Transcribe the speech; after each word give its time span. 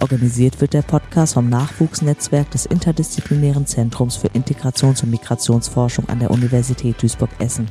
Organisiert 0.00 0.60
wird 0.60 0.74
der 0.74 0.82
Podcast 0.82 1.34
vom 1.34 1.48
Nachwuchsnetzwerk 1.48 2.50
des 2.50 2.66
Interdisziplinären 2.66 3.66
Zentrums 3.66 4.16
für 4.16 4.28
Integrations- 4.28 5.02
und 5.02 5.10
Migrationsforschung 5.10 6.08
an 6.08 6.18
der 6.18 6.30
Universität 6.30 7.00
Duisburg-Essen. 7.00 7.70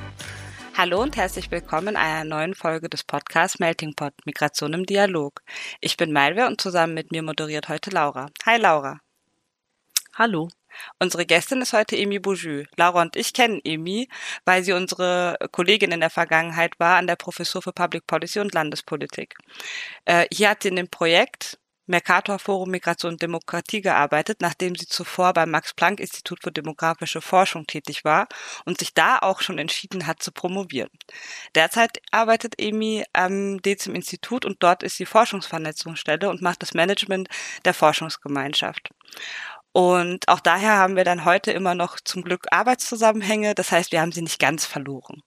Hallo 0.75 1.01
und 1.01 1.17
herzlich 1.17 1.51
willkommen 1.51 1.89
in 1.89 1.95
einer 1.97 2.23
neuen 2.23 2.55
Folge 2.55 2.89
des 2.89 3.03
Podcasts 3.03 3.59
Melting 3.59 3.93
Pot 3.93 4.13
Migration 4.25 4.73
im 4.73 4.85
Dialog. 4.85 5.41
Ich 5.81 5.97
bin 5.97 6.13
Malwe 6.13 6.47
und 6.47 6.61
zusammen 6.61 6.93
mit 6.93 7.11
mir 7.11 7.23
moderiert 7.23 7.67
heute 7.67 7.89
Laura. 7.89 8.27
Hi 8.45 8.57
Laura. 8.57 8.99
Hallo. 10.15 10.47
Unsere 10.99 11.25
Gästin 11.25 11.61
ist 11.61 11.73
heute 11.73 11.97
Emi 11.97 12.19
Boujou. 12.19 12.63
Laura 12.77 13.01
und 13.01 13.15
ich 13.15 13.33
kennen 13.33 13.59
Emi, 13.63 14.07
weil 14.45 14.63
sie 14.63 14.73
unsere 14.73 15.37
Kollegin 15.51 15.91
in 15.91 15.99
der 15.99 16.09
Vergangenheit 16.09 16.79
war 16.79 16.97
an 16.97 17.05
der 17.05 17.17
Professur 17.17 17.61
für 17.61 17.73
Public 17.73 18.07
Policy 18.07 18.39
und 18.39 18.53
Landespolitik. 18.53 19.35
Äh, 20.05 20.25
hier 20.31 20.49
hat 20.49 20.63
sie 20.63 20.69
in 20.69 20.77
dem 20.77 20.89
Projekt 20.89 21.59
Mercator 21.85 22.39
Forum 22.39 22.71
Migration 22.71 23.13
und 23.13 23.21
Demokratie 23.21 23.81
gearbeitet, 23.81 24.41
nachdem 24.41 24.75
sie 24.75 24.87
zuvor 24.87 25.33
beim 25.33 25.51
Max-Planck-Institut 25.51 26.39
für 26.41 26.51
demografische 26.51 27.21
Forschung 27.21 27.67
tätig 27.67 28.05
war 28.05 28.27
und 28.65 28.79
sich 28.79 28.93
da 28.93 29.19
auch 29.19 29.41
schon 29.41 29.57
entschieden 29.57 30.07
hat 30.07 30.23
zu 30.23 30.31
promovieren. 30.31 30.89
Derzeit 31.55 31.99
arbeitet 32.11 32.59
Emi 32.59 33.03
am 33.13 33.61
DEZIM 33.61 33.95
Institut 33.95 34.45
und 34.45 34.63
dort 34.63 34.83
ist 34.83 34.97
sie 34.97 35.05
Forschungsvernetzungsstelle 35.05 36.29
und 36.29 36.41
macht 36.41 36.61
das 36.61 36.73
Management 36.73 37.27
der 37.65 37.73
Forschungsgemeinschaft. 37.73 38.89
Und 39.73 40.27
auch 40.27 40.39
daher 40.39 40.77
haben 40.77 40.95
wir 40.95 41.03
dann 41.03 41.25
heute 41.25 41.51
immer 41.51 41.73
noch 41.73 41.99
zum 41.99 42.21
Glück 42.21 42.45
Arbeitszusammenhänge. 42.51 43.55
Das 43.55 43.71
heißt, 43.71 43.91
wir 43.91 44.01
haben 44.01 44.11
sie 44.11 44.21
nicht 44.21 44.39
ganz 44.39 44.65
verloren. 44.65 45.23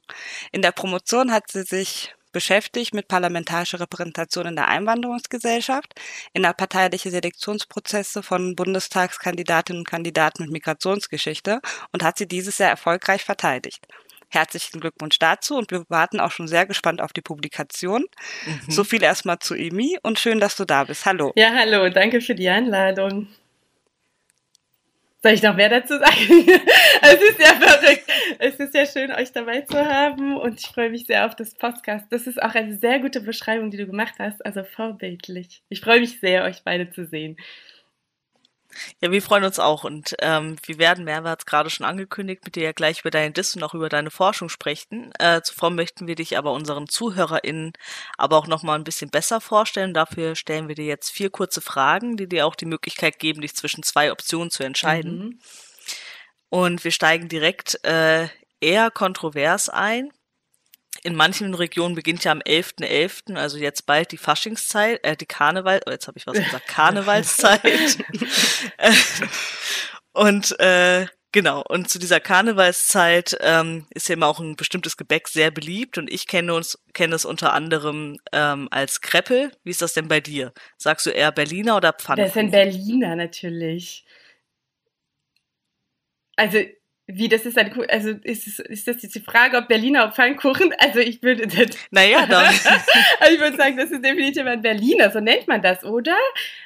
In 0.52 0.62
der 0.62 0.70
Promotion 0.70 1.32
hat 1.32 1.50
sie 1.50 1.64
sich 1.64 2.14
beschäftigt 2.36 2.92
mit 2.92 3.08
parlamentarischer 3.08 3.80
Repräsentation 3.80 4.44
in 4.44 4.56
der 4.56 4.68
Einwanderungsgesellschaft, 4.68 5.94
innerparteiliche 6.34 7.10
Selektionsprozesse 7.10 8.22
von 8.22 8.54
Bundestagskandidatinnen 8.54 9.80
und 9.80 9.88
Kandidaten 9.88 10.42
mit 10.42 10.52
Migrationsgeschichte 10.52 11.62
und 11.92 12.02
hat 12.02 12.18
sie 12.18 12.28
dieses 12.28 12.58
sehr 12.58 12.68
erfolgreich 12.68 13.24
verteidigt. 13.24 13.86
Herzlichen 14.28 14.80
Glückwunsch 14.80 15.18
dazu 15.18 15.56
und 15.56 15.70
wir 15.70 15.86
warten 15.88 16.20
auch 16.20 16.30
schon 16.30 16.46
sehr 16.46 16.66
gespannt 16.66 17.00
auf 17.00 17.14
die 17.14 17.22
Publikation. 17.22 18.04
Mhm. 18.44 18.70
So 18.70 18.84
viel 18.84 19.02
erstmal 19.02 19.38
zu 19.38 19.54
Emi 19.54 19.96
und 20.02 20.18
schön, 20.18 20.38
dass 20.38 20.56
du 20.56 20.66
da 20.66 20.84
bist. 20.84 21.06
Hallo. 21.06 21.32
Ja, 21.36 21.54
hallo, 21.54 21.88
danke 21.88 22.20
für 22.20 22.34
die 22.34 22.50
Einladung. 22.50 23.28
Soll 25.26 25.34
ich 25.34 25.42
noch 25.42 25.56
mehr 25.56 25.68
dazu 25.68 25.94
sagen? 25.94 26.04
es 27.02 27.14
ist 27.14 27.40
ja 27.40 27.54
verrückt. 27.54 28.04
Es 28.38 28.54
ist 28.60 28.72
ja 28.72 28.86
schön, 28.86 29.10
euch 29.10 29.32
dabei 29.32 29.62
zu 29.62 29.76
haben 29.76 30.36
und 30.36 30.60
ich 30.60 30.66
freue 30.68 30.88
mich 30.88 31.06
sehr 31.06 31.26
auf 31.26 31.34
das 31.34 31.56
Podcast. 31.56 32.06
Das 32.10 32.28
ist 32.28 32.40
auch 32.40 32.54
eine 32.54 32.76
sehr 32.76 33.00
gute 33.00 33.20
Beschreibung, 33.20 33.72
die 33.72 33.76
du 33.76 33.86
gemacht 33.86 34.14
hast, 34.20 34.46
also 34.46 34.62
vorbildlich. 34.62 35.64
Ich 35.68 35.80
freue 35.80 35.98
mich 35.98 36.20
sehr, 36.20 36.44
euch 36.44 36.62
beide 36.62 36.90
zu 36.92 37.06
sehen. 37.06 37.38
Ja, 39.00 39.10
wir 39.10 39.22
freuen 39.22 39.44
uns 39.44 39.58
auch 39.58 39.84
und 39.84 40.14
ähm, 40.20 40.56
wir 40.64 40.78
werden, 40.78 41.04
Merve 41.04 41.30
hat 41.30 41.40
es 41.40 41.46
gerade 41.46 41.70
schon 41.70 41.86
angekündigt, 41.86 42.44
mit 42.44 42.56
dir 42.56 42.64
ja 42.64 42.72
gleich 42.72 43.00
über 43.00 43.10
deine 43.10 43.32
Diss 43.32 43.54
und 43.56 43.62
auch 43.62 43.74
über 43.74 43.88
deine 43.88 44.10
Forschung 44.10 44.48
sprechen. 44.48 45.12
Äh, 45.18 45.42
zuvor 45.42 45.70
möchten 45.70 46.06
wir 46.06 46.14
dich 46.14 46.38
aber 46.38 46.52
unseren 46.52 46.88
ZuhörerInnen 46.88 47.72
aber 48.16 48.36
auch 48.36 48.46
nochmal 48.46 48.78
ein 48.78 48.84
bisschen 48.84 49.10
besser 49.10 49.40
vorstellen. 49.40 49.94
Dafür 49.94 50.34
stellen 50.36 50.68
wir 50.68 50.74
dir 50.74 50.86
jetzt 50.86 51.10
vier 51.10 51.30
kurze 51.30 51.60
Fragen, 51.60 52.16
die 52.16 52.28
dir 52.28 52.46
auch 52.46 52.54
die 52.54 52.66
Möglichkeit 52.66 53.18
geben, 53.18 53.40
dich 53.40 53.54
zwischen 53.54 53.82
zwei 53.82 54.12
Optionen 54.12 54.50
zu 54.50 54.62
entscheiden. 54.62 55.18
Mhm. 55.18 55.38
Und 56.48 56.84
wir 56.84 56.90
steigen 56.90 57.28
direkt 57.28 57.84
äh, 57.84 58.28
eher 58.60 58.90
kontrovers 58.90 59.68
ein 59.68 60.10
in 61.06 61.14
manchen 61.14 61.54
Regionen 61.54 61.94
beginnt 61.94 62.24
ja 62.24 62.32
am 62.32 62.40
11.11., 62.40 63.30
.11., 63.30 63.36
also 63.36 63.58
jetzt 63.58 63.86
bald 63.86 64.10
die 64.10 64.16
Faschingszeit, 64.16 65.04
äh, 65.04 65.16
die 65.16 65.26
Karneval, 65.26 65.80
oh, 65.86 65.90
jetzt 65.92 66.08
habe 66.08 66.18
ich 66.18 66.26
was 66.26 66.36
gesagt, 66.36 66.66
Karnevalszeit. 66.66 67.62
und 70.12 70.58
äh, 70.58 71.06
genau, 71.30 71.62
und 71.68 71.88
zu 71.88 72.00
dieser 72.00 72.18
Karnevalszeit 72.18 73.38
ähm, 73.40 73.86
ist 73.90 74.08
ja 74.08 74.14
immer 74.14 74.26
auch 74.26 74.40
ein 74.40 74.56
bestimmtes 74.56 74.96
Gebäck 74.96 75.28
sehr 75.28 75.52
beliebt 75.52 75.96
und 75.96 76.12
ich 76.12 76.26
kenne 76.26 76.52
uns 76.52 76.76
kenne 76.92 77.14
es 77.14 77.24
unter 77.24 77.52
anderem 77.52 78.18
ähm, 78.32 78.66
als 78.72 79.00
Kreppel. 79.00 79.52
Wie 79.62 79.70
ist 79.70 79.82
das 79.82 79.94
denn 79.94 80.08
bei 80.08 80.18
dir? 80.18 80.52
Sagst 80.76 81.06
du 81.06 81.10
eher 81.10 81.30
Berliner 81.30 81.76
oder 81.76 81.92
Pfannkuchen? 81.92 82.24
Das 82.24 82.34
sind 82.34 82.50
Berliner 82.50 83.14
natürlich. 83.14 84.04
Also 86.34 86.58
wie, 87.08 87.28
das 87.28 87.46
ist 87.46 87.56
ein, 87.56 87.72
also 87.88 88.10
ist, 88.24 88.48
es, 88.48 88.58
ist 88.58 88.88
das 88.88 89.00
jetzt 89.00 89.14
die 89.14 89.20
Frage, 89.20 89.58
ob 89.58 89.68
Berliner, 89.68 90.06
ob 90.06 90.14
Pfannkuchen? 90.14 90.74
Also 90.78 90.98
ich 90.98 91.22
würde, 91.22 91.46
das, 91.46 91.76
naja, 91.92 92.26
dann. 92.26 92.46
also 92.46 92.64
ich 93.32 93.38
würde 93.38 93.56
sagen, 93.56 93.76
das 93.76 93.92
ist 93.92 94.04
definitiv 94.04 94.44
ein 94.44 94.60
Berliner, 94.60 95.12
so 95.12 95.20
nennt 95.20 95.46
man 95.46 95.62
das, 95.62 95.84
oder? 95.84 96.16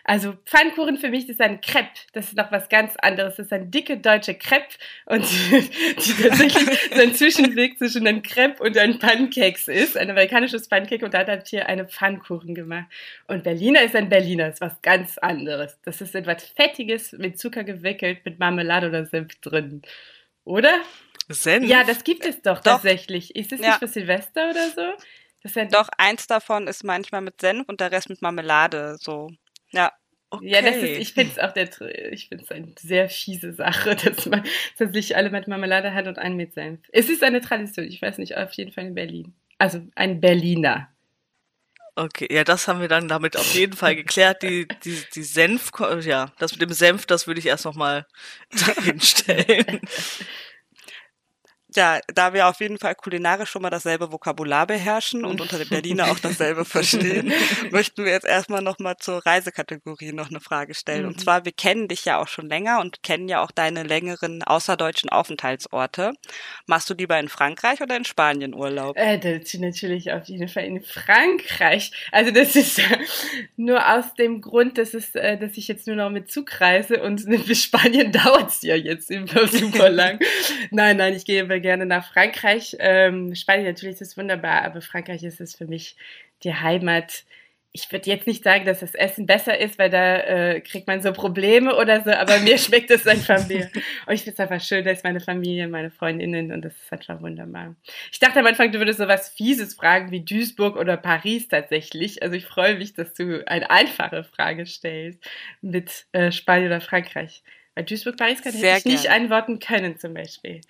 Also 0.03 0.35
Pfannkuchen 0.47 0.97
für 0.97 1.11
mich 1.11 1.29
ist 1.29 1.43
ein 1.43 1.61
Crepe, 1.61 1.91
das 2.15 2.29
ist 2.29 2.39
noch 2.39 2.51
was 2.51 2.71
ganz 2.71 2.97
anderes, 2.97 3.37
das 3.37 3.47
ist 3.47 3.53
ein 3.53 3.71
dicke 3.71 3.99
deutsche 3.99 4.33
Crepe 4.35 4.77
und 5.05 5.25
die 5.51 6.23
tatsächlich 6.23 6.91
so 6.95 7.03
ein 7.03 7.15
Zwischenweg 7.15 7.77
zwischen 7.77 8.07
einem 8.07 8.23
Crepe 8.23 8.63
und 8.63 8.79
einem 8.79 8.99
Pancakes 8.99 9.69
ist, 9.69 9.99
ein 9.99 10.09
amerikanisches 10.09 10.69
Pancake 10.69 11.05
und 11.05 11.13
da 11.13 11.27
hat 11.27 11.49
hier 11.49 11.69
eine 11.69 11.85
Pfannkuchen 11.85 12.55
gemacht. 12.55 12.87
Und 13.27 13.45
Berliner 13.45 13.83
ist 13.83 13.95
ein 13.95 14.09
Berliner, 14.09 14.49
ist 14.49 14.63
was 14.63 14.81
ganz 14.81 15.19
anderes. 15.19 15.79
Das 15.85 16.01
ist 16.01 16.15
etwas 16.15 16.45
Fettiges, 16.45 17.13
mit 17.13 17.39
Zucker 17.39 17.63
gewickelt, 17.63 18.25
mit 18.25 18.39
Marmelade 18.39 18.89
oder 18.89 19.05
Senf 19.05 19.35
drin. 19.43 19.83
Oder? 20.51 20.81
Senf? 21.29 21.69
Ja, 21.69 21.85
das 21.85 22.03
gibt 22.03 22.27
es 22.27 22.43
doch, 22.43 22.57
doch. 22.57 22.73
tatsächlich. 22.73 23.37
Ist 23.37 23.53
es 23.53 23.61
ja. 23.61 23.69
nicht 23.69 23.79
für 23.79 23.87
Silvester 23.87 24.51
oder 24.51 24.69
so? 24.71 24.81
Ja 25.55 25.65
doch, 25.67 25.89
eins 25.97 26.27
davon 26.27 26.67
ist 26.67 26.85
manchmal 26.85 27.23
mit 27.23 27.41
Senf 27.41 27.67
und 27.69 27.81
der 27.81 27.93
Rest 27.93 28.11
mit 28.11 28.21
Marmelade, 28.21 28.97
so. 29.01 29.31
Ja. 29.71 29.93
Okay. 30.29 30.49
Ja, 30.49 30.61
das 30.61 30.77
ist, 30.77 30.99
ich 30.99 31.15
finde 31.15 31.33
es 31.33 31.39
auch 31.39 31.53
der, 31.53 31.71
ich 32.13 32.29
finde 32.29 32.45
es 32.45 32.51
eine 32.51 32.73
sehr 32.79 33.09
fiese 33.09 33.53
Sache, 33.53 33.97
dass 34.05 34.27
man 34.27 34.45
tatsächlich 34.77 35.17
alle 35.17 35.31
mit 35.31 35.49
Marmelade 35.49 35.95
hat 35.95 36.09
und 36.09 36.19
einen 36.19 36.37
mit 36.37 36.53
Senf. 36.53 36.81
Es 36.93 37.09
ist 37.09 37.23
eine 37.23 37.41
Tradition, 37.41 37.87
ich 37.87 38.03
weiß 38.03 38.19
nicht, 38.19 38.37
auf 38.37 38.53
jeden 38.53 38.73
Fall 38.73 38.87
in 38.87 38.95
Berlin. 38.95 39.35
Also 39.57 39.81
ein 39.95 40.21
Berliner. 40.21 40.89
Okay, 42.01 42.29
ja, 42.31 42.45
das 42.45 42.67
haben 42.67 42.81
wir 42.81 42.89
dann 42.89 43.09
damit 43.09 43.37
auf 43.37 43.53
jeden 43.53 43.75
Fall 43.75 43.95
geklärt. 43.95 44.43
Die, 44.43 44.67
die, 44.67 45.05
die 45.15 45.23
Senf, 45.23 45.71
ja, 46.01 46.33
das 46.39 46.53
mit 46.53 46.63
dem 46.63 46.73
Senf, 46.73 47.05
das 47.05 47.27
würde 47.27 47.41
ich 47.41 47.47
erst 47.47 47.67
nochmal 47.67 48.07
hinstellen. 48.83 49.81
Ja, 51.75 52.01
da 52.13 52.35
wir 52.35 52.49
auf 52.49 52.61
jeden 52.61 52.79
Fall 52.79 52.95
kulinarisch 52.95 53.51
schon 53.51 53.63
mal 53.63 53.71
dasselbe 53.71 54.11
Vokabular 54.11 54.67
beherrschen 54.67 55.25
und 55.25 55.41
unter 55.41 55.59
den 55.59 55.69
Berliner 55.69 56.11
auch 56.11 56.19
dasselbe 56.19 56.65
verstehen, 56.65 57.33
möchten 57.71 58.05
wir 58.05 58.13
jetzt 58.13 58.27
erstmal 58.27 58.63
nochmal 58.63 58.97
zur 58.99 59.25
Reisekategorie 59.25 60.13
noch 60.13 60.31
eine 60.31 60.41
Frage 60.41 60.75
stellen. 60.75 61.03
Mhm. 61.03 61.09
Und 61.09 61.21
zwar, 61.21 61.45
wir 61.45 61.53
kennen 61.53 61.89
dich 61.89 62.05
ja 62.05 62.19
auch 62.19 62.29
schon 62.29 62.49
länger 62.49 62.81
und 62.81 63.03
kennen 63.03 63.29
ja 63.29 63.43
auch 63.43 63.51
deine 63.51 63.83
längeren 63.83 64.43
außerdeutschen 64.43 65.11
Aufenthaltsorte. 65.11 66.13
Machst 66.67 66.91
du 66.91 66.95
lieber 66.95 67.19
in 67.19 67.29
Frankreich 67.29 67.81
oder 67.81 67.97
in 67.97 68.05
Spanien 68.05 68.55
Urlaub? 68.55 68.97
Äh, 68.97 69.19
das 69.19 69.55
natürlich 69.55 70.13
auf 70.13 70.25
jeden 70.27 70.49
Fall 70.49 70.65
in 70.65 70.83
Frankreich. 70.83 71.93
Also 72.13 72.31
das 72.31 72.57
ist 72.57 72.81
nur 73.57 73.89
aus 73.89 74.15
dem 74.15 74.41
Grund, 74.41 74.79
dass, 74.79 74.95
es, 74.95 75.15
äh, 75.15 75.39
dass 75.39 75.57
ich 75.57 75.69
jetzt 75.69 75.87
nur 75.87 75.97
noch 75.97 76.11
mit 76.11 76.31
Zug 76.31 76.61
reise 76.61 77.03
und 77.03 77.25
bis 77.47 77.65
Spanien 77.65 78.13
dauert 78.13 78.51
es 78.51 78.63
ja 78.63 78.75
jetzt 78.75 79.11
immer 79.11 79.47
super 79.47 79.91
lang. 79.91 80.19
nein, 80.71 80.97
nein, 80.97 81.15
ich 81.15 81.25
gehe 81.25 81.49
gerne 81.61 81.87
nach 81.87 82.13
Frankreich. 82.13 82.77
Ähm, 82.79 83.35
Spanien 83.35 83.67
natürlich 83.67 84.01
ist 84.01 84.17
wunderbar, 84.17 84.63
aber 84.63 84.81
Frankreich 84.81 85.23
ist 85.23 85.41
es 85.41 85.55
für 85.55 85.67
mich 85.67 85.97
die 86.43 86.55
Heimat. 86.55 87.25
Ich 87.73 87.93
würde 87.93 88.11
jetzt 88.11 88.27
nicht 88.27 88.43
sagen, 88.43 88.67
dass 88.67 88.81
das 88.81 88.97
Essen 88.97 89.27
besser 89.27 89.57
ist, 89.57 89.79
weil 89.79 89.91
da 89.91 90.17
äh, 90.17 90.61
kriegt 90.61 90.89
man 90.89 91.01
so 91.01 91.13
Probleme 91.13 91.77
oder 91.77 92.03
so, 92.03 92.11
aber 92.11 92.41
mir 92.41 92.59
schmeckt 92.59 92.91
es 92.91 93.07
einfach 93.07 93.47
mehr. 93.47 93.71
Und 94.07 94.15
ich 94.15 94.23
finde 94.23 94.33
es 94.33 94.41
einfach 94.41 94.61
schön, 94.61 94.85
da 94.85 94.91
ist 94.91 95.05
meine 95.05 95.21
Familie, 95.21 95.69
meine 95.69 95.93
Freundinnen 95.93 96.51
und 96.51 96.63
das 96.63 96.75
ist 96.75 96.93
einfach 96.93 97.23
wunderbar. 97.23 97.77
Ich 98.11 98.19
dachte 98.19 98.41
am 98.41 98.47
Anfang, 98.47 98.73
du 98.73 98.79
würdest 98.79 98.99
so 98.99 99.07
was 99.07 99.29
Fieses 99.29 99.75
fragen 99.75 100.11
wie 100.11 100.25
Duisburg 100.25 100.77
oder 100.77 100.97
Paris 100.97 101.47
tatsächlich. 101.47 102.25
Also 102.25 102.35
ich 102.35 102.47
freue 102.47 102.77
mich, 102.77 102.95
dass 102.95 103.15
du 103.15 103.47
eine 103.47 103.71
einfache 103.71 104.25
Frage 104.25 104.67
stellst 104.67 105.21
mit 105.61 106.07
äh, 106.11 106.33
Spanien 106.33 106.67
oder 106.67 106.81
Frankreich. 106.81 107.45
Weil 107.75 107.85
Duisburg, 107.85 108.17
Paris 108.17 108.43
kann 108.43 108.55
ich 108.55 108.85
nicht 108.85 109.11
antworten 109.11 109.59
können 109.59 109.99
zum 109.99 110.15
Beispiel. 110.15 110.61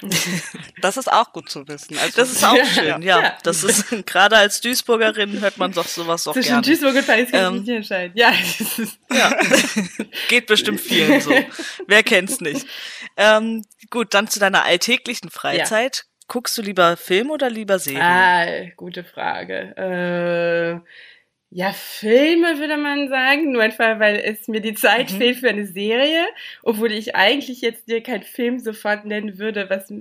Das 0.80 0.96
ist 0.96 1.12
auch 1.12 1.32
gut 1.32 1.50
zu 1.50 1.66
wissen. 1.68 1.98
Also, 1.98 2.16
das 2.16 2.32
ist 2.32 2.44
auch 2.44 2.56
schön, 2.64 3.02
ja. 3.02 3.20
ja. 3.22 3.38
Das 3.42 3.64
ist 3.64 3.90
gerade 4.06 4.36
als 4.36 4.60
Duisburgerin 4.60 5.40
hört 5.40 5.58
man 5.58 5.72
doch 5.72 5.86
sowas 5.86 6.24
doch 6.24 6.32
Zwischen 6.32 6.62
gerne. 6.62 6.62
Duisburg 6.62 6.94
und 6.94 7.06
Paris 7.06 7.30
kann 7.30 7.44
ähm, 7.44 7.54
ich 7.54 7.60
nicht 7.62 7.76
entscheiden. 7.76 8.16
Ja. 8.16 8.32
ja. 9.12 9.36
Geht 10.28 10.46
bestimmt 10.46 10.80
vielen 10.80 11.20
so. 11.20 11.32
Wer 11.86 12.02
kennt's 12.02 12.40
nicht? 12.40 12.66
Ähm, 13.16 13.64
gut, 13.90 14.14
dann 14.14 14.28
zu 14.28 14.40
deiner 14.40 14.64
alltäglichen 14.64 15.30
Freizeit. 15.30 16.06
Guckst 16.28 16.56
du 16.56 16.62
lieber 16.62 16.96
Film 16.96 17.30
oder 17.30 17.50
lieber 17.50 17.78
Serie? 17.80 18.02
Ah, 18.02 18.70
gute 18.76 19.02
Frage. 19.02 19.76
Äh, 19.76 20.90
ja, 21.52 21.72
Filme 21.72 22.60
würde 22.60 22.76
man 22.76 23.08
sagen, 23.08 23.50
nur 23.50 23.62
einfach, 23.62 23.98
weil 23.98 24.16
es 24.24 24.46
mir 24.46 24.60
die 24.60 24.74
Zeit 24.74 25.10
mhm. 25.10 25.16
fehlt 25.16 25.38
für 25.38 25.48
eine 25.48 25.66
Serie, 25.66 26.24
obwohl 26.62 26.92
ich 26.92 27.16
eigentlich 27.16 27.60
jetzt 27.60 27.88
dir 27.88 28.04
keinen 28.04 28.22
Film 28.22 28.60
sofort 28.60 29.04
nennen 29.04 29.36
würde, 29.36 29.68
was 29.68 29.92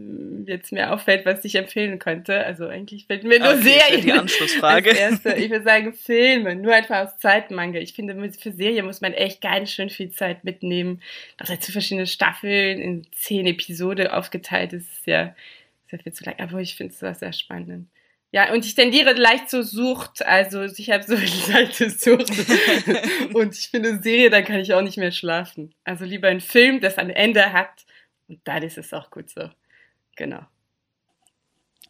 jetzt 0.45 0.71
mir 0.71 0.93
auffällt, 0.93 1.25
was 1.25 1.43
ich 1.43 1.55
empfehlen 1.55 1.97
könnte. 1.97 2.45
Also 2.45 2.67
eigentlich 2.67 3.07
fällt 3.07 3.23
mir 3.23 3.39
nur 3.39 3.55
okay, 3.55 3.79
Serien. 3.79 4.05
Die 4.05 4.11
Anschlussfrage. 4.11 4.91
Erste. 4.91 5.33
Ich 5.33 5.49
würde 5.49 5.65
sagen 5.65 5.93
Filme, 6.05 6.55
nur 6.55 6.75
einfach 6.75 7.07
aus 7.07 7.17
Zeitmangel. 7.17 7.81
Ich 7.81 7.93
finde, 7.93 8.13
für 8.33 8.51
Serien 8.51 8.85
muss 8.85 9.01
man 9.01 9.13
echt 9.13 9.41
ganz 9.41 9.71
schön 9.71 9.89
viel 9.89 10.11
Zeit 10.11 10.43
mitnehmen. 10.43 11.01
Auch 11.41 11.47
dazu 11.47 11.71
verschiedene 11.71 12.05
Staffeln 12.05 12.79
in 12.79 13.07
zehn 13.11 13.47
Episoden 13.47 14.05
aufgeteilt, 14.05 14.73
das 14.73 14.83
ist 14.83 15.07
ja 15.07 15.35
sehr 15.87 15.97
viel 15.97 16.13
zu 16.13 16.25
lang. 16.25 16.35
Aber 16.37 16.59
ich 16.59 16.75
finde 16.75 16.93
es 16.93 17.19
sehr 17.19 17.33
spannend. 17.33 17.87
Ja, 18.31 18.53
und 18.53 18.63
ich 18.63 18.75
tendiere 18.75 19.13
leicht 19.13 19.49
zur 19.49 19.63
Sucht. 19.63 20.23
Also 20.25 20.63
ich 20.63 20.89
habe 20.91 21.03
so 21.03 21.15
eine 21.15 21.25
leichte 21.47 21.89
Sucht. 21.89 22.29
und 23.33 23.55
ich 23.55 23.69
finde 23.69 24.01
Serie, 24.01 24.29
dann 24.29 24.45
kann 24.45 24.59
ich 24.59 24.73
auch 24.73 24.81
nicht 24.81 24.97
mehr 24.97 25.11
schlafen. 25.11 25.73
Also 25.83 26.05
lieber 26.05 26.27
ein 26.27 26.41
Film, 26.41 26.79
das 26.79 26.97
ein 26.97 27.09
Ende 27.09 27.53
hat. 27.53 27.85
Und 28.27 28.39
dann 28.43 28.61
ist 28.61 28.77
es 28.77 28.93
auch 28.93 29.09
gut 29.09 29.29
so. 29.29 29.49
Genau. 30.15 30.45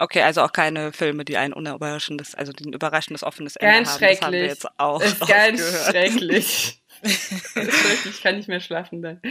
Okay, 0.01 0.21
also 0.21 0.41
auch 0.43 0.53
keine 0.53 0.93
Filme, 0.93 1.25
die 1.25 1.35
ein 1.35 1.51
unüberraschendes, 1.51 2.33
also 2.33 2.53
ein 2.53 2.71
überraschendes 2.71 3.21
offenes 3.21 3.57
Ende 3.57 3.73
ganz 3.73 3.89
haben. 3.89 3.97
Schrecklich. 3.97 4.19
Das 4.19 4.25
haben 4.25 4.33
wir 4.33 4.45
jetzt 4.45 4.79
auch 4.79 5.01
ist 5.01 5.19
ganz 5.27 5.87
schrecklich. 5.89 6.81
ich 7.01 8.21
kann 8.21 8.37
nicht 8.37 8.47
mehr 8.47 8.61
schlafen 8.61 9.01
dann. 9.01 9.21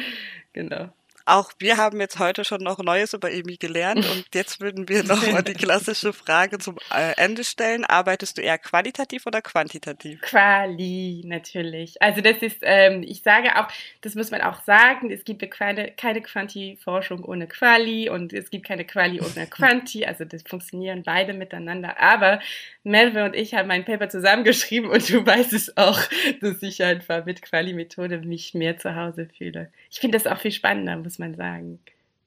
Genau. 0.53 0.91
Auch 1.29 1.53
wir 1.59 1.77
haben 1.77 2.01
jetzt 2.01 2.19
heute 2.19 2.43
schon 2.43 2.63
noch 2.63 2.79
Neues 2.79 3.13
über 3.13 3.31
Emi 3.31 3.59
gelernt 3.59 3.99
und 3.99 4.25
jetzt 4.35 4.63
würden 4.63 4.89
wir 4.89 5.05
noch 5.05 5.31
mal 5.31 5.43
die 5.43 5.53
klassische 5.53 6.15
Frage 6.15 6.59
zum 6.59 6.77
äh, 6.91 7.13
Ende 7.19 7.45
stellen. 7.45 7.85
Arbeitest 7.85 8.39
du 8.39 8.43
eher 8.43 8.57
qualitativ 8.57 9.27
oder 9.27 9.43
quantitativ? 9.43 10.23
Quali, 10.23 11.23
natürlich. 11.27 12.01
Also 12.01 12.23
das 12.23 12.39
ist, 12.39 12.61
ähm, 12.63 13.03
ich 13.07 13.23
sage 13.23 13.57
auch, 13.57 13.69
das 14.01 14.15
muss 14.15 14.31
man 14.31 14.41
auch 14.41 14.63
sagen, 14.63 15.11
es 15.11 15.23
gibt 15.25 15.39
keine, 15.51 15.91
keine 15.91 16.23
Quanti-Forschung 16.23 17.23
ohne 17.25 17.47
Quali 17.47 18.09
und 18.09 18.33
es 18.33 18.49
gibt 18.49 18.67
keine 18.67 18.87
Quali 18.87 19.21
ohne 19.21 19.47
Quanti, 19.51 20.07
also 20.07 20.25
das 20.25 20.43
funktionieren 20.45 21.03
beide 21.03 21.35
miteinander. 21.35 22.01
Aber 22.01 22.41
Melve 22.85 23.25
und 23.25 23.37
ich 23.37 23.53
haben 23.53 23.71
ein 23.71 23.85
Paper 23.85 24.09
zusammengeschrieben 24.09 24.89
und 24.89 25.07
du 25.11 25.27
weißt 25.27 25.53
es 25.53 25.77
auch, 25.77 26.01
dass 26.41 26.63
ich 26.63 26.83
einfach 26.83 27.27
mit 27.27 27.43
Quali-Methode 27.43 28.21
mich 28.21 28.55
mehr 28.55 28.79
zu 28.79 28.97
Hause 28.97 29.29
fühle. 29.37 29.71
Ich 29.91 30.01
finde 30.01 30.17
das 30.17 30.27
auch 30.27 30.41
viel 30.41 30.53
spannender, 30.53 30.97
muss 30.97 31.18
man 31.19 31.35
sagen. 31.35 31.81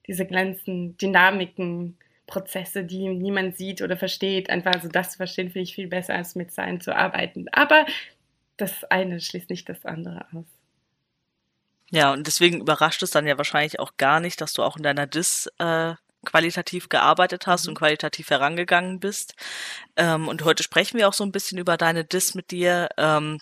Diese 0.07 0.25
ganzen 0.25 0.97
Dynamiken, 0.97 1.97
Prozesse, 2.27 2.83
die 2.83 3.09
niemand 3.09 3.57
sieht 3.57 3.81
oder 3.81 3.97
versteht, 3.97 4.49
einfach 4.49 4.81
so 4.81 4.87
das 4.87 5.11
zu 5.11 5.17
verstehen, 5.17 5.51
finde 5.51 5.63
ich 5.63 5.75
viel 5.75 5.87
besser, 5.87 6.15
als 6.15 6.35
mit 6.35 6.51
Zahlen 6.51 6.79
zu 6.79 6.95
arbeiten. 6.95 7.47
Aber 7.51 7.85
das 8.57 8.83
eine 8.85 9.19
schließt 9.19 9.49
nicht 9.49 9.67
das 9.67 9.85
andere 9.85 10.25
aus. 10.33 10.45
Ja, 11.89 12.13
und 12.13 12.25
deswegen 12.25 12.61
überrascht 12.61 13.03
es 13.03 13.11
dann 13.11 13.27
ja 13.27 13.37
wahrscheinlich 13.37 13.79
auch 13.79 13.97
gar 13.97 14.21
nicht, 14.21 14.39
dass 14.39 14.53
du 14.53 14.63
auch 14.63 14.77
in 14.77 14.83
deiner 14.83 15.07
Dis 15.07 15.51
äh, 15.57 15.93
qualitativ 16.25 16.87
gearbeitet 16.87 17.47
hast 17.47 17.67
und 17.67 17.73
mhm. 17.73 17.79
qualitativ 17.79 18.29
herangegangen 18.29 18.99
bist. 18.99 19.35
Ähm, 19.97 20.27
und 20.27 20.45
heute 20.45 20.63
sprechen 20.63 20.97
wir 20.97 21.09
auch 21.09 21.13
so 21.13 21.25
ein 21.25 21.33
bisschen 21.33 21.57
über 21.57 21.75
deine 21.75 22.05
Dis 22.05 22.33
mit 22.33 22.51
dir. 22.51 22.89
Ähm, 22.97 23.39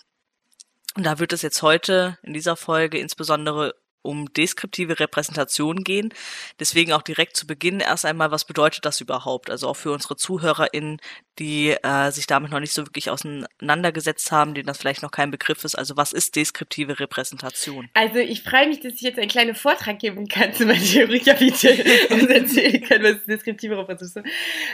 und 0.96 1.06
da 1.06 1.20
wird 1.20 1.32
es 1.32 1.42
jetzt 1.42 1.62
heute 1.62 2.18
in 2.22 2.32
dieser 2.32 2.56
Folge 2.56 2.98
insbesondere 2.98 3.74
um 4.02 4.32
deskriptive 4.32 4.98
Repräsentation 4.98 5.84
gehen. 5.84 6.12
Deswegen 6.58 6.92
auch 6.92 7.02
direkt 7.02 7.36
zu 7.36 7.46
Beginn 7.46 7.80
erst 7.80 8.06
einmal, 8.06 8.30
was 8.30 8.44
bedeutet 8.44 8.84
das 8.84 9.00
überhaupt? 9.00 9.50
Also 9.50 9.68
auch 9.68 9.76
für 9.76 9.92
unsere 9.92 10.16
ZuhörerInnen, 10.16 10.98
die 11.38 11.70
äh, 11.70 12.10
sich 12.10 12.26
damit 12.26 12.50
noch 12.50 12.60
nicht 12.60 12.72
so 12.72 12.86
wirklich 12.86 13.10
auseinandergesetzt 13.10 14.30
haben, 14.30 14.54
denen 14.54 14.66
das 14.66 14.78
vielleicht 14.78 15.02
noch 15.02 15.10
kein 15.10 15.30
Begriff 15.30 15.64
ist. 15.64 15.74
Also 15.74 15.96
was 15.96 16.12
ist 16.12 16.36
deskriptive 16.36 17.00
Repräsentation? 17.00 17.88
Also 17.94 18.18
ich 18.18 18.42
freue 18.42 18.68
mich, 18.68 18.80
dass 18.80 18.94
ich 18.94 19.00
jetzt 19.00 19.18
einen 19.18 19.28
kleinen 19.28 19.54
Vortrag 19.54 19.98
geben 19.98 20.28
kann 20.28 20.52
zu 20.52 20.66
meinem 20.66 20.84
Theoriekapitel 20.84 21.84
und 22.10 22.30
erzählen 22.30 22.82
kann, 22.82 23.02
was 23.02 23.12
ist 23.12 23.28
deskriptive 23.28 23.78
Repräsentation. 23.78 24.24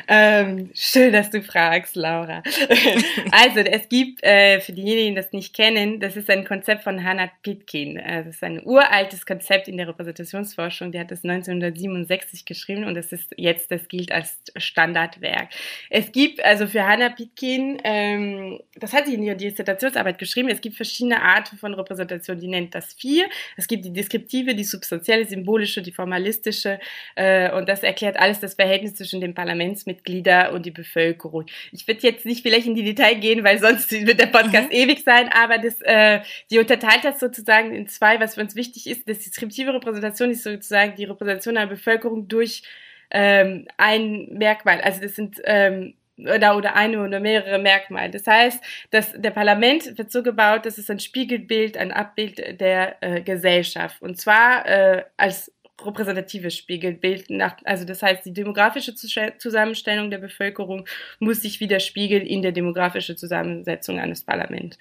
Ähm, 0.09 0.71
schön, 0.75 1.13
dass 1.13 1.31
du 1.31 1.43
fragst, 1.43 1.95
Laura. 1.95 2.43
also 3.31 3.61
es 3.61 3.89
gibt, 3.89 4.23
äh, 4.25 4.61
für 4.61 4.73
diejenigen, 4.73 5.15
die 5.15 5.21
das 5.21 5.33
nicht 5.33 5.55
kennen, 5.55 6.01
das 6.01 6.17
ist 6.17 6.29
ein 6.31 6.45
Konzept 6.45 6.83
von 6.83 7.03
Hannah 7.03 7.31
Pitkin. 7.43 7.97
Äh, 7.97 8.25
das 8.25 8.37
ist 8.37 8.43
ein 8.43 8.61
uraltes 8.65 9.16
altes 9.17 9.27
Konzept 9.27 9.69
in 9.69 9.77
der 9.77 9.89
Repräsentationsforschung. 9.89 10.93
Der 10.93 11.03
hat 11.03 11.11
das 11.11 11.25
1967 11.25 12.45
geschrieben 12.45 12.85
und 12.85 12.95
das 12.95 13.13
ist 13.13 13.33
jetzt, 13.37 13.71
das 13.71 13.89
gilt 13.89 14.13
als 14.13 14.39
Standardwerk. 14.57 15.49
Es 15.91 16.13
gibt 16.13 16.45
also 16.45 16.67
für 16.67 16.87
Hannah 16.87 17.11
Pitkin, 17.11 17.79
ähm, 17.85 18.61
das 18.75 18.93
hat 18.93 19.07
sie 19.07 19.15
in 19.15 19.23
ihrer 19.23 19.37
Dissertationsarbeit 19.37 20.19
geschrieben, 20.19 20.49
es 20.49 20.61
gibt 20.61 20.77
verschiedene 20.77 21.23
Arten 21.23 21.57
von 21.57 21.75
Repräsentation. 21.75 22.39
Die 22.39 22.49
nennt 22.49 22.75
das 22.75 22.93
vier. 22.95 23.27
Es 23.57 23.67
gibt 23.67 23.85
die 23.85 23.93
deskriptive, 23.93 24.55
die 24.55 24.65
substanzielle, 24.65 25.25
symbolische, 25.25 25.83
die 25.83 25.93
formalistische 25.93 26.79
äh, 27.15 27.51
und 27.53 27.69
das 27.69 27.83
erklärt 27.83 28.19
alles 28.19 28.41
das 28.41 28.55
Verhältnis 28.55 28.95
zwischen 28.95 29.21
den 29.21 29.35
Parlamentsmitgliedern 29.35 30.55
und 30.55 30.67
die 30.67 30.71
Bevölkerung. 30.71 31.47
Ich 31.73 31.87
würde 31.89 32.01
jetzt 32.03 32.27
nicht 32.27 32.43
vielleicht 32.43 32.67
in 32.67 32.75
die 32.75 32.85
Detail 32.85 33.15
gehen, 33.15 33.45
weil 33.45 33.59
sonst 33.59 33.91
wird 33.93 34.21
der 34.21 34.27
Podcast 34.27 34.69
mhm. 34.69 34.77
ewig 34.77 35.03
sein, 35.05 35.31
aber 35.33 35.59
das, 35.59 35.81
äh, 35.83 36.21
die 36.51 36.59
unterteilt 36.59 37.05
das 37.05 37.21
sozusagen 37.21 37.75
in 37.75 37.89
zwei, 37.89 38.21
was 38.21 38.35
für 38.35 38.41
uns 38.41 38.55
wichtig 38.57 38.87
ist 38.87 39.06
ist, 39.07 39.27
deskriptive 39.27 39.73
Repräsentation 39.75 40.31
ist 40.31 40.43
sozusagen 40.43 40.95
die 40.97 41.05
Repräsentation 41.05 41.57
einer 41.57 41.69
Bevölkerung 41.69 42.29
durch 42.29 42.63
ähm, 43.11 43.67
ein 43.77 44.29
Merkmal. 44.33 44.81
Also 44.81 45.01
das 45.01 45.15
sind 45.15 45.41
ähm, 45.45 45.95
oder, 46.19 46.57
oder 46.57 46.75
eine 46.75 47.03
oder 47.03 47.21
mehrere 47.21 47.59
Merkmale. 47.59 48.11
Das 48.11 48.27
heißt, 48.27 48.63
dass 48.91 49.13
der 49.13 49.31
Parlament 49.31 49.99
wird 49.99 50.11
so 50.11 50.23
gebaut, 50.23 50.65
dass 50.65 50.79
es 50.79 50.89
ein 50.89 50.99
Spiegelbild, 50.99 51.77
ein 51.77 51.93
Abbild 51.93 52.61
der 52.61 52.97
äh, 53.03 53.21
Gesellschaft. 53.21 54.01
Und 54.01 54.19
zwar 54.19 54.67
äh, 54.67 55.05
als 55.17 55.53
repräsentatives 55.85 56.57
Spiegelbild. 56.57 57.29
Nach, 57.31 57.57
also 57.65 57.85
das 57.85 58.03
heißt, 58.03 58.25
die 58.25 58.33
demografische 58.33 58.95
Zusammenstellung 58.95 60.11
der 60.11 60.19
Bevölkerung 60.19 60.87
muss 61.19 61.43
sich 61.43 61.61
widerspiegeln 61.61 62.27
in 62.27 62.43
der 62.43 62.53
demografischen 62.53 63.17
Zusammensetzung 63.17 63.99
eines 63.99 64.25
Parlaments. 64.25 64.79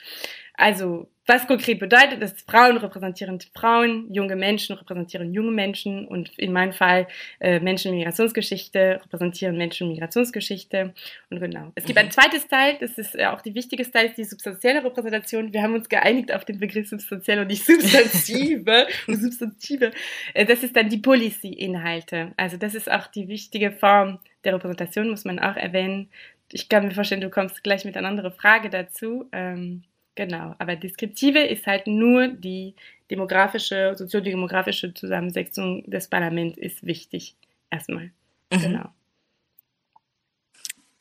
Also 0.57 1.07
was 1.28 1.48
konkret 1.48 1.80
bedeutet, 1.80 2.22
dass 2.22 2.40
Frauen 2.44 2.78
repräsentieren 2.78 3.40
Frauen, 3.54 4.13
junge 4.13 4.36
Menschen 4.36 4.75
repräsentieren 4.75 5.34
junge 5.34 5.52
Menschen 5.52 6.07
und 6.07 6.38
in 6.38 6.54
meinem 6.54 6.72
Fall 6.72 7.07
äh, 7.40 7.60
Menschen 7.60 7.96
Migrationsgeschichte 7.96 9.02
repräsentieren 9.04 9.57
Menschen 9.57 9.88
Migrationsgeschichte 9.88 10.94
und 11.32 11.39
genau. 11.39 11.72
Es 11.74 11.86
gibt 11.86 11.98
mhm. 11.98 12.06
ein 12.06 12.12
zweites 12.12 12.48
Teil, 12.48 12.77
das 12.80 12.98
ist 13.00 13.18
äh, 13.18 13.25
auch 13.25 13.41
die 13.41 13.56
wichtige 13.56 13.89
Teil, 13.89 14.08
ist 14.08 14.18
die 14.18 14.24
substanzielle 14.24 14.84
Repräsentation. 14.84 15.51
Wir 15.51 15.63
haben 15.63 15.74
uns 15.74 15.89
geeinigt 15.89 16.32
auf 16.32 16.46
den 16.46 16.60
Begriff 16.60 16.89
substanziell 16.89 17.39
und 17.39 17.48
nicht 17.48 17.65
Substantive 17.65 18.88
und 19.08 19.20
Substantive. 19.20 19.91
Äh, 20.36 20.46
das 20.46 20.62
ist 20.62 20.75
dann 20.75 20.89
die 20.89 21.00
Policy-Inhalte. 21.00 22.34
Also 22.38 22.58
das 22.58 22.75
ist 22.75 22.91
auch 22.91 23.08
die 23.08 23.27
wichtige 23.27 23.72
Form 23.72 24.20
der 24.44 24.53
Repräsentation, 24.53 25.10
muss 25.10 25.25
man 25.25 25.39
auch 25.39 25.56
erwähnen. 25.56 26.10
Ich 26.51 26.70
kann 26.70 26.86
mir 26.86 26.94
vorstellen, 26.94 27.22
du 27.22 27.32
kommst 27.32 27.63
gleich 27.63 27.84
mit 27.84 27.98
einer 27.98 28.08
anderen 28.08 28.32
Frage 28.32 28.70
dazu. 28.70 29.27
Ähm, 29.32 29.84
Genau, 30.15 30.55
aber 30.60 30.77
deskriptive 30.77 31.39
ist 31.39 31.67
halt 31.67 31.88
nur 31.88 32.29
die 32.29 32.74
demografische, 33.12 33.93
soziodemografische 33.95 34.93
Zusammensetzung 34.93 35.84
des 35.89 36.07
Parlaments 36.07 36.57
ist 36.57 36.86
wichtig. 36.86 37.36
Erstmal. 37.69 38.12
Mhm. 38.51 38.62
Genau. 38.62 38.89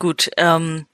Gut, 0.00 0.30
ähm, 0.36 0.86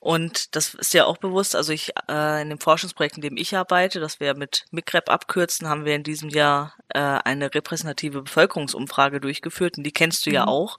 und 0.00 0.54
das 0.56 0.74
ist 0.74 0.94
ja 0.94 1.04
auch 1.04 1.18
bewusst, 1.18 1.56
also 1.56 1.72
ich 1.72 1.92
äh, 2.08 2.42
in 2.42 2.50
dem 2.50 2.60
Forschungsprojekt, 2.60 3.16
in 3.16 3.22
dem 3.22 3.36
ich 3.36 3.56
arbeite, 3.56 4.00
das 4.00 4.20
wir 4.20 4.34
mit 4.34 4.64
MICREP 4.70 5.08
abkürzen, 5.10 5.68
haben 5.68 5.84
wir 5.84 5.94
in 5.94 6.02
diesem 6.02 6.28
Jahr 6.28 6.74
äh, 6.88 6.98
eine 6.98 7.54
repräsentative 7.54 8.22
Bevölkerungsumfrage 8.22 9.20
durchgeführt 9.20 9.78
und 9.78 9.84
die 9.84 9.92
kennst 9.92 10.26
du 10.26 10.30
mhm. 10.30 10.34
ja 10.34 10.46
auch. 10.46 10.76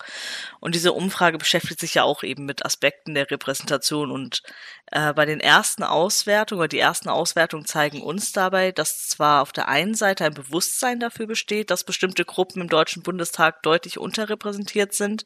Und 0.60 0.76
diese 0.76 0.94
Umfrage 0.94 1.38
beschäftigt 1.38 1.80
sich 1.80 1.96
ja 1.96 2.04
auch 2.04 2.24
eben 2.24 2.46
mit 2.46 2.66
Aspekten 2.66 3.14
der 3.14 3.30
Repräsentation 3.30 4.12
und 4.12 4.44
äh, 4.92 5.14
bei 5.14 5.26
den 5.26 5.40
ersten 5.40 5.84
Auswertungen 5.84 6.60
oder 6.60 6.68
die 6.68 6.80
ersten 6.80 7.10
Auswertungen 7.10 7.66
zeigen 7.66 8.02
uns 8.02 8.32
dabei, 8.32 8.72
dass 8.72 9.08
zwar 9.10 9.42
auf 9.42 9.52
der 9.52 9.68
einen 9.68 9.96
Seite 9.96 10.26
ein 10.26 10.34
Bewusstsein 10.34 11.00
dafür 11.00 11.28
besteht, 11.28 11.72
dass 11.72 11.84
bestimmte 11.84 12.26
Gruppen 12.26 12.62
im 12.62 12.70
Deutschen 12.70 13.04
Bundestag 13.04 13.64
deutlich 13.64 13.98
unterrepräsentiert 13.98 14.94
sind, 14.94 15.26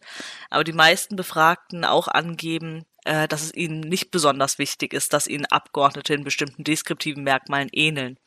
aber 0.50 0.64
die 0.64 0.74
meisten 0.74 1.16
Befragten 1.16 1.86
auch 1.86 2.08
angeben, 2.08 2.86
äh, 3.06 3.28
dass 3.28 3.44
es 3.44 3.54
ihnen 3.54 3.82
nicht 3.82 4.12
besonders 4.12 4.58
wichtig 4.58 4.94
ist, 4.94 5.14
dass 5.14 5.28
ihnen 5.28 5.46
Abgeordnete 5.46 6.14
in 6.14 6.24
bestimmten 6.24 6.64
deskriptiven 6.64 7.24
Merkmalen 7.24 7.70
ähneln. 7.72 8.18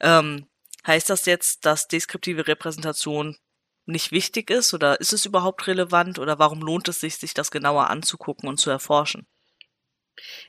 Ähm, 0.00 0.46
heißt 0.86 1.10
das 1.10 1.26
jetzt, 1.26 1.64
dass 1.64 1.88
deskriptive 1.88 2.46
Repräsentation 2.46 3.36
nicht 3.86 4.12
wichtig 4.12 4.50
ist 4.50 4.74
oder 4.74 5.00
ist 5.00 5.12
es 5.12 5.26
überhaupt 5.26 5.66
relevant 5.66 6.18
oder 6.18 6.38
warum 6.38 6.60
lohnt 6.60 6.88
es 6.88 7.00
sich, 7.00 7.16
sich 7.16 7.34
das 7.34 7.50
genauer 7.50 7.88
anzugucken 7.88 8.48
und 8.48 8.58
zu 8.58 8.70
erforschen? 8.70 9.26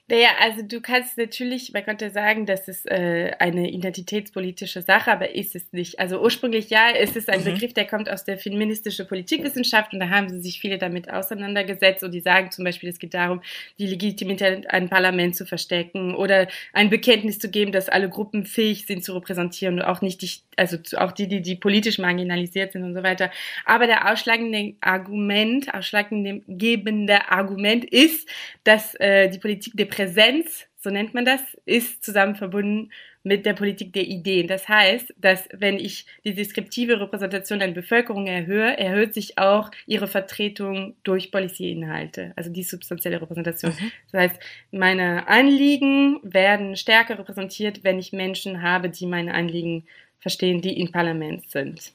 Naja, 0.10 0.30
also 0.40 0.62
du 0.62 0.80
kannst 0.80 1.18
natürlich, 1.18 1.74
man 1.74 1.84
könnte 1.84 2.10
sagen, 2.10 2.46
das 2.46 2.70
ist 2.70 2.90
äh, 2.90 3.34
eine 3.40 3.70
identitätspolitische 3.70 4.82
Sache, 4.82 5.12
aber 5.12 5.36
ist 5.36 5.54
es 5.54 5.74
nicht. 5.74 6.00
Also 6.00 6.22
ursprünglich 6.22 6.70
ja, 6.70 6.90
ist 6.90 7.18
es 7.18 7.28
ein 7.28 7.42
mhm. 7.42 7.46
Begriff, 7.46 7.74
der 7.74 7.86
kommt 7.86 8.10
aus 8.10 8.24
der 8.24 8.38
feministischen 8.38 9.06
Politikwissenschaft 9.06 9.92
und 9.92 10.00
da 10.00 10.10
haben 10.10 10.30
sie 10.30 10.40
sich 10.40 10.62
viele 10.62 10.78
damit 10.78 11.12
auseinandergesetzt 11.12 12.04
und 12.04 12.14
die 12.14 12.22
sagen 12.22 12.52
zum 12.52 12.64
Beispiel, 12.64 12.88
es 12.90 13.00
geht 13.00 13.14
darum, 13.14 13.42
die 13.80 13.88
Legitimität 13.88 14.70
ein 14.70 14.90
Parlament 14.90 15.36
zu 15.36 15.46
verstecken 15.46 16.16
oder 16.16 16.48
ein 16.72 16.90
Bekenntnis 16.90 17.38
zu 17.38 17.50
geben, 17.50 17.74
dass 17.74 17.90
alle 17.90 18.10
Gruppen 18.10 18.46
fähig 18.46 18.86
sind 18.86 19.04
zu 19.04 19.14
repräsentieren 19.14 19.80
und 19.80 19.82
auch 19.82 20.00
nicht 20.00 20.22
die, 20.22 20.32
also 20.56 20.78
auch 20.96 21.12
die, 21.12 21.28
die, 21.28 21.42
die 21.42 21.56
politisch 21.56 22.00
marginalisiert 22.00 22.72
sind 22.72 22.84
und 22.84 22.94
so 22.94 23.04
weiter. 23.04 23.30
Aber 23.66 23.88
der 23.88 24.10
ausschlagende 24.10 24.76
Argument, 24.80 25.74
ausschlaggebende 25.74 27.30
Argument 27.30 27.84
ist, 27.84 28.30
dass 28.64 28.96
äh, 28.96 29.30
die 29.30 29.40
Politik 29.40 29.57
der 29.60 29.86
Präsenz, 29.86 30.66
so 30.78 30.90
nennt 30.90 31.14
man 31.14 31.26
das, 31.26 31.42
ist 31.66 32.04
zusammen 32.04 32.36
verbunden 32.36 32.92
mit 33.24 33.46
der 33.46 33.54
Politik 33.54 33.92
der 33.94 34.08
Ideen. 34.08 34.48
Das 34.48 34.70
heißt, 34.70 35.14
dass 35.18 35.50
wenn 35.52 35.78
ich 35.78 36.06
die 36.24 36.34
deskriptive 36.34 37.00
Repräsentation 37.00 37.60
der 37.60 37.68
Bevölkerung 37.68 38.26
erhöhe, 38.26 38.78
erhöht 38.78 39.14
sich 39.14 39.38
auch 39.38 39.70
ihre 39.86 40.08
Vertretung 40.08 40.96
durch 41.04 41.32
Policy-Inhalte, 41.32 42.32
also 42.36 42.50
die 42.50 42.64
substanzielle 42.64 43.22
Repräsentation. 43.22 43.72
Mhm. 43.72 43.92
Das 44.12 44.22
heißt, 44.22 44.42
meine 44.72 45.28
Anliegen 45.28 46.20
werden 46.24 46.78
stärker 46.78 47.20
repräsentiert, 47.20 47.84
wenn 47.84 48.00
ich 48.00 48.14
Menschen 48.14 48.62
habe, 48.62 48.90
die 48.90 49.06
meine 49.06 49.34
Anliegen 49.34 49.86
verstehen, 50.20 50.62
die 50.62 50.80
im 50.80 50.92
Parlament 50.92 51.50
sind. 51.50 51.92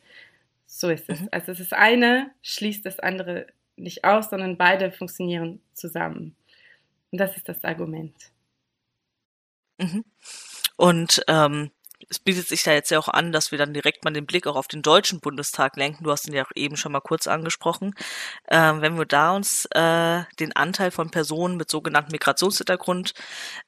So 0.67 0.91
ist 0.91 1.09
es. 1.09 1.21
Mhm. 1.21 1.29
Also 1.31 1.55
das 1.55 1.73
eine 1.73 2.31
schließt 2.43 2.85
das 2.85 2.99
andere 2.99 3.47
nicht 3.77 4.05
aus, 4.05 4.31
sondern 4.31 4.57
beide 4.57 4.91
funktionieren 4.91 5.61
zusammen. 5.73 6.37
Und 7.13 7.19
das 7.19 7.37
ist 7.37 7.49
das 7.49 7.63
Argument. 7.63 8.15
Mhm. 9.79 10.05
Und 10.77 11.23
ähm, 11.29 11.71
es 12.09 12.19
bietet 12.19 12.49
sich 12.49 12.63
da 12.63 12.73
jetzt 12.73 12.91
ja 12.91 12.99
auch 12.99 13.09
an, 13.09 13.33
dass 13.33 13.53
wir 13.53 13.59
dann 13.59 13.75
direkt 13.75 14.05
mal 14.05 14.13
den 14.13 14.27
Blick 14.27 14.47
auch 14.47 14.57
auf 14.57 14.67
den 14.67 14.83
Deutschen 14.83 15.21
Bundestag 15.21 15.77
lenken. 15.77 16.05
Du 16.05 16.11
hast 16.11 16.27
ihn 16.27 16.35
ja 16.35 16.45
auch 16.45 16.51
eben 16.55 16.77
schon 16.77 16.93
mal 16.93 17.01
kurz 17.01 17.27
angesprochen. 17.27 17.95
Ähm, 18.49 18.81
wenn 18.81 18.99
wir 18.99 19.07
da 19.07 19.37
uns 19.37 19.67
äh, 19.67 20.25
den 20.41 20.57
Anteil 20.57 20.91
von 20.91 21.11
Personen 21.11 21.57
mit 21.57 21.71
sogenanntem 21.71 22.13
Migrationshintergrund 22.13 23.15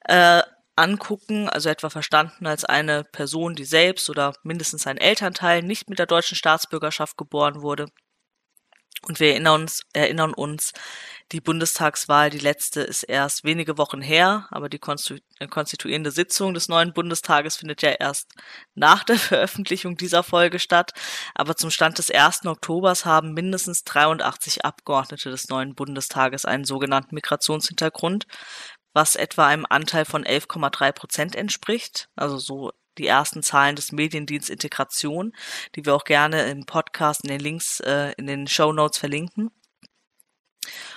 äh, 0.08 0.42
angucken, 0.76 1.48
also 1.48 1.68
etwa 1.68 1.90
verstanden 1.90 2.46
als 2.46 2.64
eine 2.64 3.04
Person, 3.04 3.54
die 3.54 3.64
selbst 3.64 4.10
oder 4.10 4.34
mindestens 4.42 4.86
ein 4.86 4.98
Elternteil 4.98 5.62
nicht 5.62 5.88
mit 5.88 5.98
der 5.98 6.06
deutschen 6.06 6.36
Staatsbürgerschaft 6.36 7.16
geboren 7.16 7.62
wurde. 7.62 7.86
Und 9.02 9.20
wir 9.20 9.30
erinnern 9.30 9.62
uns, 9.62 9.82
erinnern 9.92 10.32
uns 10.32 10.72
die 11.32 11.40
Bundestagswahl, 11.40 12.30
die 12.30 12.38
letzte, 12.38 12.82
ist 12.82 13.02
erst 13.02 13.44
wenige 13.44 13.76
Wochen 13.78 14.00
her, 14.00 14.46
aber 14.50 14.68
die 14.68 14.80
äh, 14.80 15.46
konstituierende 15.48 16.10
Sitzung 16.10 16.54
des 16.54 16.68
neuen 16.68 16.92
Bundestages 16.92 17.56
findet 17.56 17.82
ja 17.82 17.90
erst 17.90 18.32
nach 18.74 19.04
der 19.04 19.18
Veröffentlichung 19.18 19.96
dieser 19.96 20.22
Folge 20.22 20.58
statt. 20.58 20.92
Aber 21.34 21.56
zum 21.56 21.70
Stand 21.70 21.98
des 21.98 22.10
1. 22.10 22.46
Oktobers 22.46 23.04
haben 23.04 23.32
mindestens 23.32 23.84
83 23.84 24.64
Abgeordnete 24.64 25.30
des 25.30 25.48
neuen 25.48 25.74
Bundestages 25.74 26.44
einen 26.44 26.64
sogenannten 26.64 27.14
Migrationshintergrund, 27.14 28.26
was 28.92 29.16
etwa 29.16 29.46
einem 29.46 29.66
Anteil 29.68 30.04
von 30.04 30.24
11,3 30.24 30.92
Prozent 30.92 31.36
entspricht. 31.36 32.08
Also 32.16 32.38
so 32.38 32.72
die 32.98 33.06
ersten 33.06 33.42
Zahlen 33.42 33.76
des 33.76 33.92
Mediendienst 33.92 34.50
Integration, 34.50 35.32
die 35.74 35.84
wir 35.84 35.94
auch 35.94 36.04
gerne 36.04 36.44
im 36.50 36.66
Podcast 36.66 37.24
in 37.24 37.28
den 37.28 37.40
Links 37.40 37.80
äh, 37.80 38.12
in 38.16 38.26
den 38.26 38.46
Show 38.46 38.72
Notes 38.72 38.98
verlinken. 38.98 39.50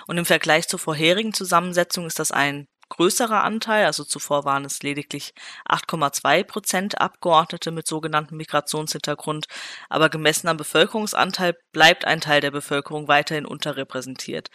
Und 0.06 0.18
im 0.18 0.24
Vergleich 0.24 0.68
zur 0.68 0.78
vorherigen 0.78 1.34
Zusammensetzung 1.34 2.06
ist 2.06 2.18
das 2.18 2.32
ein 2.32 2.68
größerer 2.88 3.42
Anteil, 3.42 3.84
also 3.84 4.04
zuvor 4.04 4.44
waren 4.44 4.64
es 4.64 4.82
lediglich 4.82 5.34
8,2 5.68 6.44
Prozent 6.44 7.00
Abgeordnete 7.00 7.70
mit 7.70 7.86
sogenanntem 7.86 8.38
Migrationshintergrund, 8.38 9.46
aber 9.88 10.08
gemessen 10.08 10.48
am 10.48 10.56
Bevölkerungsanteil 10.56 11.54
bleibt 11.72 12.04
ein 12.04 12.20
Teil 12.20 12.40
der 12.40 12.50
Bevölkerung 12.50 13.08
weiterhin 13.08 13.46
unterrepräsentiert. 13.46 14.48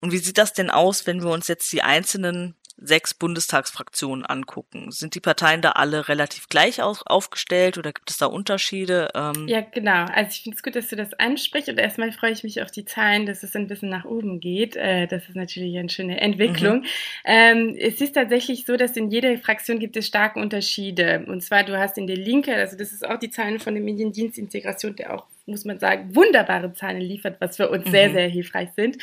Und 0.00 0.12
wie 0.12 0.18
sieht 0.18 0.38
das 0.38 0.52
denn 0.52 0.70
aus, 0.70 1.06
wenn 1.06 1.22
wir 1.22 1.30
uns 1.30 1.48
jetzt 1.48 1.72
die 1.72 1.82
einzelnen 1.82 2.56
sechs 2.84 3.14
Bundestagsfraktionen 3.14 4.24
angucken. 4.26 4.90
Sind 4.90 5.14
die 5.14 5.20
Parteien 5.20 5.62
da 5.62 5.72
alle 5.72 6.08
relativ 6.08 6.48
gleich 6.48 6.82
auf, 6.82 7.02
aufgestellt 7.06 7.78
oder 7.78 7.92
gibt 7.92 8.10
es 8.10 8.18
da 8.18 8.26
Unterschiede? 8.26 9.08
Ähm 9.14 9.48
ja, 9.48 9.60
genau. 9.60 10.06
Also 10.06 10.30
ich 10.30 10.42
finde 10.42 10.56
es 10.56 10.62
gut, 10.62 10.76
dass 10.76 10.88
du 10.88 10.96
das 10.96 11.12
ansprichst 11.14 11.68
und 11.68 11.78
erstmal 11.78 12.12
freue 12.12 12.32
ich 12.32 12.44
mich 12.44 12.62
auf 12.62 12.70
die 12.70 12.84
Zahlen, 12.84 13.26
dass 13.26 13.42
es 13.42 13.54
ein 13.56 13.66
bisschen 13.66 13.88
nach 13.88 14.04
oben 14.04 14.40
geht. 14.40 14.76
Äh, 14.76 15.06
das 15.06 15.28
ist 15.28 15.36
natürlich 15.36 15.78
eine 15.78 15.88
schöne 15.88 16.20
Entwicklung. 16.20 16.80
Mhm. 16.80 16.86
Ähm, 17.24 17.76
es 17.78 18.00
ist 18.00 18.14
tatsächlich 18.14 18.64
so, 18.66 18.76
dass 18.76 18.96
in 18.96 19.10
jeder 19.10 19.36
Fraktion 19.38 19.78
gibt 19.78 19.96
es 19.96 20.06
starke 20.06 20.40
Unterschiede. 20.40 21.24
Und 21.26 21.42
zwar, 21.42 21.64
du 21.64 21.78
hast 21.78 21.98
in 21.98 22.06
der 22.06 22.16
Linke, 22.16 22.54
also 22.54 22.76
das 22.76 22.92
ist 22.92 23.06
auch 23.06 23.18
die 23.18 23.30
Zahlen 23.30 23.60
von 23.60 23.74
der 23.74 23.82
Mediendienstintegration, 23.82 24.96
der 24.96 25.14
auch 25.14 25.26
muss 25.46 25.64
man 25.64 25.78
sagen, 25.78 26.14
wunderbare 26.14 26.72
Zahlen 26.72 27.00
liefert, 27.00 27.36
was 27.40 27.56
für 27.56 27.68
uns 27.68 27.86
mhm. 27.86 27.90
sehr, 27.90 28.10
sehr 28.12 28.28
hilfreich 28.28 28.70
sind. 28.76 28.98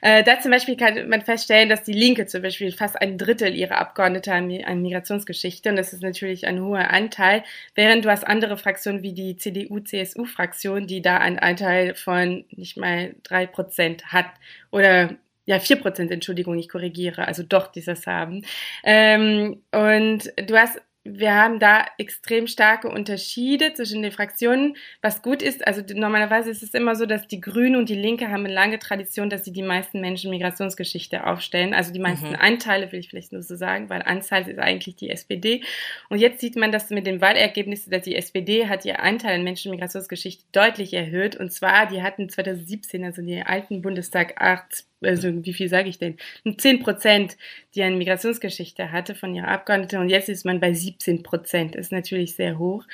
Äh, 0.00 0.22
da 0.24 0.40
zum 0.40 0.50
Beispiel 0.50 0.76
kann 0.76 1.08
man 1.08 1.22
feststellen, 1.22 1.68
dass 1.68 1.82
die 1.82 1.92
Linke 1.92 2.26
zum 2.26 2.42
Beispiel 2.42 2.72
fast 2.72 3.00
ein 3.00 3.18
Drittel 3.18 3.54
ihrer 3.54 3.78
Abgeordnete 3.78 4.32
an, 4.32 4.50
an 4.64 4.82
Migrationsgeschichte 4.82 5.70
und 5.70 5.76
das 5.76 5.92
ist 5.92 6.02
natürlich 6.02 6.46
ein 6.46 6.60
hoher 6.62 6.90
Anteil, 6.90 7.44
während 7.74 8.04
du 8.04 8.10
hast 8.10 8.26
andere 8.26 8.56
Fraktionen 8.56 9.02
wie 9.02 9.12
die 9.12 9.36
CDU-CSU-Fraktion, 9.36 10.86
die 10.86 11.02
da 11.02 11.18
einen 11.18 11.38
Anteil 11.38 11.94
von 11.94 12.44
nicht 12.50 12.76
mal 12.76 13.14
drei 13.22 13.46
Prozent 13.46 14.12
hat 14.12 14.26
oder 14.70 15.10
ja, 15.44 15.58
vier 15.58 15.76
Prozent, 15.76 16.10
Entschuldigung, 16.10 16.56
ich 16.58 16.68
korrigiere, 16.68 17.26
also 17.26 17.42
doch 17.42 17.66
dieses 17.66 18.06
haben. 18.06 18.44
Ähm, 18.84 19.62
und 19.72 20.32
du 20.36 20.56
hast 20.56 20.80
wir 21.04 21.34
haben 21.34 21.58
da 21.58 21.84
extrem 21.98 22.46
starke 22.46 22.88
Unterschiede 22.88 23.74
zwischen 23.74 24.02
den 24.02 24.12
Fraktionen, 24.12 24.76
was 25.00 25.20
gut 25.22 25.42
ist. 25.42 25.66
Also 25.66 25.82
normalerweise 25.94 26.50
ist 26.50 26.62
es 26.62 26.74
immer 26.74 26.94
so, 26.94 27.06
dass 27.06 27.26
die 27.26 27.40
Grüne 27.40 27.76
und 27.76 27.88
die 27.88 27.96
Linke 27.96 28.30
haben 28.30 28.44
eine 28.44 28.54
lange 28.54 28.78
Tradition, 28.78 29.28
dass 29.28 29.44
sie 29.44 29.52
die 29.52 29.62
meisten 29.62 30.00
Menschen 30.00 30.30
Migrationsgeschichte 30.30 31.26
aufstellen. 31.26 31.74
Also 31.74 31.92
die 31.92 31.98
meisten 31.98 32.28
mhm. 32.28 32.36
Anteile 32.36 32.92
will 32.92 33.00
ich 33.00 33.08
vielleicht 33.08 33.32
nur 33.32 33.42
so 33.42 33.56
sagen, 33.56 33.90
weil 33.90 34.02
Anzahl 34.02 34.48
ist 34.48 34.60
eigentlich 34.60 34.94
die 34.94 35.10
SPD. 35.10 35.62
Und 36.08 36.18
jetzt 36.18 36.40
sieht 36.40 36.54
man 36.54 36.70
das 36.70 36.90
mit 36.90 37.04
den 37.04 37.20
Wahlergebnissen, 37.20 37.90
dass 37.90 38.02
die 38.02 38.14
SPD 38.14 38.68
hat 38.68 38.84
ihr 38.84 39.00
Anteil 39.00 39.34
an 39.34 39.44
Menschen 39.44 39.72
Migrationsgeschichte 39.72 40.44
deutlich 40.52 40.94
erhöht. 40.94 41.34
Und 41.34 41.52
zwar, 41.52 41.86
die 41.86 42.02
hatten 42.02 42.28
2017, 42.28 43.04
also 43.04 43.22
die 43.22 43.42
alten 43.42 43.82
Bundestag, 43.82 44.40
acht 44.40 44.84
also 45.02 45.44
wie 45.44 45.52
viel 45.52 45.68
sage 45.68 45.88
ich 45.88 45.98
denn? 45.98 46.16
10 46.56 46.80
Prozent, 46.80 47.36
die 47.74 47.82
eine 47.82 47.96
Migrationsgeschichte 47.96 48.92
hatte 48.92 49.14
von 49.14 49.34
ihrer 49.34 49.48
Abgeordneten 49.48 50.00
und 50.00 50.08
jetzt 50.08 50.28
ist 50.28 50.44
man 50.44 50.60
bei 50.60 50.72
17 50.72 51.22
Prozent. 51.22 51.76
Ist 51.76 51.92
natürlich 51.92 52.34
sehr 52.34 52.58
hoch. 52.58 52.84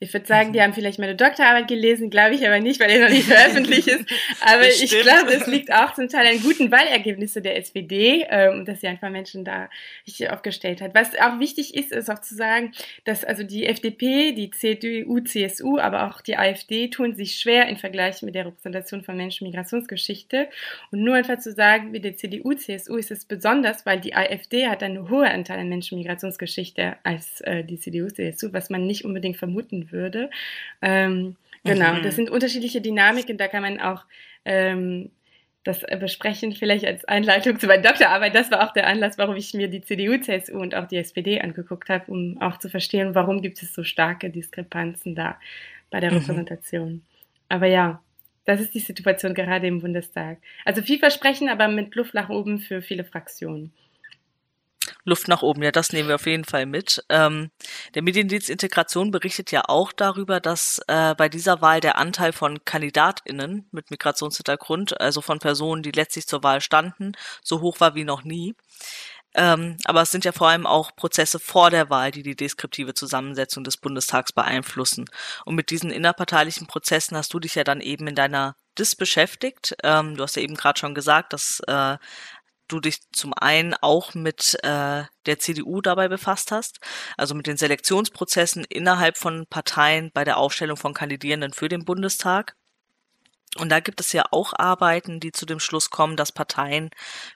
Ich 0.00 0.12
würde 0.12 0.26
sagen, 0.26 0.52
die 0.52 0.62
haben 0.62 0.74
vielleicht 0.74 1.00
meine 1.00 1.16
Doktorarbeit 1.16 1.66
gelesen, 1.66 2.08
glaube 2.08 2.36
ich 2.36 2.46
aber 2.46 2.60
nicht, 2.60 2.78
weil 2.78 2.90
er 2.90 3.00
noch 3.00 3.10
nicht 3.10 3.26
veröffentlicht 3.26 3.88
ist. 3.88 4.04
Aber 4.40 4.68
ich 4.68 4.90
glaube, 4.90 5.32
es 5.32 5.48
liegt 5.48 5.72
auch 5.72 5.92
zum 5.94 6.08
Teil 6.08 6.28
an 6.28 6.40
guten 6.40 6.70
Wahlergebnissen 6.70 7.42
der 7.42 7.56
SPD, 7.56 8.24
ähm, 8.30 8.64
dass 8.64 8.80
sie 8.80 8.86
einfach 8.86 9.10
Menschen 9.10 9.44
da 9.44 9.68
richtig 10.06 10.30
aufgestellt 10.30 10.80
hat. 10.80 10.94
Was 10.94 11.18
auch 11.18 11.40
wichtig 11.40 11.74
ist, 11.74 11.90
ist 11.90 12.10
auch 12.10 12.20
zu 12.20 12.36
sagen, 12.36 12.72
dass 13.04 13.24
also 13.24 13.42
die 13.42 13.66
FDP, 13.66 14.30
die 14.32 14.52
CDU, 14.52 15.18
CSU, 15.18 15.78
aber 15.78 16.06
auch 16.06 16.20
die 16.20 16.36
AfD 16.36 16.88
tun 16.90 17.16
sich 17.16 17.34
schwer 17.34 17.68
im 17.68 17.76
Vergleich 17.76 18.22
mit 18.22 18.36
der 18.36 18.46
Repräsentation 18.46 19.02
von 19.02 19.16
Menschen 19.16 19.48
Migrationsgeschichte. 19.48 20.48
Und 20.92 21.02
nur 21.02 21.16
einfach 21.16 21.40
zu 21.40 21.47
sagen, 21.52 21.92
wie 21.92 22.00
der 22.00 22.16
CDU, 22.16 22.54
CSU 22.54 22.96
ist 22.96 23.10
es 23.10 23.24
besonders, 23.24 23.86
weil 23.86 24.00
die 24.00 24.14
AfD 24.14 24.68
hat 24.68 24.82
einen 24.82 25.10
hohen 25.10 25.26
Anteil 25.26 25.58
an 25.58 25.68
Menschen 25.68 25.98
Migrationsgeschichte 25.98 26.96
als 27.02 27.40
äh, 27.42 27.64
die 27.64 27.78
CDU, 27.78 28.08
CSU, 28.08 28.52
was 28.52 28.70
man 28.70 28.86
nicht 28.86 29.04
unbedingt 29.04 29.36
vermuten 29.36 29.90
würde. 29.90 30.30
Ähm, 30.82 31.36
genau, 31.64 31.94
mhm. 31.94 32.02
das 32.02 32.16
sind 32.16 32.30
unterschiedliche 32.30 32.80
Dynamiken, 32.80 33.36
da 33.36 33.48
kann 33.48 33.62
man 33.62 33.80
auch 33.80 34.04
ähm, 34.44 35.10
das 35.64 35.80
besprechen, 36.00 36.52
vielleicht 36.52 36.86
als 36.86 37.04
Einleitung 37.04 37.58
zu 37.58 37.66
meiner 37.66 37.82
Doktorarbeit. 37.82 38.34
Das 38.34 38.50
war 38.50 38.66
auch 38.66 38.72
der 38.72 38.86
Anlass, 38.86 39.18
warum 39.18 39.36
ich 39.36 39.52
mir 39.54 39.68
die 39.68 39.82
CDU, 39.82 40.18
CSU 40.18 40.58
und 40.58 40.74
auch 40.74 40.86
die 40.86 40.96
SPD 40.96 41.40
angeguckt 41.40 41.90
habe, 41.90 42.10
um 42.10 42.40
auch 42.40 42.58
zu 42.58 42.70
verstehen, 42.70 43.14
warum 43.14 43.42
gibt 43.42 43.62
es 43.62 43.74
so 43.74 43.84
starke 43.84 44.30
Diskrepanzen 44.30 45.14
da 45.14 45.38
bei 45.90 46.00
der 46.00 46.10
mhm. 46.10 46.18
Repräsentation. 46.18 47.02
Aber 47.48 47.66
ja, 47.66 48.00
das 48.48 48.62
ist 48.62 48.72
die 48.72 48.80
Situation 48.80 49.34
gerade 49.34 49.66
im 49.66 49.82
Bundestag. 49.82 50.38
Also 50.64 50.80
viel 50.80 50.98
Versprechen, 50.98 51.50
aber 51.50 51.68
mit 51.68 51.94
Luft 51.94 52.14
nach 52.14 52.30
oben 52.30 52.60
für 52.60 52.80
viele 52.80 53.04
Fraktionen. 53.04 53.72
Luft 55.04 55.28
nach 55.28 55.42
oben, 55.42 55.62
ja, 55.62 55.70
das 55.70 55.92
nehmen 55.92 56.08
wir 56.08 56.14
auf 56.14 56.26
jeden 56.26 56.44
Fall 56.44 56.64
mit. 56.64 57.04
Ähm, 57.10 57.50
der 57.94 58.00
Mediendienst 58.00 58.48
Integration 58.48 59.10
berichtet 59.10 59.52
ja 59.52 59.64
auch 59.66 59.92
darüber, 59.92 60.40
dass 60.40 60.80
äh, 60.88 61.14
bei 61.14 61.28
dieser 61.28 61.60
Wahl 61.60 61.80
der 61.80 61.98
Anteil 61.98 62.32
von 62.32 62.64
KandidatInnen 62.64 63.66
mit 63.70 63.90
Migrationshintergrund, 63.90 64.98
also 64.98 65.20
von 65.20 65.40
Personen, 65.40 65.82
die 65.82 65.90
letztlich 65.90 66.26
zur 66.26 66.42
Wahl 66.42 66.62
standen, 66.62 67.12
so 67.42 67.60
hoch 67.60 67.80
war 67.80 67.94
wie 67.94 68.04
noch 68.04 68.24
nie. 68.24 68.54
Ähm, 69.38 69.76
aber 69.84 70.02
es 70.02 70.10
sind 70.10 70.24
ja 70.24 70.32
vor 70.32 70.48
allem 70.48 70.66
auch 70.66 70.96
Prozesse 70.96 71.38
vor 71.38 71.70
der 71.70 71.90
Wahl, 71.90 72.10
die 72.10 72.24
die 72.24 72.34
deskriptive 72.34 72.92
Zusammensetzung 72.92 73.62
des 73.62 73.76
Bundestags 73.76 74.32
beeinflussen. 74.32 75.04
Und 75.44 75.54
mit 75.54 75.70
diesen 75.70 75.92
innerparteilichen 75.92 76.66
Prozessen 76.66 77.16
hast 77.16 77.32
du 77.32 77.38
dich 77.38 77.54
ja 77.54 77.62
dann 77.62 77.80
eben 77.80 78.08
in 78.08 78.16
deiner 78.16 78.56
DIS 78.78 78.96
beschäftigt. 78.96 79.76
Ähm, 79.84 80.16
du 80.16 80.24
hast 80.24 80.34
ja 80.34 80.42
eben 80.42 80.56
gerade 80.56 80.80
schon 80.80 80.92
gesagt, 80.92 81.32
dass 81.32 81.60
äh, 81.68 81.98
du 82.66 82.80
dich 82.80 82.98
zum 83.12 83.32
einen 83.32 83.74
auch 83.74 84.12
mit 84.14 84.58
äh, 84.64 85.04
der 85.26 85.38
CDU 85.38 85.80
dabei 85.82 86.08
befasst 86.08 86.50
hast, 86.50 86.80
also 87.16 87.36
mit 87.36 87.46
den 87.46 87.56
Selektionsprozessen 87.56 88.64
innerhalb 88.64 89.18
von 89.18 89.46
Parteien 89.48 90.10
bei 90.12 90.24
der 90.24 90.36
Aufstellung 90.36 90.76
von 90.76 90.94
Kandidierenden 90.94 91.52
für 91.52 91.68
den 91.68 91.84
Bundestag. 91.84 92.56
Und 93.58 93.70
da 93.70 93.80
gibt 93.80 94.00
es 94.00 94.12
ja 94.12 94.24
auch 94.30 94.52
Arbeiten, 94.56 95.18
die 95.18 95.32
zu 95.32 95.44
dem 95.44 95.58
Schluss 95.58 95.90
kommen, 95.90 96.16
dass 96.16 96.30
Parteien 96.30 96.90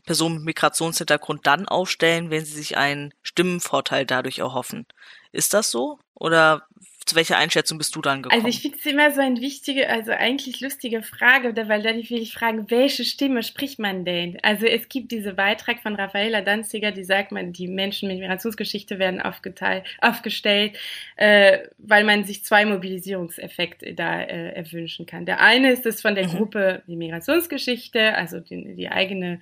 Personen 0.07 0.37
mit 0.37 0.45
Migrationshintergrund 0.45 1.47
dann 1.47 1.67
aufstellen, 1.67 2.31
wenn 2.31 2.45
sie 2.45 2.55
sich 2.55 2.77
einen 2.77 3.13
Stimmenvorteil 3.23 4.07
dadurch 4.07 4.39
erhoffen. 4.39 4.87
Ist 5.33 5.53
das 5.53 5.71
so? 5.71 5.99
Oder 6.15 6.67
zu 7.05 7.17
welcher 7.17 7.37
Einschätzung 7.37 7.79
bist 7.79 7.95
du 7.97 8.01
dann 8.01 8.23
gekommen? 8.23 8.45
Also 8.45 8.49
ich 8.49 8.63
finde 8.63 8.79
es 8.79 8.87
immer 8.87 9.11
so 9.13 9.21
eine 9.21 9.41
wichtige, 9.41 9.89
also 9.89 10.13
eigentlich 10.13 10.61
lustige 10.61 11.03
Frage, 11.03 11.55
weil 11.69 11.83
dann 11.83 11.97
will 11.97 12.23
ich 12.23 12.33
fragen, 12.33 12.71
welche 12.71 13.05
Stimme 13.05 13.43
spricht 13.43 13.79
man 13.79 14.05
denn? 14.05 14.39
Also 14.43 14.67
es 14.67 14.89
gibt 14.89 15.13
diese 15.13 15.35
Beitrag 15.35 15.81
von 15.81 15.95
Raffaella 15.95 16.43
Danziger, 16.43 16.93
die 16.93 17.05
sagt 17.05 17.33
man, 17.33 17.53
die 17.53 17.69
Menschen 17.69 18.09
mit 18.09 18.19
Migrationsgeschichte 18.19 18.99
werden 18.99 19.21
aufgeteilt, 19.21 19.85
aufgestellt, 20.01 20.79
äh, 21.17 21.59
weil 21.79 22.05
man 22.05 22.25
sich 22.25 22.45
zwei 22.45 22.65
Mobilisierungseffekte 22.65 23.95
da 23.95 24.21
äh, 24.21 24.53
erwünschen 24.53 25.07
kann. 25.07 25.27
Der 25.27 25.41
eine 25.41 25.73
ist 25.73 25.87
das 25.87 26.01
von 26.01 26.15
der 26.15 26.29
mhm. 26.29 26.37
Gruppe 26.37 26.83
die 26.87 26.97
Migrationsgeschichte, 26.97 28.15
also 28.15 28.41
die, 28.41 28.75
die 28.75 28.89
eigene 28.89 29.41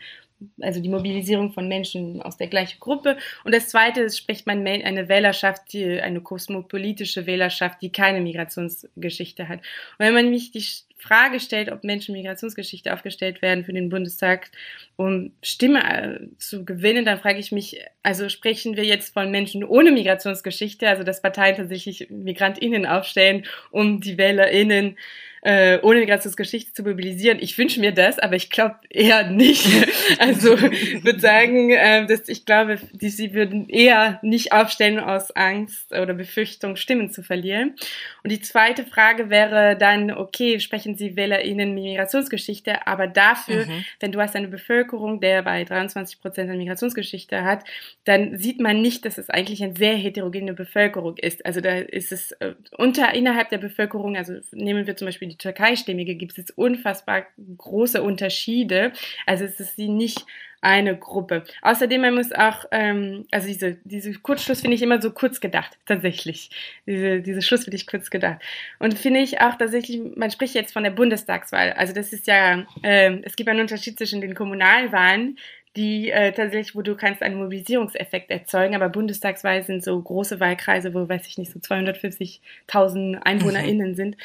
also 0.60 0.80
die 0.80 0.88
Mobilisierung 0.88 1.52
von 1.52 1.68
Menschen 1.68 2.22
aus 2.22 2.36
der 2.36 2.48
gleichen 2.48 2.80
Gruppe. 2.80 3.16
Und 3.44 3.54
das 3.54 3.68
Zweite 3.68 4.00
ist, 4.00 4.18
spricht 4.18 4.46
man 4.46 4.66
eine 4.66 5.08
Wählerschaft, 5.08 5.72
die, 5.72 6.00
eine 6.00 6.20
kosmopolitische 6.20 7.26
Wählerschaft, 7.26 7.82
die 7.82 7.92
keine 7.92 8.20
Migrationsgeschichte 8.20 9.48
hat. 9.48 9.58
Und 9.58 10.06
wenn 10.06 10.14
man 10.14 10.30
mich 10.30 10.50
die 10.50 10.64
Frage 11.00 11.40
stellt, 11.40 11.72
ob 11.72 11.82
Menschen 11.82 12.14
Migrationsgeschichte 12.14 12.92
aufgestellt 12.92 13.40
werden 13.40 13.64
für 13.64 13.72
den 13.72 13.88
Bundestag, 13.88 14.50
um 14.96 15.32
Stimme 15.42 15.80
äh, 15.82 16.20
zu 16.36 16.64
gewinnen, 16.64 17.04
dann 17.04 17.18
frage 17.18 17.38
ich 17.38 17.52
mich, 17.52 17.82
also 18.02 18.28
sprechen 18.28 18.76
wir 18.76 18.84
jetzt 18.84 19.14
von 19.14 19.30
Menschen 19.30 19.64
ohne 19.64 19.92
Migrationsgeschichte, 19.92 20.88
also 20.88 21.02
dass 21.02 21.22
Parteien 21.22 21.56
tatsächlich 21.56 22.08
MigrantInnen 22.10 22.84
aufstellen, 22.86 23.46
um 23.70 24.00
die 24.00 24.18
WählerInnen 24.18 24.96
äh, 24.96 24.96
ohne 25.42 26.00
Migrationsgeschichte 26.00 26.72
zu 26.74 26.82
mobilisieren. 26.82 27.38
Ich 27.40 27.56
wünsche 27.56 27.80
mir 27.80 27.92
das, 27.92 28.18
aber 28.18 28.36
ich 28.36 28.50
glaube 28.50 28.76
eher 28.90 29.30
nicht. 29.30 29.66
also 30.18 30.60
würde 30.60 31.20
sagen, 31.20 31.70
äh, 31.70 32.06
dass 32.06 32.28
ich 32.28 32.44
glaube, 32.44 32.78
die, 32.92 33.08
sie 33.08 33.32
würden 33.32 33.68
eher 33.68 34.18
nicht 34.22 34.52
aufstellen 34.52 34.98
aus 34.98 35.30
Angst 35.30 35.92
oder 35.92 36.12
Befürchtung, 36.12 36.76
Stimmen 36.76 37.10
zu 37.10 37.22
verlieren. 37.22 37.74
Und 38.22 38.30
die 38.30 38.40
zweite 38.40 38.84
Frage 38.84 39.30
wäre 39.30 39.76
dann, 39.76 40.10
okay, 40.10 40.60
sprechen 40.60 40.94
Sie 40.96 41.16
WählerInnen 41.16 41.74
Migrationsgeschichte, 41.74 42.86
aber 42.86 43.06
dafür, 43.06 43.66
mhm. 43.66 43.84
wenn 44.00 44.12
du 44.12 44.20
hast 44.20 44.36
eine 44.36 44.48
Bevölkerung, 44.48 45.20
der 45.20 45.42
bei 45.42 45.64
23 45.64 46.20
Prozent 46.20 46.50
an 46.50 46.58
Migrationsgeschichte 46.58 47.44
hat, 47.44 47.64
dann 48.04 48.36
sieht 48.38 48.60
man 48.60 48.82
nicht, 48.82 49.04
dass 49.06 49.16
es 49.16 49.30
eigentlich 49.30 49.62
eine 49.62 49.74
sehr 49.76 49.94
heterogene 49.94 50.52
Bevölkerung 50.52 51.16
ist. 51.16 51.46
Also 51.46 51.60
da 51.60 51.76
ist 51.76 52.12
es 52.12 52.32
äh, 52.32 52.54
unter, 52.76 53.14
innerhalb 53.14 53.48
der 53.48 53.58
Bevölkerung, 53.58 54.16
also 54.16 54.34
nehmen 54.52 54.86
wir 54.86 54.96
zum 54.96 55.06
Beispiel 55.06 55.29
die 55.30 55.38
Türkei-Stimmige 55.38 56.14
gibt 56.14 56.36
es 56.38 56.50
unfassbar 56.50 57.26
große 57.56 58.02
Unterschiede. 58.02 58.92
Also 59.26 59.44
es 59.44 59.60
ist 59.60 59.76
sie 59.76 59.88
nicht 59.88 60.26
eine 60.62 60.96
Gruppe. 60.96 61.44
Außerdem, 61.62 62.02
man 62.02 62.14
muss 62.14 62.32
auch, 62.32 62.66
ähm, 62.70 63.26
also 63.30 63.46
diese, 63.46 63.78
diese 63.84 64.12
Kurzschluss 64.12 64.60
finde 64.60 64.74
ich 64.74 64.82
immer 64.82 65.00
so 65.00 65.10
kurz 65.10 65.40
gedacht, 65.40 65.78
tatsächlich. 65.86 66.50
Diese, 66.86 67.20
diese 67.22 67.40
Schluss 67.40 67.64
finde 67.64 67.76
ich 67.76 67.86
kurz 67.86 68.10
gedacht. 68.10 68.40
Und 68.78 68.98
finde 68.98 69.20
ich 69.20 69.40
auch 69.40 69.56
tatsächlich, 69.56 70.00
man 70.16 70.30
spricht 70.30 70.54
jetzt 70.54 70.72
von 70.72 70.84
der 70.84 70.90
Bundestagswahl. 70.90 71.72
Also 71.72 71.94
das 71.94 72.12
ist 72.12 72.26
ja, 72.26 72.66
äh, 72.82 73.18
es 73.22 73.36
gibt 73.36 73.48
einen 73.48 73.60
Unterschied 73.60 73.96
zwischen 73.96 74.20
den 74.20 74.34
Kommunalwahlen, 74.34 75.38
die 75.76 76.10
äh, 76.10 76.32
tatsächlich, 76.32 76.74
wo 76.74 76.82
du 76.82 76.96
kannst 76.96 77.22
einen 77.22 77.36
Mobilisierungseffekt 77.36 78.30
erzeugen, 78.30 78.74
aber 78.74 78.88
Bundestagswahl 78.88 79.62
sind 79.62 79.84
so 79.84 80.00
große 80.00 80.40
Wahlkreise, 80.40 80.92
wo, 80.94 81.08
weiß 81.08 81.26
ich 81.26 81.38
nicht, 81.38 81.52
so 81.52 81.60
250.000 81.60 83.22
EinwohnerInnen 83.22 83.90
mhm. 83.90 83.94
sind. 83.94 84.16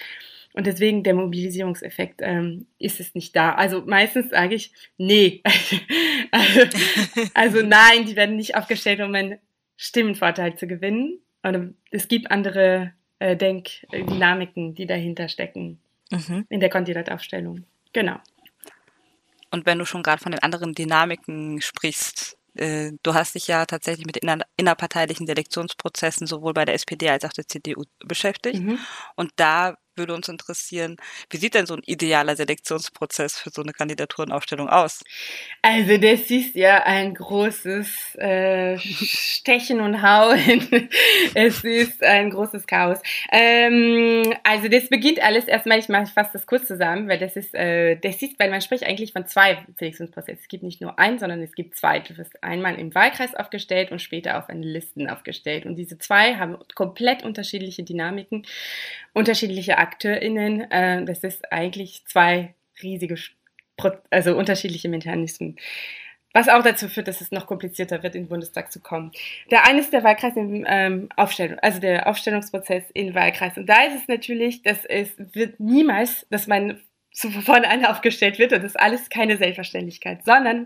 Und 0.56 0.68
deswegen 0.68 1.04
der 1.04 1.14
Mobilisierungseffekt 1.14 2.22
ähm, 2.24 2.66
ist 2.80 3.02
es 3.02 3.14
nicht 3.14 3.36
da. 3.36 3.56
Also 3.56 3.84
meistens 3.86 4.30
sage 4.30 4.56
ich, 4.56 4.72
nee. 4.98 5.44
also, 6.32 6.62
also, 7.34 7.62
nein, 7.62 8.06
die 8.06 8.16
werden 8.16 8.38
nicht 8.38 8.56
aufgestellt, 8.56 9.02
um 9.02 9.14
einen 9.14 9.38
Stimmenvorteil 9.76 10.56
zu 10.56 10.66
gewinnen. 10.66 11.20
Und 11.44 11.76
es 11.92 12.08
gibt 12.08 12.32
andere 12.32 12.94
äh, 13.20 13.36
Denkdynamiken, 13.36 14.76
die 14.76 14.86
dahinter 14.86 15.28
stecken 15.28 15.80
mhm. 16.10 16.46
in 16.48 16.62
der 16.62 16.70
Kandidataufstellung. 16.70 17.66
Genau. 17.92 18.16
Und 19.52 19.66
wenn 19.66 19.78
du 19.78 19.86
schon 19.86 20.04
gerade 20.04 20.22
von 20.22 20.32
den 20.32 20.42
anderen 20.42 20.74
Dynamiken 20.74 21.62
sprichst, 21.62 22.38
äh, 22.56 22.94
du 23.04 23.14
hast 23.14 23.36
dich 23.36 23.48
ja 23.48 23.66
tatsächlich 23.66 24.06
mit 24.06 24.16
inner, 24.18 24.40
innerparteilichen 24.56 25.28
Selektionsprozessen 25.28 26.28
sowohl 26.28 26.54
bei 26.54 26.64
der 26.64 26.76
SPD 26.76 27.10
als 27.10 27.26
auch 27.26 27.34
der 27.34 27.46
CDU 27.46 27.84
beschäftigt. 28.00 28.62
Mhm. 28.62 28.80
Und 29.16 29.32
da 29.36 29.76
würde 29.98 30.14
uns 30.14 30.28
interessieren, 30.28 30.98
wie 31.30 31.38
sieht 31.38 31.56
denn 31.56 31.66
so 31.66 31.76
ein 31.76 31.82
idealer 31.86 32.36
Selektionsprozess 32.36 33.40
für 33.40 33.50
so 33.50 33.62
eine 33.62 33.74
Kandidaturenaufstellung 33.74 34.70
aus? 34.70 35.04
Also 35.62 35.98
das 35.98 36.30
ist 36.30 36.56
ja 36.56 36.84
ein 36.84 37.14
großes 37.14 38.16
äh, 38.16 38.78
Stechen 38.80 39.82
und 39.82 40.02
Hauen. 40.02 40.90
es 41.34 41.64
ist 41.64 42.04
ein 42.04 42.30
großes 42.30 42.68
Chaos. 42.68 43.00
Ähm, 43.32 44.34
also 44.44 44.68
das 44.68 44.90
beginnt 44.90 45.22
alles 45.22 45.46
erstmal, 45.46 45.80
ich 45.80 45.90
mache 45.90 46.08
fast 46.08 46.36
das 46.36 46.46
kurz 46.46 46.68
zusammen, 46.68 47.08
weil 47.08 47.20
das 47.20 47.36
ist, 47.36 47.54
äh, 47.54 47.98
das 47.98 48.22
ist, 48.22 48.40
weil 48.40 48.50
man 48.50 48.62
spricht 48.62 48.84
eigentlich 48.84 49.14
von 49.14 49.26
zwei 49.28 49.66
Selektionsprozessen. 49.78 50.40
Es 50.42 50.48
gibt 50.48 50.64
nicht 50.64 50.82
nur 50.82 51.00
einen, 51.00 51.20
sondern 51.20 51.42
es 51.42 51.54
gibt 51.54 51.78
zwei. 51.78 52.00
Du 52.00 52.18
wirst 52.18 52.44
einmal 52.44 52.80
im 52.80 52.94
Wahlkreis 52.94 53.36
aufgestellt 53.36 53.92
und 53.92 54.02
später 54.02 54.38
auf 54.38 54.50
eine 54.50 54.66
Listen 54.66 55.10
aufgestellt. 55.10 55.66
Und 55.66 55.76
diese 55.76 55.98
zwei 55.98 56.36
haben 56.36 56.58
komplett 56.74 57.24
unterschiedliche 57.24 57.84
Dynamiken, 57.84 58.46
unterschiedliche 59.16 59.80
AkteurInnen. 59.80 60.70
Äh, 60.70 61.06
das 61.06 61.24
ist 61.24 61.52
eigentlich 61.52 62.04
zwei 62.06 62.54
riesige, 62.84 63.16
also 64.12 64.38
unterschiedliche 64.38 64.90
Mechanismen. 64.90 65.56
Was 66.34 66.50
auch 66.50 66.62
dazu 66.62 66.90
führt, 66.90 67.08
dass 67.08 67.22
es 67.22 67.32
noch 67.32 67.48
komplizierter 67.48 68.04
wird, 68.04 68.14
in 68.14 68.24
den 68.24 68.30
Bundestag 68.30 68.70
zu 68.70 68.82
kommen. 68.82 69.14
Der 69.52 69.66
eine 69.66 69.80
ist 69.80 69.94
der 69.94 70.04
Wahlkreis 70.04 70.36
in 70.36 70.66
ähm, 70.68 71.08
Aufstellung, 71.16 71.58
also 71.60 71.80
der 71.80 72.08
Aufstellungsprozess 72.08 72.84
in 72.94 73.16
Wahlkreis. 73.16 73.58
Und 73.58 73.68
da 73.68 73.86
ist 73.86 73.96
es 73.96 74.08
natürlich, 74.10 74.62
dass 74.62 74.84
es 74.84 75.12
wird 75.18 75.62
niemals, 75.62 76.28
dass 76.30 76.46
man 76.48 76.82
zu 77.14 77.32
vorne 77.32 77.90
aufgestellt 77.90 78.38
wird 78.38 78.52
und 78.52 78.62
das 78.62 78.72
ist 78.72 78.80
alles 78.80 79.10
keine 79.10 79.38
Selbstverständlichkeit, 79.38 80.26
sondern 80.26 80.66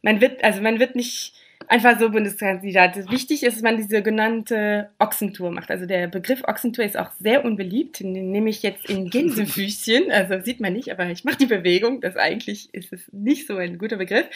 man 0.00 0.22
wird, 0.22 0.42
also 0.42 0.62
man 0.62 0.80
wird 0.80 0.96
nicht 0.96 1.34
einfach 1.68 1.98
so 1.98 2.10
Bundeskandidat. 2.10 3.10
Wichtig 3.10 3.42
ist, 3.42 3.56
dass 3.56 3.62
man 3.62 3.76
diese 3.76 4.02
genannte 4.02 4.90
Ochsentour 4.98 5.50
macht. 5.50 5.70
Also 5.70 5.86
der 5.86 6.08
Begriff 6.08 6.42
Ochsentour 6.44 6.84
ist 6.84 6.98
auch 6.98 7.10
sehr 7.18 7.44
unbeliebt. 7.44 8.00
Den 8.00 8.12
nehme 8.30 8.50
ich 8.50 8.62
jetzt 8.62 8.88
in 8.88 9.10
Gänsefüßchen. 9.10 10.10
Also 10.10 10.40
sieht 10.40 10.60
man 10.60 10.72
nicht, 10.72 10.90
aber 10.90 11.06
ich 11.10 11.24
mache 11.24 11.38
die 11.38 11.46
Bewegung. 11.46 12.00
Das 12.00 12.16
eigentlich 12.16 12.72
ist 12.74 12.92
es 12.92 13.10
nicht 13.12 13.46
so 13.46 13.56
ein 13.56 13.78
guter 13.78 13.96
Begriff. 13.96 14.26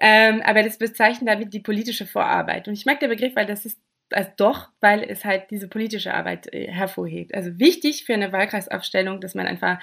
Ähm, 0.00 0.42
aber 0.44 0.62
das 0.62 0.78
bezeichnet 0.78 1.28
damit 1.28 1.52
die 1.52 1.60
politische 1.60 2.06
Vorarbeit. 2.06 2.68
Und 2.68 2.74
ich 2.74 2.86
mag 2.86 3.00
den 3.00 3.10
Begriff, 3.10 3.36
weil 3.36 3.46
das 3.46 3.66
ist 3.66 3.78
also 4.12 4.30
doch, 4.36 4.68
weil 4.80 5.04
es 5.04 5.24
halt 5.24 5.50
diese 5.50 5.68
politische 5.68 6.14
Arbeit 6.14 6.52
äh, 6.52 6.66
hervorhebt. 6.66 7.34
Also 7.34 7.58
wichtig 7.58 8.04
für 8.04 8.14
eine 8.14 8.32
Wahlkreisaufstellung, 8.32 9.20
dass 9.20 9.34
man 9.34 9.46
einfach 9.46 9.78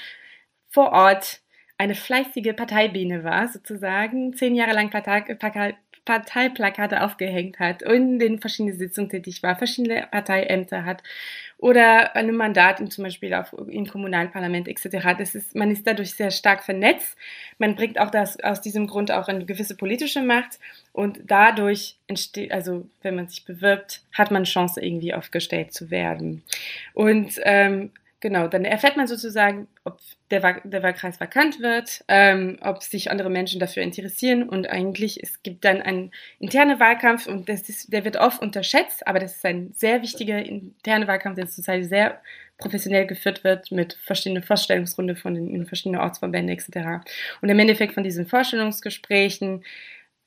vor 0.69 0.91
Ort 0.91 1.41
eine 1.77 1.95
fleißige 1.95 2.55
Parteibiene 2.55 3.23
war, 3.23 3.47
sozusagen, 3.47 4.33
zehn 4.33 4.55
Jahre 4.55 4.73
lang 4.73 4.89
Partei, 4.89 5.35
Parteiplakate 6.07 7.03
aufgehängt 7.03 7.59
hat 7.59 7.83
und 7.83 7.93
in 7.93 8.19
den 8.19 8.39
verschiedenen 8.39 8.77
Sitzungen 8.77 9.09
tätig 9.09 9.43
war, 9.43 9.57
verschiedene 9.57 10.07
Parteiämter 10.09 10.85
hat 10.85 11.03
oder 11.57 12.15
ein 12.15 12.33
Mandat 12.33 12.77
zum 12.93 13.03
Beispiel 13.03 13.33
auf, 13.33 13.53
im 13.53 13.85
Kommunalparlament 13.87 14.69
etc. 14.69 15.17
Das 15.17 15.35
ist, 15.35 15.53
man 15.53 15.69
ist 15.69 15.85
dadurch 15.85 16.13
sehr 16.13 16.31
stark 16.31 16.63
vernetzt. 16.63 17.17
Man 17.57 17.75
bringt 17.75 17.99
auch 17.99 18.09
das, 18.09 18.39
aus 18.39 18.61
diesem 18.61 18.87
Grund 18.87 19.11
auch 19.11 19.27
eine 19.27 19.45
gewisse 19.45 19.75
politische 19.75 20.21
Macht 20.21 20.59
und 20.93 21.19
dadurch 21.25 21.97
entsteht, 22.07 22.53
also 22.53 22.87
wenn 23.01 23.15
man 23.15 23.27
sich 23.27 23.43
bewirbt, 23.43 24.01
hat 24.13 24.31
man 24.31 24.45
Chance 24.45 24.81
irgendwie 24.81 25.13
aufgestellt 25.13 25.73
zu 25.73 25.91
werden. 25.91 26.41
Und 26.93 27.33
ähm, 27.43 27.91
Genau, 28.19 28.47
dann 28.47 28.65
erfährt 28.65 28.97
man 28.97 29.05
sozusagen, 29.05 29.67
ob 29.83 29.99
der, 30.31 30.61
der 30.63 30.81
Wahlkreis 30.81 31.19
vakant 31.19 31.59
wird, 31.61 32.03
ähm, 32.07 32.57
ob 32.61 32.81
sich 32.81 33.11
andere 33.11 33.29
Menschen 33.29 33.59
dafür 33.59 33.83
interessieren 33.83 34.49
und 34.49 34.67
eigentlich, 34.67 35.21
es 35.21 35.43
gibt 35.43 35.63
dann 35.63 35.83
einen 35.83 36.11
internen 36.39 36.79
Wahlkampf 36.79 37.27
und 37.27 37.47
ist, 37.47 37.93
der 37.93 38.05
wird 38.05 38.17
oft 38.17 38.41
unterschätzt, 38.41 39.05
aber 39.05 39.19
das 39.19 39.35
ist 39.35 39.45
ein 39.45 39.71
sehr 39.73 40.01
wichtiger 40.01 40.43
interner 40.43 41.07
Wahlkampf, 41.07 41.35
der 41.35 41.47
zurzeit 41.47 41.85
sehr 41.85 42.19
professionell 42.57 43.05
geführt 43.05 43.43
wird 43.43 43.71
mit 43.71 43.93
verschiedenen 43.93 44.41
Vorstellungsrunden 44.41 45.15
von 45.15 45.35
den 45.35 45.67
verschiedenen 45.67 46.01
Ortsverbänden 46.01 46.57
etc. 46.57 47.05
Und 47.43 47.49
im 47.49 47.59
Endeffekt 47.59 47.93
von 47.93 48.03
diesen 48.03 48.25
Vorstellungsgesprächen 48.25 49.63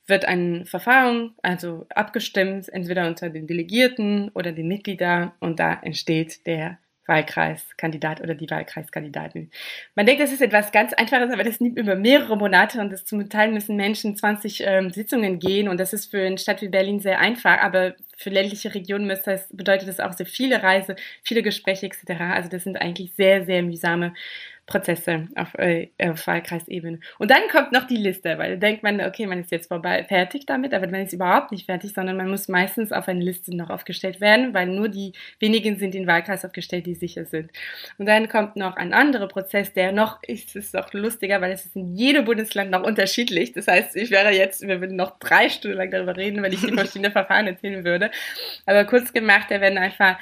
wird 0.07 0.23
ein 0.23 0.65
Verfahren 0.65 1.35
also 1.41 1.87
abgestimmt, 1.89 2.69
entweder 2.69 3.05
unter 3.07 3.29
den 3.29 3.47
Delegierten 3.47 4.29
oder 4.29 4.53
den 4.53 4.69
Mitgliedern 4.69 5.33
und 5.41 5.59
da 5.59 5.73
entsteht 5.73 6.45
der 6.47 6.77
Wahlkreiskandidat 7.11 8.21
oder 8.21 8.35
die 8.35 8.49
Wahlkreiskandidatin. 8.49 9.51
Man 9.95 10.05
denkt, 10.05 10.21
das 10.21 10.31
ist 10.31 10.41
etwas 10.41 10.71
ganz 10.71 10.93
Einfaches, 10.93 11.31
aber 11.31 11.43
das 11.43 11.59
nimmt 11.59 11.77
über 11.77 11.95
mehrere 11.95 12.37
Monate 12.37 12.79
und 12.79 12.91
das 12.91 13.03
zum 13.03 13.29
Teil 13.29 13.51
müssen 13.51 13.75
Menschen 13.75 14.15
20 14.15 14.63
ähm, 14.65 14.89
Sitzungen 14.91 15.39
gehen 15.39 15.67
und 15.67 15.79
das 15.79 15.91
ist 15.91 16.09
für 16.09 16.25
eine 16.25 16.37
Stadt 16.37 16.61
wie 16.61 16.69
Berlin 16.69 17.01
sehr 17.01 17.19
einfach, 17.19 17.59
aber 17.59 17.95
für 18.15 18.29
ländliche 18.29 18.73
Regionen 18.73 19.09
das, 19.09 19.47
bedeutet 19.51 19.89
das 19.89 19.99
auch 19.99 20.13
sehr 20.13 20.25
viele 20.25 20.63
Reise, 20.63 20.95
viele 21.23 21.43
Gespräche 21.43 21.87
etc. 21.87 22.21
Also 22.33 22.49
das 22.49 22.63
sind 22.63 22.79
eigentlich 22.79 23.13
sehr, 23.17 23.45
sehr 23.45 23.61
mühsame 23.61 24.13
Prozesse 24.71 25.27
auf, 25.35 25.53
äh, 25.55 25.89
auf 25.99 26.25
Wahlkreisebene. 26.25 26.99
Und 27.19 27.29
dann 27.29 27.41
kommt 27.51 27.73
noch 27.73 27.85
die 27.85 27.97
Liste, 27.97 28.37
weil 28.37 28.51
da 28.51 28.55
denkt 28.67 28.83
man, 28.83 29.01
okay, 29.01 29.27
man 29.27 29.41
ist 29.41 29.51
jetzt 29.51 29.67
vorbei, 29.67 30.03
fertig 30.05 30.45
damit, 30.45 30.73
aber 30.73 30.87
man 30.87 31.01
ist 31.01 31.13
überhaupt 31.13 31.51
nicht 31.51 31.65
fertig, 31.65 31.93
sondern 31.93 32.15
man 32.15 32.29
muss 32.29 32.47
meistens 32.47 32.91
auf 32.91 33.07
eine 33.07 33.21
Liste 33.21 33.55
noch 33.55 33.69
aufgestellt 33.69 34.21
werden, 34.21 34.53
weil 34.53 34.67
nur 34.67 34.87
die 34.87 35.11
wenigen 35.39 35.77
sind 35.77 35.93
in 35.93 36.07
Wahlkreis 36.07 36.45
aufgestellt, 36.45 36.85
die 36.85 36.95
sicher 36.95 37.25
sind. 37.25 37.51
Und 37.97 38.05
dann 38.05 38.29
kommt 38.29 38.55
noch 38.55 38.77
ein 38.77 38.93
anderer 38.93 39.27
Prozess, 39.27 39.73
der 39.73 39.91
noch, 39.91 40.23
ist 40.23 40.55
es 40.55 40.73
auch 40.73 40.93
lustiger, 40.93 41.41
weil 41.41 41.51
es 41.51 41.65
ist 41.65 41.75
in 41.75 41.95
jedem 41.95 42.23
Bundesland 42.23 42.71
noch 42.71 42.83
unterschiedlich. 42.83 43.51
Das 43.51 43.67
heißt, 43.67 43.95
ich 43.97 44.09
wäre 44.09 44.31
jetzt, 44.31 44.65
wir 44.65 44.79
würden 44.79 44.95
noch 44.95 45.19
drei 45.19 45.49
Stunden 45.49 45.77
lang 45.77 45.91
darüber 45.91 46.15
reden, 46.15 46.41
wenn 46.41 46.53
ich 46.53 46.61
die 46.61 46.73
verschiedenen 46.73 47.11
Verfahren 47.11 47.47
erzählen 47.47 47.83
würde. 47.83 48.09
Aber 48.65 48.85
kurz 48.85 49.11
gemacht, 49.11 49.47
da 49.49 49.59
werden 49.59 49.77
einfach 49.77 50.17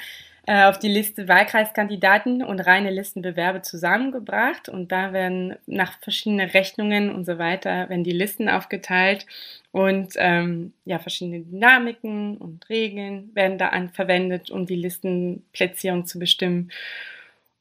auf 0.50 0.80
die 0.80 0.88
Liste 0.88 1.28
Wahlkreiskandidaten 1.28 2.44
und 2.44 2.60
reine 2.60 2.90
Listenbewerbe 2.90 3.62
zusammengebracht 3.62 4.68
und 4.68 4.92
da 4.92 5.14
werden 5.14 5.56
nach 5.68 6.00
verschiedenen 6.00 6.50
Rechnungen 6.50 7.14
und 7.14 7.26
so 7.26 7.38
weiter 7.38 7.88
werden 7.88 8.04
die 8.04 8.12
Listen 8.14 8.50
aufgeteilt 8.50 9.28
und 9.72 10.14
ähm, 10.16 10.74
ja 10.86 10.98
verschiedene 10.98 11.42
Dynamiken 11.42 12.38
und 12.38 12.68
Regeln 12.68 13.30
werden 13.36 13.60
da 13.60 13.68
an, 13.68 13.90
verwendet, 13.90 14.50
um 14.50 14.66
die 14.66 14.76
Listenplatzierung 14.76 16.08
zu 16.08 16.18
bestimmen. 16.18 16.72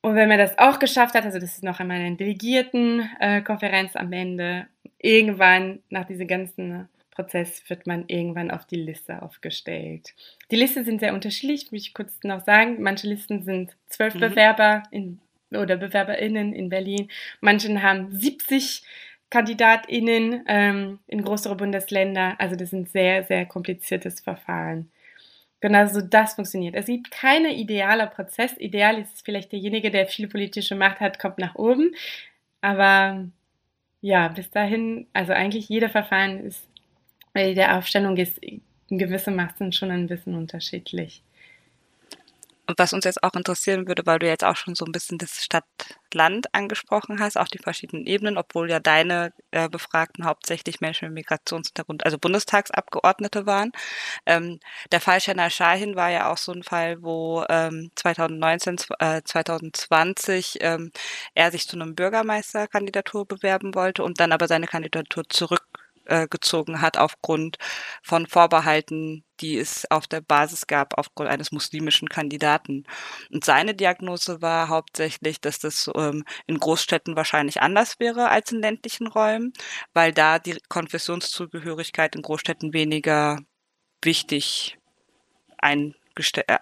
Und 0.00 0.14
wenn 0.14 0.30
man 0.30 0.38
das 0.38 0.56
auch 0.58 0.78
geschafft 0.78 1.14
hat, 1.14 1.24
also 1.24 1.38
das 1.38 1.56
ist 1.56 1.64
noch 1.64 1.80
einmal 1.80 1.98
eine 1.98 2.16
Delegiertenkonferenz 2.16 3.96
äh, 3.96 3.98
am 3.98 4.12
Ende, 4.14 4.66
irgendwann 4.98 5.80
nach 5.90 6.06
dieser 6.06 6.24
ganzen 6.24 6.88
Prozess 7.18 7.68
wird 7.68 7.88
man 7.88 8.04
irgendwann 8.06 8.52
auf 8.52 8.64
die 8.64 8.76
Liste 8.76 9.22
aufgestellt. 9.22 10.14
Die 10.52 10.56
Listen 10.56 10.84
sind 10.84 11.00
sehr 11.00 11.14
unterschiedlich, 11.14 11.72
will 11.72 11.80
ich 11.80 11.92
kurz 11.92 12.12
noch 12.22 12.44
sagen. 12.44 12.80
Manche 12.80 13.08
Listen 13.08 13.42
sind 13.42 13.72
zwölf 13.88 14.14
mhm. 14.14 14.20
Bewerber 14.20 14.84
in, 14.92 15.18
oder 15.50 15.76
BewerberInnen 15.76 16.52
in 16.52 16.68
Berlin. 16.68 17.08
Manche 17.40 17.82
haben 17.82 18.16
70 18.16 18.84
KandidatInnen 19.30 20.44
ähm, 20.46 21.00
in 21.08 21.24
größere 21.24 21.56
Bundesländer. 21.56 22.36
Also 22.38 22.54
das 22.54 22.68
ist 22.68 22.74
ein 22.74 22.86
sehr, 22.86 23.24
sehr 23.24 23.44
kompliziertes 23.44 24.20
Verfahren. 24.20 24.88
Genau 25.60 25.86
so 25.86 26.00
das 26.00 26.34
funktioniert. 26.34 26.76
Es 26.76 26.86
gibt 26.86 27.10
keine 27.10 27.52
idealer 27.52 28.06
Prozess. 28.06 28.56
Ideal 28.58 28.96
ist 29.00 29.14
es 29.16 29.22
vielleicht 29.22 29.50
derjenige, 29.50 29.90
der 29.90 30.06
viel 30.06 30.28
politische 30.28 30.76
Macht 30.76 31.00
hat, 31.00 31.18
kommt 31.18 31.38
nach 31.38 31.56
oben. 31.56 31.96
Aber 32.60 33.24
ja, 34.02 34.28
bis 34.28 34.52
dahin, 34.52 35.08
also 35.12 35.32
eigentlich 35.32 35.68
jeder 35.68 35.88
Verfahren 35.88 36.44
ist 36.44 36.64
weil 37.38 37.54
der 37.54 37.76
Aufstellung 37.76 38.16
ist 38.16 38.38
in 38.42 38.98
gewissem 38.98 39.36
Maße 39.36 39.72
schon 39.72 39.92
ein 39.92 40.08
bisschen 40.08 40.34
unterschiedlich. 40.34 41.22
Und 42.66 42.78
was 42.78 42.92
uns 42.92 43.04
jetzt 43.04 43.22
auch 43.22 43.32
interessieren 43.32 43.86
würde, 43.86 44.04
weil 44.04 44.18
du 44.18 44.26
jetzt 44.26 44.44
auch 44.44 44.56
schon 44.56 44.74
so 44.74 44.84
ein 44.84 44.92
bisschen 44.92 45.16
das 45.16 45.42
Stadt-Land 45.42 46.52
angesprochen 46.52 47.18
hast, 47.18 47.38
auch 47.38 47.48
die 47.48 47.58
verschiedenen 47.58 48.06
Ebenen, 48.06 48.36
obwohl 48.36 48.68
ja 48.68 48.78
deine 48.78 49.32
äh, 49.52 49.70
Befragten 49.70 50.26
hauptsächlich 50.26 50.82
Menschen 50.82 51.06
mit 51.06 51.14
Migrationshintergrund, 51.14 52.04
also 52.04 52.18
Bundestagsabgeordnete 52.18 53.46
waren. 53.46 53.72
Ähm, 54.26 54.58
der 54.92 55.00
Fall 55.00 55.20
Shanna 55.20 55.48
Shahin 55.48 55.96
war 55.96 56.10
ja 56.10 56.30
auch 56.30 56.36
so 56.36 56.52
ein 56.52 56.62
Fall, 56.62 57.02
wo 57.02 57.42
ähm, 57.48 57.90
2019, 57.94 58.76
äh, 58.98 59.22
2020 59.24 60.58
ähm, 60.60 60.90
er 61.34 61.50
sich 61.52 61.68
zu 61.68 61.76
einem 61.76 61.94
Bürgermeisterkandidatur 61.94 63.26
bewerben 63.26 63.74
wollte 63.74 64.02
und 64.02 64.20
dann 64.20 64.32
aber 64.32 64.46
seine 64.48 64.66
Kandidatur 64.66 65.24
zurück 65.28 65.87
äh, 66.08 66.26
gezogen 66.28 66.80
hat 66.80 66.96
aufgrund 66.96 67.58
von 68.02 68.26
Vorbehalten, 68.26 69.24
die 69.40 69.58
es 69.58 69.88
auf 69.90 70.06
der 70.06 70.20
Basis 70.20 70.66
gab, 70.66 70.98
aufgrund 70.98 71.28
eines 71.28 71.52
muslimischen 71.52 72.08
Kandidaten. 72.08 72.84
Und 73.30 73.44
seine 73.44 73.74
Diagnose 73.74 74.42
war 74.42 74.68
hauptsächlich, 74.68 75.40
dass 75.40 75.58
das 75.58 75.90
ähm, 75.94 76.24
in 76.46 76.58
Großstädten 76.58 77.14
wahrscheinlich 77.16 77.62
anders 77.62 78.00
wäre 78.00 78.30
als 78.30 78.52
in 78.52 78.60
ländlichen 78.60 79.06
Räumen, 79.06 79.52
weil 79.94 80.12
da 80.12 80.38
die 80.38 80.58
Konfessionszugehörigkeit 80.68 82.16
in 82.16 82.22
Großstädten 82.22 82.72
weniger 82.72 83.38
wichtig 84.02 84.78
ein 85.58 85.94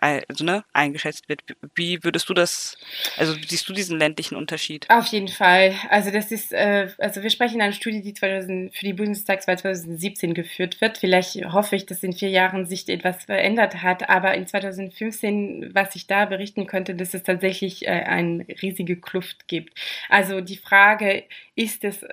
also, 0.00 0.44
ne, 0.44 0.64
eingeschätzt 0.72 1.28
wird. 1.28 1.42
Wie 1.74 2.02
würdest 2.04 2.28
du 2.28 2.34
das, 2.34 2.76
also 3.16 3.34
siehst 3.34 3.68
du 3.68 3.72
diesen 3.72 3.98
ländlichen 3.98 4.36
Unterschied? 4.36 4.88
Auf 4.88 5.06
jeden 5.06 5.28
Fall. 5.28 5.74
Also 5.90 6.10
das 6.10 6.32
ist, 6.32 6.52
äh, 6.52 6.88
also 6.98 7.22
wir 7.22 7.30
sprechen 7.30 7.60
eine 7.60 7.72
Studie, 7.72 8.02
die 8.02 8.14
2000, 8.14 8.74
für 8.74 8.84
die 8.84 8.92
Bundestagswahl 8.92 9.58
2017 9.58 10.34
geführt 10.34 10.80
wird. 10.80 10.98
Vielleicht 10.98 11.36
hoffe 11.52 11.76
ich, 11.76 11.86
dass 11.86 12.02
in 12.02 12.12
vier 12.12 12.30
Jahren 12.30 12.66
sich 12.66 12.88
etwas 12.88 13.24
verändert 13.24 13.82
hat, 13.82 14.08
aber 14.08 14.34
in 14.34 14.46
2015, 14.46 15.70
was 15.74 15.96
ich 15.96 16.06
da 16.06 16.24
berichten 16.24 16.66
könnte, 16.66 16.94
dass 16.94 17.14
es 17.14 17.22
tatsächlich 17.22 17.86
äh, 17.86 17.90
eine 17.90 18.46
riesige 18.62 18.96
Kluft 18.96 19.48
gibt. 19.48 19.78
Also 20.08 20.40
die 20.40 20.56
Frage, 20.56 21.24
ist, 21.56 21.84
es, 21.84 22.04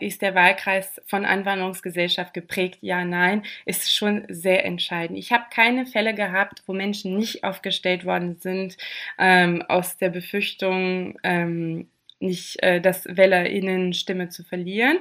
ist 0.00 0.22
der 0.22 0.34
Wahlkreis 0.34 1.00
von 1.06 1.24
Anwanderungsgesellschaft 1.24 2.34
geprägt? 2.34 2.78
Ja, 2.82 3.04
nein, 3.06 3.42
ist 3.64 3.94
schon 3.94 4.26
sehr 4.28 4.66
entscheidend. 4.66 5.18
Ich 5.18 5.32
habe 5.32 5.44
keine 5.50 5.86
Fälle 5.86 6.14
gehabt, 6.14 6.62
wo 6.66 6.74
Menschen 6.82 7.16
nicht 7.16 7.44
aufgestellt 7.44 8.04
worden 8.04 8.36
sind, 8.40 8.76
ähm, 9.18 9.62
aus 9.68 9.96
der 9.98 10.10
Befürchtung, 10.10 11.16
ähm, 11.22 11.88
nicht 12.18 12.62
äh, 12.62 12.80
das 12.80 13.04
WählerInnen 13.08 13.92
Stimme 13.92 14.28
zu 14.28 14.42
verlieren. 14.42 14.98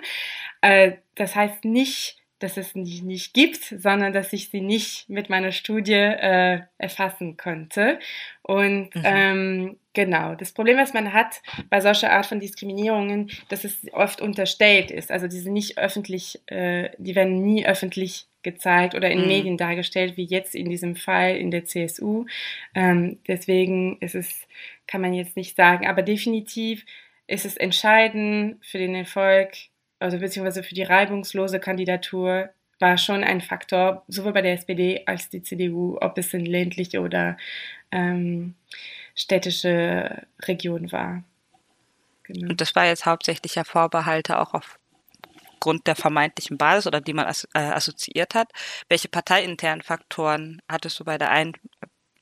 Äh, 0.62 0.94
das 1.16 1.36
heißt 1.36 1.66
nicht, 1.66 2.18
dass 2.40 2.58
es 2.58 2.76
nicht, 2.76 3.04
nicht 3.04 3.34
gibt, 3.34 3.64
sondern 3.64 4.14
dass 4.14 4.34
ich 4.34 4.50
sie 4.50 4.62
nicht 4.62 5.10
mit 5.10 5.30
meiner 5.30 5.52
Studie 5.52 5.94
äh, 5.94 6.62
erfassen 6.78 7.38
konnte. 7.38 8.00
Und 8.42 8.96
mhm. 8.96 9.04
ähm, 9.04 9.78
genau, 9.94 10.36
das 10.36 10.52
Problem, 10.52 10.78
was 10.78 10.94
man 10.94 11.14
hat 11.14 11.42
bei 11.70 11.82
solcher 11.82 12.12
Art 12.12 12.26
von 12.26 12.40
Diskriminierungen, 12.40 13.30
dass 13.50 13.64
es 13.64 13.78
oft 13.94 14.22
unterstellt 14.22 14.92
ist. 14.92 15.12
Also 15.12 15.28
diese 15.28 15.52
nicht 15.52 15.78
öffentlich, 15.78 16.42
äh, 16.48 16.90
die 16.98 17.16
werden 17.16 17.44
nie 17.44 17.66
öffentlich 17.66 18.28
gezeigt 18.44 18.96
oder 18.96 19.10
in 19.10 19.22
mhm. 19.22 19.28
Medien 19.28 19.58
dargestellt, 19.58 20.18
wie 20.18 20.26
jetzt 20.26 20.56
in 20.56 20.70
diesem 20.70 20.96
Fall 20.96 21.38
in 21.38 21.52
der 21.52 21.66
CSU. 21.66 22.26
Ähm, 22.74 23.20
deswegen 23.28 23.98
ist 24.00 24.16
es, 24.16 24.48
kann 24.88 25.02
man 25.02 25.14
jetzt 25.14 25.36
nicht 25.36 25.56
sagen, 25.56 25.88
aber 25.88 26.02
definitiv 26.02 26.86
ist 27.28 27.46
es 27.46 27.56
entscheidend 27.56 28.58
für 28.66 28.80
den 28.80 28.96
Erfolg 28.96 29.52
also 30.02 30.18
beziehungsweise 30.18 30.64
für 30.64 30.74
die 30.74 30.84
reibungslose 30.84 31.60
Kandidatur 31.60 32.50
war 32.80 32.98
schon 32.98 33.24
ein 33.24 33.40
Faktor, 33.40 34.04
sowohl 34.08 34.34
bei 34.34 34.42
der 34.42 34.54
SPD 34.54 35.04
als 35.06 35.30
die 35.30 35.44
CDU, 35.44 35.98
ob 36.02 36.18
es 36.18 36.34
in 36.34 36.44
ländliche 36.44 37.02
oder 37.02 37.38
ähm, 37.92 38.56
städtische 39.16 40.26
Region 40.44 40.92
war. 40.92 41.24
Genau. 42.24 42.50
Und 42.50 42.62
das 42.62 42.76
war 42.76 42.86
jetzt 42.86 43.06
hauptsächlich 43.06 43.56
ja 43.56 43.64
Vorbehalte 43.64 44.40
auch 44.40 44.54
aufgrund 44.54 45.88
der 45.88 45.96
vermeintlichen 45.96 46.58
Basis 46.58 46.88
oder 46.88 47.02
die 47.02 47.14
man 47.14 47.28
äh, 47.54 47.60
assoziiert 47.60 48.36
hat. 48.36 48.50
Welche 48.90 49.10
parteiinternen 49.10 49.84
Faktoren 49.84 50.62
hattest 50.70 51.00
du 51.00 51.04
bei 51.04 51.18
der 51.18 51.32
Ein 51.32 51.54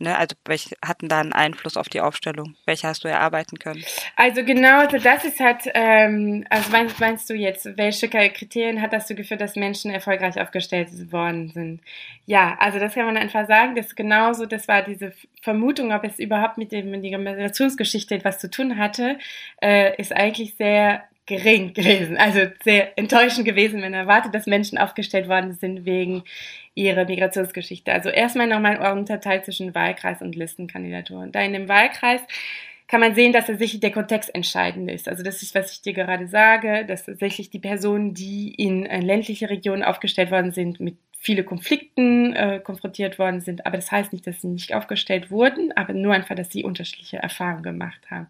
Ne, 0.01 0.17
also 0.17 0.33
welche 0.45 0.77
hatten 0.81 1.09
da 1.09 1.19
einen 1.19 1.33
Einfluss 1.33 1.75
auf 1.75 1.89
die 1.89 1.99
Aufstellung? 1.99 2.55
Welche 2.65 2.87
hast 2.87 3.03
du 3.03 3.09
erarbeiten 3.09 3.59
können? 3.59 3.83
Also 4.15 4.45
genau, 4.45 4.79
also 4.79 4.97
das 4.97 5.25
ist 5.25 5.41
halt, 5.41 5.63
ähm, 5.73 6.45
also 6.49 6.71
meinst, 6.71 7.01
meinst 7.01 7.29
du 7.29 7.33
jetzt, 7.33 7.77
welche 7.77 8.07
Kriterien 8.07 8.81
hat 8.81 8.93
dazu 8.93 9.13
geführt, 9.13 9.41
dass 9.41 9.57
Menschen 9.57 9.91
erfolgreich 9.91 10.39
aufgestellt 10.39 11.11
worden 11.11 11.49
sind? 11.49 11.81
Ja, 12.25 12.55
also 12.61 12.79
das 12.79 12.93
kann 12.93 13.07
man 13.07 13.17
einfach 13.17 13.45
sagen, 13.45 13.75
das 13.75 13.87
ist 13.87 13.97
genauso, 13.97 14.45
das 14.45 14.69
war 14.69 14.83
diese 14.83 15.11
Vermutung, 15.41 15.91
ob 15.91 16.05
es 16.05 16.17
überhaupt 16.17 16.57
mit 16.57 16.71
dem, 16.71 16.91
mit 16.91 17.03
der 17.03 17.17
Migrationsgeschichte 17.17 18.15
etwas 18.15 18.39
zu 18.39 18.49
tun 18.49 18.77
hatte, 18.77 19.17
äh, 19.61 19.99
ist 19.99 20.15
eigentlich 20.15 20.55
sehr 20.55 21.03
gering 21.29 21.73
gewesen. 21.73 22.17
Also 22.17 22.51
sehr 22.63 22.97
enttäuschend 22.97 23.45
gewesen, 23.45 23.81
wenn 23.81 23.93
erwartet, 23.93 24.35
dass 24.35 24.47
Menschen 24.47 24.77
aufgestellt 24.77 25.29
worden 25.29 25.53
sind 25.53 25.85
wegen 25.85 26.23
ihrer 26.75 27.05
Migrationsgeschichte. 27.05 27.93
Also 27.93 28.09
erstmal 28.09 28.47
nochmal 28.47 28.77
unterteilt 28.91 29.45
zwischen 29.45 29.73
Wahlkreis 29.73 30.21
und 30.21 30.35
Listenkandidaturen. 30.35 31.31
Da 31.31 31.41
in 31.41 31.53
dem 31.53 31.69
Wahlkreis 31.69 32.21
kann 32.87 33.01
man 33.01 33.13
sehen, 33.13 33.31
dass 33.31 33.45
tatsächlich 33.45 33.81
der 33.81 33.91
Kontext 33.91 34.33
entscheidend 34.33 34.89
ist. 34.89 35.07
Also 35.07 35.21
das 35.21 35.43
ist, 35.43 35.53
was 35.53 35.71
ich 35.71 35.81
dir 35.83 35.93
gerade 35.93 36.27
sage, 36.27 36.85
dass 36.87 37.05
tatsächlich 37.05 37.51
die 37.51 37.59
Personen, 37.59 38.15
die 38.15 38.53
in 38.55 38.87
äh, 38.87 38.99
ländliche 38.99 39.49
Regionen 39.49 39.83
aufgestellt 39.83 40.31
worden 40.31 40.51
sind, 40.51 40.79
mit 40.79 40.97
viele 41.19 41.43
Konflikten 41.43 42.33
äh, 42.33 42.59
konfrontiert 42.63 43.19
worden 43.19 43.41
sind. 43.41 43.67
Aber 43.67 43.77
das 43.77 43.91
heißt 43.91 44.11
nicht, 44.11 44.25
dass 44.25 44.41
sie 44.41 44.47
nicht 44.47 44.73
aufgestellt 44.73 45.29
wurden, 45.29 45.71
aber 45.75 45.93
nur 45.93 46.13
einfach, 46.13 46.33
dass 46.33 46.49
sie 46.49 46.63
unterschiedliche 46.63 47.17
Erfahrungen 47.17 47.61
gemacht 47.61 47.99
haben. 48.09 48.27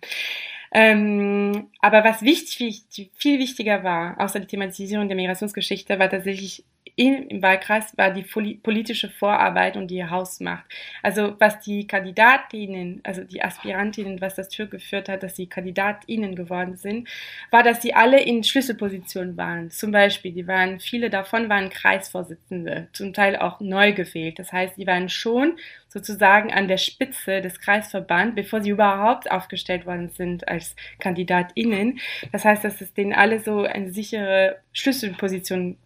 Ähm, 0.72 1.68
aber 1.80 2.04
was 2.04 2.22
wichtig, 2.22 2.84
viel 3.16 3.40
wichtiger 3.40 3.84
war, 3.84 4.20
außer 4.20 4.40
die 4.40 4.48
Thematisierung 4.48 5.08
der 5.08 5.16
Migrationsgeschichte, 5.16 5.98
war 5.98 6.10
tatsächlich 6.10 6.64
im 7.00 7.42
Wahlkreis 7.42 7.98
war 7.98 8.12
die 8.12 8.24
politische 8.24 9.10
Vorarbeit 9.10 9.78
und 9.78 9.88
die 9.88 10.04
Hausmacht. 10.04 10.66
Also 11.02 11.34
was 11.40 11.62
die 11.62 11.88
Kandidatinnen, 11.88 13.00
also 13.06 13.24
die 13.24 13.42
Aspirantinnen, 13.42 14.20
was 14.20 14.36
das 14.36 14.50
geführt 14.50 15.08
hat, 15.08 15.24
dass 15.24 15.38
sie 15.38 15.48
Kandidatinnen 15.48 16.36
geworden 16.36 16.76
sind, 16.76 17.08
war, 17.52 17.64
dass 17.64 17.82
sie 17.82 17.94
alle 17.94 18.22
in 18.22 18.44
Schlüsselpositionen 18.44 19.38
waren. 19.38 19.72
Zum 19.72 19.92
Beispiel, 19.92 20.34
die 20.34 20.46
waren, 20.46 20.82
viele 20.82 21.10
davon 21.10 21.48
waren 21.48 21.70
Kreisvorsitzende, 21.70 22.90
zum 22.92 23.14
Teil 23.14 23.38
auch 23.38 23.62
neu 23.62 23.94
gewählt. 23.94 24.38
Das 24.38 24.52
heißt, 24.52 24.76
die 24.76 24.86
waren 24.88 25.08
schon 25.08 25.58
sozusagen 25.90 26.54
an 26.54 26.68
der 26.68 26.78
Spitze 26.78 27.42
des 27.42 27.60
Kreisverbands, 27.60 28.36
bevor 28.36 28.62
sie 28.62 28.70
überhaupt 28.70 29.30
aufgestellt 29.30 29.86
worden 29.86 30.10
sind 30.10 30.48
als 30.48 30.76
KandidatInnen. 31.00 32.00
Das 32.32 32.46
heißt, 32.46 32.64
dass 32.64 32.80
es 32.80 32.94
denen 32.94 33.14
alle 33.14 33.40
so 33.40 33.64
eine 33.64 33.92
sichere 33.92 34.58
Schlüsselposition 34.72 35.78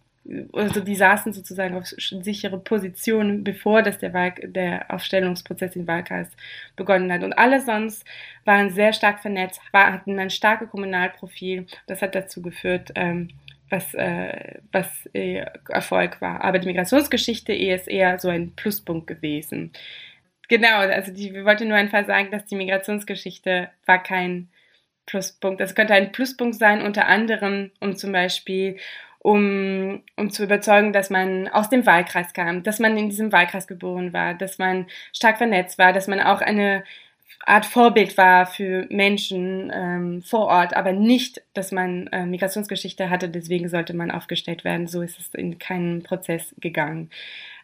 also 0.52 0.80
die 0.80 0.96
saßen 0.96 1.32
sozusagen 1.32 1.76
auf 1.76 1.86
sichere 1.86 2.58
Positionen, 2.58 3.44
bevor 3.44 3.82
das 3.82 3.98
der, 3.98 4.14
Wahl, 4.14 4.32
der 4.42 4.90
Aufstellungsprozess 4.90 5.76
im 5.76 5.86
Wahlkreis 5.86 6.28
begonnen 6.76 7.12
hat. 7.12 7.22
Und 7.22 7.34
alle 7.34 7.60
sonst 7.60 8.04
waren 8.44 8.70
sehr 8.70 8.92
stark 8.92 9.20
vernetzt, 9.20 9.60
war, 9.72 9.92
hatten 9.92 10.18
ein 10.18 10.30
starkes 10.30 10.70
Kommunalprofil. 10.70 11.66
Das 11.86 12.00
hat 12.00 12.14
dazu 12.14 12.40
geführt, 12.40 12.92
ähm, 12.94 13.28
was, 13.74 13.94
äh, 13.94 14.58
was 14.72 14.86
äh, 15.12 15.44
Erfolg 15.68 16.20
war. 16.20 16.42
Aber 16.42 16.58
die 16.58 16.68
Migrationsgeschichte 16.68 17.52
ist 17.52 17.88
eher 17.88 18.18
so 18.18 18.28
ein 18.28 18.54
Pluspunkt 18.54 19.06
gewesen. 19.06 19.72
Genau, 20.48 20.78
also 20.78 21.12
die, 21.12 21.34
wir 21.34 21.44
wollten 21.44 21.68
nur 21.68 21.76
einfach 21.76 22.06
sagen, 22.06 22.30
dass 22.30 22.44
die 22.44 22.56
Migrationsgeschichte 22.56 23.70
war 23.86 24.02
kein 24.02 24.48
Pluspunkt. 25.06 25.60
Das 25.60 25.74
könnte 25.74 25.94
ein 25.94 26.12
Pluspunkt 26.12 26.56
sein, 26.56 26.82
unter 26.82 27.06
anderem, 27.06 27.70
um 27.80 27.96
zum 27.96 28.12
Beispiel 28.12 28.78
um, 29.18 30.02
um 30.16 30.28
zu 30.28 30.44
überzeugen, 30.44 30.92
dass 30.92 31.08
man 31.08 31.48
aus 31.48 31.70
dem 31.70 31.86
Wahlkreis 31.86 32.34
kam, 32.34 32.62
dass 32.62 32.78
man 32.78 32.98
in 32.98 33.08
diesem 33.08 33.32
Wahlkreis 33.32 33.66
geboren 33.66 34.12
war, 34.12 34.34
dass 34.34 34.58
man 34.58 34.86
stark 35.14 35.38
vernetzt 35.38 35.78
war, 35.78 35.94
dass 35.94 36.08
man 36.08 36.20
auch 36.20 36.42
eine 36.42 36.84
Art 37.46 37.66
Vorbild 37.66 38.16
war 38.16 38.46
für 38.46 38.86
Menschen 38.90 39.70
ähm, 39.74 40.22
vor 40.22 40.46
Ort, 40.46 40.74
aber 40.74 40.92
nicht, 40.92 41.42
dass 41.52 41.72
man 41.72 42.06
äh, 42.06 42.24
Migrationsgeschichte 42.24 43.10
hatte, 43.10 43.28
deswegen 43.28 43.68
sollte 43.68 43.94
man 43.94 44.10
aufgestellt 44.10 44.64
werden. 44.64 44.86
So 44.86 45.02
ist 45.02 45.18
es 45.18 45.34
in 45.34 45.58
keinen 45.58 46.02
Prozess 46.02 46.54
gegangen 46.58 47.10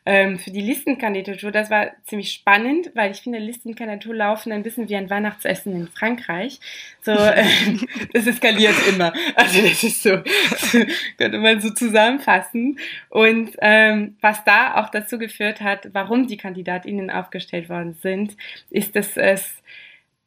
ähm, 0.06 0.38
für 0.38 0.50
die 0.50 0.60
Listenkandidatur. 0.60 1.50
Das 1.50 1.70
war 1.70 1.90
ziemlich 2.06 2.32
spannend, 2.32 2.90
weil 2.94 3.10
ich 3.10 3.20
finde, 3.20 3.38
Listenkandidatur 3.38 4.14
laufen 4.14 4.52
ein 4.52 4.62
bisschen 4.62 4.88
wie 4.88 4.96
ein 4.96 5.10
Weihnachtsessen 5.10 5.74
in 5.74 5.88
Frankreich. 5.88 6.60
So, 7.02 7.12
äh, 7.12 7.44
das 8.12 8.26
eskaliert 8.26 8.76
immer. 8.88 9.12
Also 9.34 9.62
das 9.62 9.82
ist 9.82 10.02
so, 10.02 10.18
könnte 11.18 11.38
man 11.38 11.60
so 11.60 11.70
zusammenfassen. 11.70 12.78
Und 13.08 13.56
ähm, 13.60 14.16
was 14.20 14.44
da 14.44 14.76
auch 14.76 14.90
dazu 14.90 15.18
geführt 15.18 15.60
hat, 15.60 15.88
warum 15.92 16.26
die 16.26 16.36
KandidatInnen 16.36 17.10
aufgestellt 17.10 17.68
worden 17.68 17.96
sind, 18.00 18.36
ist, 18.70 18.96
dass 18.96 19.16
es 19.16 19.60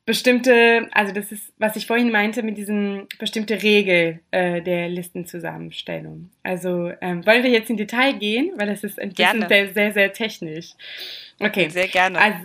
bestimmte, 0.05 0.89
also 0.91 1.13
das 1.13 1.31
ist, 1.31 1.53
was 1.57 1.77
ich 1.77 1.87
vorhin 1.87 2.11
meinte 2.11 2.43
mit 2.43 2.57
diesem 2.57 3.07
bestimmte 3.19 3.63
Regel 3.63 4.19
äh, 4.31 4.61
der 4.61 4.89
Listenzusammenstellung. 4.89 6.29
Also 6.43 6.91
ähm, 6.99 7.25
wollen 7.25 7.43
wir 7.43 7.49
jetzt 7.49 7.69
in 7.69 7.77
Detail 7.77 8.11
gehen, 8.13 8.51
weil 8.57 8.67
das 8.67 8.83
ist 8.83 8.99
ein 8.99 9.13
bisschen 9.13 9.47
sehr, 9.47 9.73
sehr, 9.73 9.93
sehr 9.93 10.11
technisch. 10.11 10.71
Okay. 11.39 11.69
Sehr 11.69 11.87
gerne. 11.87 12.19
Also, 12.19 12.39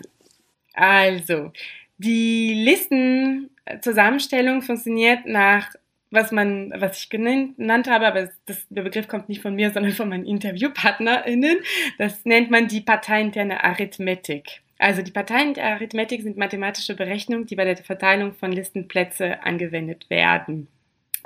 also 0.74 1.50
die 1.98 2.54
Listenzusammenstellung 2.54 4.62
funktioniert 4.62 5.26
nach 5.26 5.72
was 6.10 6.32
man, 6.32 6.72
was 6.74 6.98
ich 6.98 7.10
genannt 7.10 7.88
habe, 7.88 8.06
aber 8.06 8.30
das, 8.46 8.66
der 8.70 8.82
Begriff 8.82 9.08
kommt 9.08 9.28
nicht 9.28 9.42
von 9.42 9.54
mir, 9.54 9.70
sondern 9.70 9.92
von 9.92 10.08
meinen 10.08 10.24
InterviewpartnerInnen. 10.24 11.58
Das 11.98 12.24
nennt 12.24 12.50
man 12.50 12.66
die 12.66 12.80
parteiinterne 12.80 13.62
Arithmetik. 13.62 14.62
Also 14.78 15.02
die 15.02 15.10
Parteienarithmetik 15.10 16.22
sind 16.22 16.36
mathematische 16.36 16.94
Berechnungen, 16.94 17.46
die 17.46 17.56
bei 17.56 17.64
der 17.64 17.76
Verteilung 17.76 18.32
von 18.32 18.52
Listenplätze 18.52 19.42
angewendet 19.42 20.08
werden. 20.08 20.68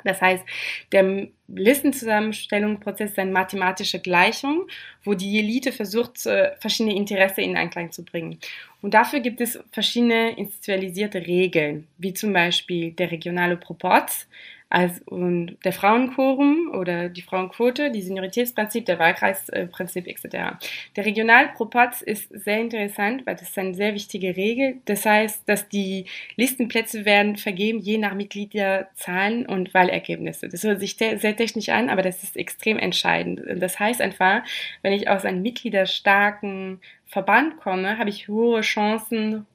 Das 0.03 0.21
heißt, 0.21 0.43
der 0.91 1.27
Listenzusammenstellungsprozess 1.47 3.11
ist 3.11 3.19
eine 3.19 3.31
mathematische 3.31 3.99
Gleichung, 3.99 4.67
wo 5.03 5.13
die 5.13 5.37
Elite 5.39 5.71
versucht, 5.71 6.17
verschiedene 6.59 6.95
Interessen 6.95 7.41
in 7.41 7.55
Einklang 7.55 7.91
zu 7.91 8.03
bringen. 8.03 8.39
Und 8.81 8.95
dafür 8.95 9.21
gibt 9.21 9.39
es 9.39 9.59
verschiedene 9.71 10.31
institutionalisierte 10.31 11.25
Regeln, 11.25 11.87
wie 11.99 12.13
zum 12.13 12.33
Beispiel 12.33 12.91
der 12.91 13.11
regionale 13.11 13.55
Proporz, 13.55 14.27
also, 14.69 15.01
und 15.05 15.57
der 15.63 15.71
Frauenquorum 15.71 16.71
oder 16.73 17.09
die 17.09 17.21
Frauenquote, 17.21 17.91
die 17.91 18.01
Senioritätsprinzip, 18.01 18.85
der 18.85 18.97
Wahlkreisprinzip 18.97 20.07
etc. 20.07 20.57
Der 20.95 21.05
Regionalproporz 21.05 22.01
ist 22.01 22.29
sehr 22.29 22.59
interessant, 22.59 23.25
weil 23.25 23.35
das 23.35 23.49
ist 23.49 23.57
eine 23.59 23.75
sehr 23.75 23.93
wichtige 23.93 24.35
Regel. 24.35 24.77
Das 24.85 25.05
heißt, 25.05 25.43
dass 25.45 25.69
die 25.69 26.05
Listenplätze 26.37 27.05
werden 27.05 27.35
vergeben 27.35 27.79
je 27.79 27.99
nach 27.99 28.15
Mitgliederzahlen 28.15 29.45
und 29.45 29.73
Wahlergebnisse. 29.73 30.49
Das 30.49 30.63
hört 30.63 30.79
sich 30.79 30.95
sehr 30.95 31.35
technisch 31.35 31.69
an, 31.69 31.89
aber 31.89 32.01
das 32.01 32.23
ist 32.23 32.35
extrem 32.35 32.79
entscheidend. 32.79 33.41
Das 33.61 33.79
heißt 33.79 34.01
einfach, 34.01 34.41
wenn 34.81 34.93
ich 34.93 35.07
aus 35.07 35.23
einem 35.23 35.43
mitgliederstarken 35.43 36.81
Verband 37.05 37.57
komme, 37.57 37.99
habe 37.99 38.09
ich 38.09 38.27
hohe 38.27 38.61
Chancen, 38.61 39.45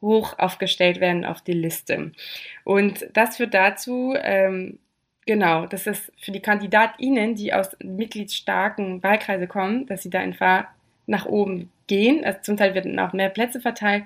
hoch 0.00 0.38
aufgestellt 0.38 1.00
werden 1.00 1.24
auf 1.24 1.42
die 1.42 1.52
Liste. 1.52 2.12
Und 2.64 3.08
das 3.12 3.36
führt 3.36 3.54
dazu, 3.54 4.14
ähm, 4.20 4.78
genau, 5.26 5.66
dass 5.66 5.86
es 5.86 6.12
für 6.18 6.32
die 6.32 6.40
KandidatInnen, 6.40 7.34
die 7.34 7.52
aus 7.52 7.76
mitgliedsstarken 7.82 9.02
Wahlkreise 9.02 9.46
kommen, 9.46 9.86
dass 9.86 10.02
sie 10.02 10.10
da 10.10 10.20
einfach 10.20 10.64
nach 11.06 11.26
oben 11.26 11.70
gehen. 11.86 12.24
Also 12.24 12.40
zum 12.42 12.56
Teil 12.56 12.74
werden 12.74 12.98
auch 12.98 13.12
mehr 13.12 13.30
Plätze 13.30 13.60
verteilt 13.60 14.04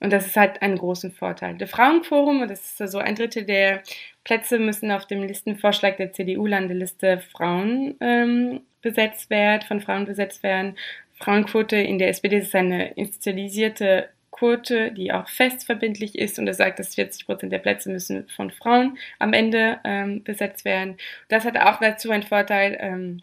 und 0.00 0.12
das 0.12 0.26
ist 0.26 0.36
halt 0.36 0.62
einen 0.62 0.78
großen 0.78 1.10
Vorteil. 1.10 1.56
Der 1.56 1.66
Frauenforum, 1.66 2.46
das 2.46 2.78
ist 2.78 2.90
so 2.90 2.98
ein 2.98 3.14
Drittel 3.14 3.44
der 3.44 3.82
Plätze 4.24 4.58
müssen 4.58 4.92
auf 4.92 5.06
dem 5.06 5.22
Listenvorschlag 5.22 5.96
der 5.96 6.12
CDU-Landeliste 6.12 7.18
Frauen 7.32 7.96
ähm, 8.00 8.60
besetzt 8.82 9.30
werden, 9.30 9.66
von 9.66 9.80
Frauen 9.80 10.04
besetzt 10.04 10.42
werden. 10.42 10.76
Frauenquote 11.18 11.76
in 11.76 11.98
der 11.98 12.08
SPD 12.08 12.38
ist 12.38 12.54
eine 12.54 12.92
institutionalisierte 12.92 14.08
Quote, 14.32 14.90
die 14.90 15.12
auch 15.12 15.28
fest 15.28 15.64
verbindlich 15.66 16.18
ist 16.18 16.38
und 16.38 16.48
er 16.48 16.54
sagt, 16.54 16.78
dass 16.78 16.96
40 16.96 17.26
Prozent 17.26 17.52
der 17.52 17.58
Plätze 17.58 17.90
müssen 17.90 18.26
von 18.28 18.50
Frauen 18.50 18.98
am 19.20 19.32
Ende 19.34 19.78
ähm, 19.84 20.24
besetzt 20.24 20.64
werden. 20.64 20.96
Das 21.28 21.44
hat 21.44 21.56
auch 21.56 21.78
dazu 21.78 22.10
einen 22.10 22.24
Vorteil 22.24 22.76
ähm, 22.80 23.22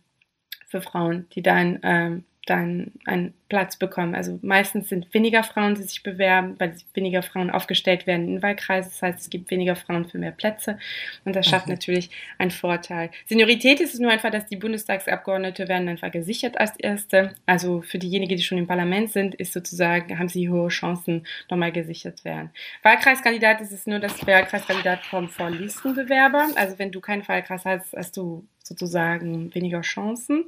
für 0.67 0.82
Frauen, 0.82 1.28
die 1.34 1.41
dann 1.41 1.80
ähm, 1.84 2.24
dann 2.45 2.91
einen 3.06 3.34
Platz 3.47 3.78
bekommen. 3.78 4.15
Also 4.15 4.39
meistens 4.41 4.89
sind 4.89 5.13
weniger 5.13 5.43
Frauen, 5.43 5.75
die 5.75 5.84
sich 5.84 6.04
bewerben, 6.04 6.56
weil 6.60 6.75
weniger 6.93 7.21
Frauen 7.21 7.49
aufgestellt 7.49 8.08
werden 8.08 8.28
in 8.28 8.41
Wahlkreisen. 8.41 8.91
Das 8.91 9.02
heißt, 9.02 9.19
es 9.19 9.30
gibt 9.30 9.52
weniger 9.52 9.75
Frauen 9.75 10.08
für 10.08 10.17
mehr 10.17 10.32
Plätze 10.32 10.78
und 11.25 11.36
das 11.36 11.47
schafft 11.47 11.67
mhm. 11.67 11.73
natürlich 11.73 12.10
einen 12.38 12.52
Vorteil. 12.52 13.12
Seniorität 13.28 13.80
ist 13.82 13.93
es 13.93 13.99
nur 13.99 14.12
einfach, 14.12 14.32
dass 14.32 14.47
die 14.47 14.56
Bundestagsabgeordnete 14.56 15.67
werden 15.67 15.89
einfach 15.89 16.12
gesichert 16.12 16.60
als 16.60 16.75
Erste. 16.78 17.36
Also 17.45 17.82
für 17.82 17.99
diejenigen, 17.99 18.38
die 18.38 18.43
schon 18.43 18.58
im 18.58 18.67
Parlament 18.67 19.12
sind, 19.12 19.36
ist 19.36 19.54
sozusagen, 19.54 20.17
haben 20.17 20.30
sie 20.30 20.49
hohe 20.49 20.69
Chancen, 20.69 21.25
nochmal 21.49 21.71
gesichert 21.71 22.23
werden. 22.23 22.52
Wahlkreiskandidat 22.84 23.62
ist 23.62 23.71
es 23.71 23.88
nur, 23.88 23.99
dass 23.99 24.25
Wahlkreiskandidat 24.25 25.02
kommt 25.10 25.32
vor 25.32 25.49
Listenbewerber. 25.49 26.49
Also 26.56 26.80
wenn 26.80 26.91
du 26.91 26.99
keinen 26.99 27.28
Wahlkreis 27.28 27.65
hast, 27.65 27.93
hast 27.93 28.17
du 28.17 28.47
sozusagen 28.63 29.54
weniger 29.54 29.82
Chancen. 29.82 30.45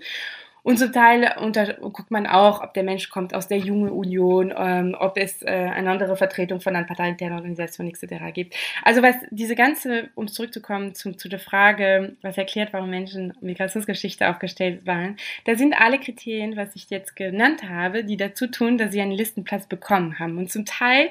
Und 0.63 0.78
zum 0.78 0.91
Teil 0.91 1.36
unter, 1.39 1.74
guckt 1.74 2.12
man 2.12 2.28
auch, 2.28 2.62
ob 2.62 2.74
der 2.74 2.84
Mensch 2.84 3.10
kommt 3.10 3.34
aus 3.34 3.47
der 3.47 3.58
Jungen 3.58 3.89
Union, 3.89 4.54
ähm, 4.56 4.95
ob 5.00 5.17
es 5.17 5.41
äh, 5.41 5.47
eine 5.47 5.89
andere 5.89 6.15
Vertretung 6.15 6.62
von 6.62 6.76
einer 6.76 6.86
parteiinternen 6.86 7.38
Organisation 7.38 7.88
etc. 7.88 8.34
gibt. 8.34 8.56
Also 8.84 9.02
was 9.02 9.15
diese 9.32 9.56
ganze, 9.56 10.10
um 10.15 10.28
zurückzukommen 10.28 10.93
zu, 10.93 11.13
zu 11.13 11.30
der 11.30 11.39
Frage, 11.39 12.15
was 12.21 12.38
erklärt, 12.38 12.74
warum 12.74 12.89
Menschen 12.89 13.34
Migrationsgeschichte 13.41 14.30
aufgestellt 14.30 14.86
waren, 14.86 15.17
da 15.45 15.56
sind 15.56 15.74
alle 15.74 16.00
Kriterien, 16.00 16.56
was 16.56 16.76
ich 16.76 16.89
jetzt 16.89 17.15
genannt 17.15 17.63
habe, 17.67 18.04
die 18.04 18.17
dazu 18.17 18.47
tun, 18.47 18.78
dass 18.78 18.91
sie 18.91 19.02
einen 19.02 19.12
Listenplatz 19.12 19.67
bekommen 19.67 20.19
haben. 20.19 20.38
Und 20.38 20.52
zum 20.52 20.65
Teil 20.65 21.10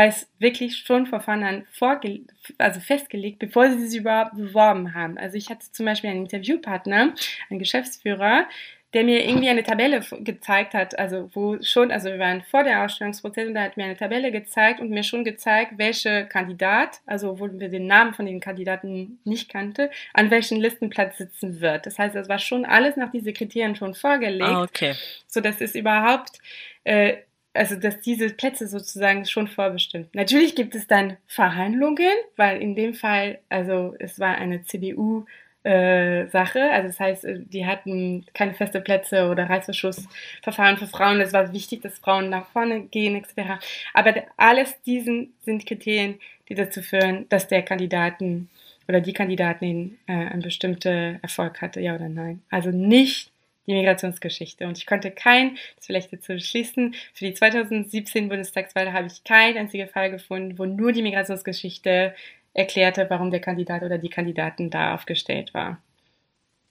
war 0.00 0.06
es 0.06 0.26
wirklich 0.38 0.78
schon 0.78 1.04
von 1.04 1.20
vornherein 1.20 1.66
vorge 1.72 2.20
also 2.56 2.80
festgelegt, 2.80 3.38
bevor 3.38 3.68
sie 3.68 3.86
sich 3.86 4.00
überhaupt 4.00 4.34
beworben 4.34 4.94
haben. 4.94 5.18
Also 5.18 5.36
ich 5.36 5.50
hatte 5.50 5.70
zum 5.72 5.84
Beispiel 5.84 6.08
einen 6.08 6.22
Interviewpartner, 6.22 7.12
einen 7.50 7.58
Geschäftsführer, 7.58 8.46
der 8.94 9.04
mir 9.04 9.28
irgendwie 9.28 9.50
eine 9.50 9.62
Tabelle 9.62 10.00
gezeigt 10.20 10.72
hat, 10.72 10.98
also 10.98 11.28
wo 11.34 11.60
schon, 11.60 11.92
also 11.92 12.08
wir 12.08 12.18
waren 12.18 12.40
vor 12.40 12.64
der 12.64 12.82
Ausstellungsprozess 12.82 13.46
und 13.46 13.54
da 13.54 13.62
hat 13.62 13.76
mir 13.76 13.84
eine 13.84 13.96
Tabelle 13.96 14.32
gezeigt 14.32 14.80
und 14.80 14.88
mir 14.88 15.02
schon 15.02 15.22
gezeigt, 15.22 15.74
welche 15.76 16.24
Kandidat, 16.24 17.00
also 17.04 17.38
wo 17.38 17.50
wir 17.52 17.68
den 17.68 17.86
Namen 17.86 18.14
von 18.14 18.24
den 18.24 18.40
Kandidaten 18.40 19.20
nicht 19.24 19.50
kannte, 19.50 19.90
an 20.14 20.30
welchen 20.30 20.58
Listenplatz 20.58 21.18
sitzen 21.18 21.60
wird. 21.60 21.84
Das 21.84 21.98
heißt, 21.98 22.16
es 22.16 22.28
war 22.30 22.38
schon 22.38 22.64
alles 22.64 22.96
nach 22.96 23.12
diesen 23.12 23.34
Kriterien 23.34 23.76
schon 23.76 23.94
vorgelegt, 23.94 24.48
ah, 24.48 24.62
okay. 24.62 24.94
so 25.26 25.42
dass 25.42 25.60
es 25.60 25.74
überhaupt 25.74 26.38
äh, 26.84 27.18
also 27.52 27.76
dass 27.76 28.00
diese 28.00 28.30
Plätze 28.30 28.66
sozusagen 28.68 29.26
schon 29.26 29.48
vorbestimmt. 29.48 30.14
Natürlich 30.14 30.54
gibt 30.54 30.74
es 30.74 30.86
dann 30.86 31.16
Verhandlungen, 31.26 32.12
weil 32.36 32.60
in 32.62 32.74
dem 32.74 32.94
Fall, 32.94 33.38
also 33.48 33.94
es 33.98 34.20
war 34.20 34.36
eine 34.36 34.64
CDU 34.64 35.24
äh, 35.62 36.26
Sache. 36.28 36.70
Also 36.70 36.88
das 36.88 37.00
heißt, 37.00 37.24
äh, 37.24 37.40
die 37.40 37.66
hatten 37.66 38.24
keine 38.34 38.54
feste 38.54 38.80
Plätze 38.80 39.28
oder 39.28 39.48
Reißverschlussverfahren 39.50 40.78
für 40.78 40.86
Frauen. 40.86 41.20
Es 41.20 41.32
war 41.32 41.52
wichtig, 41.52 41.82
dass 41.82 41.98
Frauen 41.98 42.30
nach 42.30 42.46
vorne 42.46 42.82
gehen 42.82 43.16
etc. 43.16 43.62
Aber 43.92 44.14
alles 44.36 44.80
diesen 44.82 45.34
sind 45.44 45.66
Kriterien, 45.66 46.18
die 46.48 46.54
dazu 46.54 46.82
führen, 46.82 47.28
dass 47.28 47.48
der 47.48 47.62
Kandidaten 47.62 48.48
oder 48.88 49.00
die 49.00 49.12
Kandidatin 49.12 49.98
äh, 50.06 50.12
einen 50.12 50.42
bestimmten 50.42 51.18
Erfolg 51.22 51.60
hatte, 51.60 51.80
ja 51.80 51.94
oder 51.94 52.08
nein. 52.08 52.42
Also 52.50 52.70
nicht 52.70 53.30
die 53.66 53.74
Migrationsgeschichte. 53.74 54.66
Und 54.66 54.78
ich 54.78 54.86
konnte 54.86 55.10
kein, 55.10 55.56
das 55.76 55.86
vielleicht 55.86 56.12
dazu 56.12 56.38
schließen, 56.38 56.94
für 57.14 57.24
die 57.24 57.34
2017 57.34 58.28
Bundestagswahl 58.28 58.92
habe 58.92 59.06
ich 59.06 59.24
keinen 59.24 59.58
einzigen 59.58 59.88
Fall 59.88 60.10
gefunden, 60.10 60.58
wo 60.58 60.64
nur 60.64 60.92
die 60.92 61.02
Migrationsgeschichte 61.02 62.14
erklärte, 62.54 63.06
warum 63.08 63.30
der 63.30 63.40
Kandidat 63.40 63.82
oder 63.82 63.98
die 63.98 64.10
Kandidatin 64.10 64.70
da 64.70 64.94
aufgestellt 64.94 65.54
war. 65.54 65.80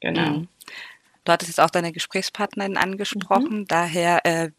Genau. 0.01 0.31
Mhm. 0.31 0.47
Du 1.23 1.31
hattest 1.31 1.49
jetzt 1.49 1.59
auch 1.59 1.69
deine 1.69 1.91
Gesprächspartnerin 1.91 2.77
angesprochen, 2.77 3.59
mhm. 3.59 3.67
daher 3.67 4.25
äh, 4.25 4.49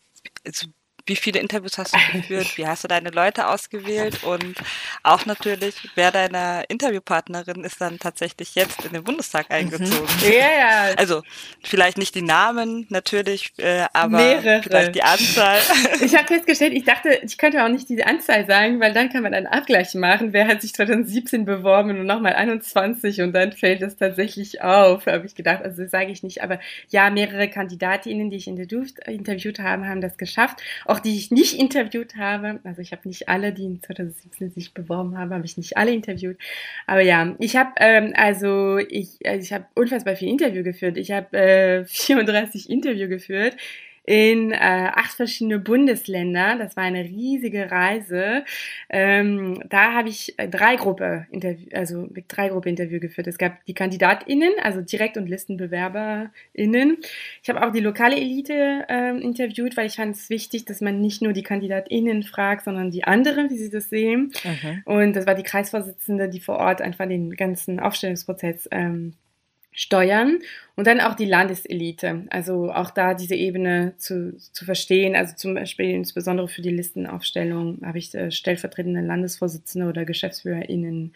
wie 1.11 1.17
viele 1.17 1.41
Interviews 1.41 1.77
hast 1.77 1.93
du 1.93 1.99
geführt, 2.13 2.57
wie 2.57 2.69
hast 2.69 2.85
du 2.85 2.89
deine 2.89 3.11
Leute 3.11 3.49
ausgewählt 3.49 4.23
und 4.23 4.55
auch 5.03 5.27
natürlich, 5.27 5.75
wer 5.97 6.13
deiner 6.13 6.63
Interviewpartnerin 6.69 7.65
ist 7.65 7.81
dann 7.81 7.99
tatsächlich 7.99 8.55
jetzt 8.55 8.85
in 8.85 8.93
den 8.93 9.03
Bundestag 9.03 9.49
mhm. 9.51 9.57
eingezogen. 9.57 10.09
Mhm. 10.23 10.33
Ja, 10.33 10.89
ja. 10.89 10.95
Also 10.97 11.23
vielleicht 11.65 11.99
nicht 11.99 12.15
die 12.15 12.23
Namen 12.23 12.87
natürlich, 12.91 13.53
äh, 13.59 13.87
aber 13.93 14.19
Mehrere. 14.19 14.63
vielleicht 14.63 14.95
die 14.95 15.03
Anzahl. 15.03 15.59
Ich 16.01 16.17
habe 16.17 16.27
festgestellt, 16.29 16.73
ich 16.73 16.85
dachte, 16.85 17.21
ich 17.23 17.37
könnte 17.37 17.65
auch 17.65 17.69
nicht 17.69 17.89
diese 17.89 18.07
Anzahl 18.07 18.47
sagen, 18.47 18.81
weil 18.81 18.93
dann 18.93 19.11
kann 19.11 19.23
man 19.23 19.35
einen 19.35 19.47
Abgleich 19.47 19.95
machen. 19.95 20.33
Wer 20.33 20.47
hat 20.47 20.63
sich 20.63 20.73
2017 20.73 21.45
beworben 21.45 21.91
und 21.91 22.07
nochmal 22.07 22.35
21 22.35 23.21
und 23.23 23.33
dann 23.33 23.53
fällt 23.53 23.83
es 23.83 23.97
tatsächlich 23.97 24.63
auf, 24.63 25.07
habe 25.07 25.27
ich 25.27 25.35
gedacht. 25.35 25.63
Also 25.63 25.83
das 25.83 25.91
sage 25.91 26.13
ich 26.13 26.23
nicht, 26.23 26.43
aber 26.43 26.61
ja, 26.89 27.11
mehrere 27.11 27.49
Kandidatinnen, 27.49 28.31
die 28.31 28.37
ich 28.37 28.47
interviewt, 28.47 28.99
interviewt 29.07 29.59
habe, 29.59 29.87
haben 29.87 30.01
das 30.01 30.17
geschafft. 30.17 30.63
Auch 30.85 31.00
die 31.01 31.17
ich 31.17 31.31
nicht 31.31 31.59
interviewt 31.59 32.17
habe, 32.17 32.61
also 32.65 32.81
ich 32.81 32.93
habe 32.93 33.09
nicht 33.09 33.29
alle, 33.29 33.53
die 33.53 33.65
in 33.65 33.83
2017 33.83 34.51
sich 34.51 34.75
beworben 34.75 35.17
haben, 35.19 35.33
habe 35.33 35.45
ich 35.45 35.57
nicht 35.57 35.77
alle 35.77 35.93
interviewt. 35.93 36.39
Aber 36.87 37.01
ja, 37.01 37.35
ich 37.39 37.57
habe 37.57 37.71
ähm, 37.79 38.13
also 38.17 38.79
ich, 38.79 39.19
also 39.25 39.41
ich 39.41 39.53
habe 39.53 39.67
unfassbar 39.75 40.17
viel 40.17 40.29
Interview 40.29 40.63
geführt. 40.63 40.97
Ich 40.97 41.11
habe 41.11 41.37
äh, 41.37 41.85
34 41.87 42.71
Interview 42.71 43.09
geführt 43.09 43.57
in 44.05 44.53
äh, 44.53 44.57
acht 44.57 45.13
verschiedene 45.13 45.59
Bundesländer. 45.59 46.57
Das 46.59 46.77
war 46.77 46.85
eine 46.85 47.05
riesige 47.05 47.71
Reise. 47.71 48.45
Ähm, 48.89 49.63
da 49.69 49.93
habe 49.93 50.09
ich 50.09 50.39
äh, 50.39 50.49
drei 50.49 50.77
Gruppe 50.77 51.27
Interview, 51.31 51.69
also 51.73 52.09
mit 52.11 52.25
drei 52.29 52.49
Gruppe 52.49 52.69
Interview 52.69 52.99
geführt. 52.99 53.27
Es 53.27 53.39
gab 53.39 53.65
die 53.67 53.75
KandidatInnen, 53.75 54.53
also 54.63 54.81
Direkt- 54.81 55.17
und 55.17 55.29
ListenbewerberInnen. 55.29 56.99
Ich 57.43 57.49
habe 57.49 57.65
auch 57.65 57.73
die 57.73 57.81
lokale 57.81 58.17
Elite 58.17 58.87
äh, 58.89 59.19
interviewt, 59.21 59.77
weil 59.77 59.87
ich 59.87 59.97
fand 59.97 60.17
es 60.17 60.31
wichtig, 60.31 60.65
dass 60.65 60.81
man 60.81 61.01
nicht 61.01 61.23
nur 61.23 61.33
die 61.33 61.43
KandidatInnen 61.43 62.23
fragt, 62.23 62.65
sondern 62.65 62.91
die 62.91 63.05
anderen, 63.05 63.51
wie 63.51 63.59
sie 63.59 63.71
das 63.71 63.91
sehen. 63.91 64.33
Mhm. 64.45 64.83
Und 64.85 65.17
das 65.17 65.27
war 65.27 65.35
die 65.35 65.43
Kreisvorsitzende, 65.43 66.29
die 66.29 66.41
vor 66.41 66.57
Ort 66.57 66.81
einfach 66.81 67.07
den 67.07 67.31
ganzen 67.37 67.81
Aufstellungsprozess 67.81 68.69
ähm, 68.71 69.15
steuern 69.73 70.39
und 70.77 70.87
dann 70.87 71.01
auch 71.01 71.15
die 71.15 71.27
Landeselite, 71.27 72.27
also 72.31 72.73
auch 72.73 72.91
da 72.91 73.15
diese 73.15 73.35
Ebene 73.35 73.95
zu, 73.99 74.37
zu 74.37 74.65
verstehen, 74.65 75.15
also 75.15 75.35
zum 75.37 75.55
Beispiel 75.55 75.91
insbesondere 75.91 76.49
für 76.49 76.63
die 76.63 76.71
Listenaufstellung 76.71 77.79
habe 77.85 77.99
ich 77.99 78.15
äh, 78.15 78.31
stellvertretende 78.31 79.01
Landesvorsitzende 79.01 79.89
oder 79.89 80.05
GeschäftsführerInnen 80.05 81.13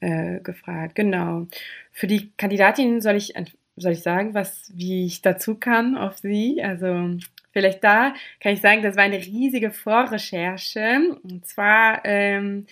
äh, 0.00 0.40
gefragt. 0.40 0.94
Genau. 0.94 1.46
Für 1.92 2.06
die 2.06 2.30
Kandidatinnen 2.36 3.00
soll 3.00 3.16
ich, 3.16 3.34
soll 3.76 3.92
ich 3.92 4.02
sagen, 4.02 4.34
was, 4.34 4.70
wie 4.74 5.06
ich 5.06 5.22
dazu 5.22 5.54
kann 5.54 5.96
auf 5.96 6.18
sie, 6.18 6.62
also 6.62 7.16
vielleicht 7.52 7.82
da 7.84 8.14
kann 8.40 8.52
ich 8.52 8.60
sagen, 8.60 8.82
das 8.82 8.96
war 8.96 9.04
eine 9.04 9.18
riesige 9.18 9.70
Vorrecherche 9.70 11.16
und 11.22 11.46
zwar 11.46 12.04
ähm, 12.04 12.66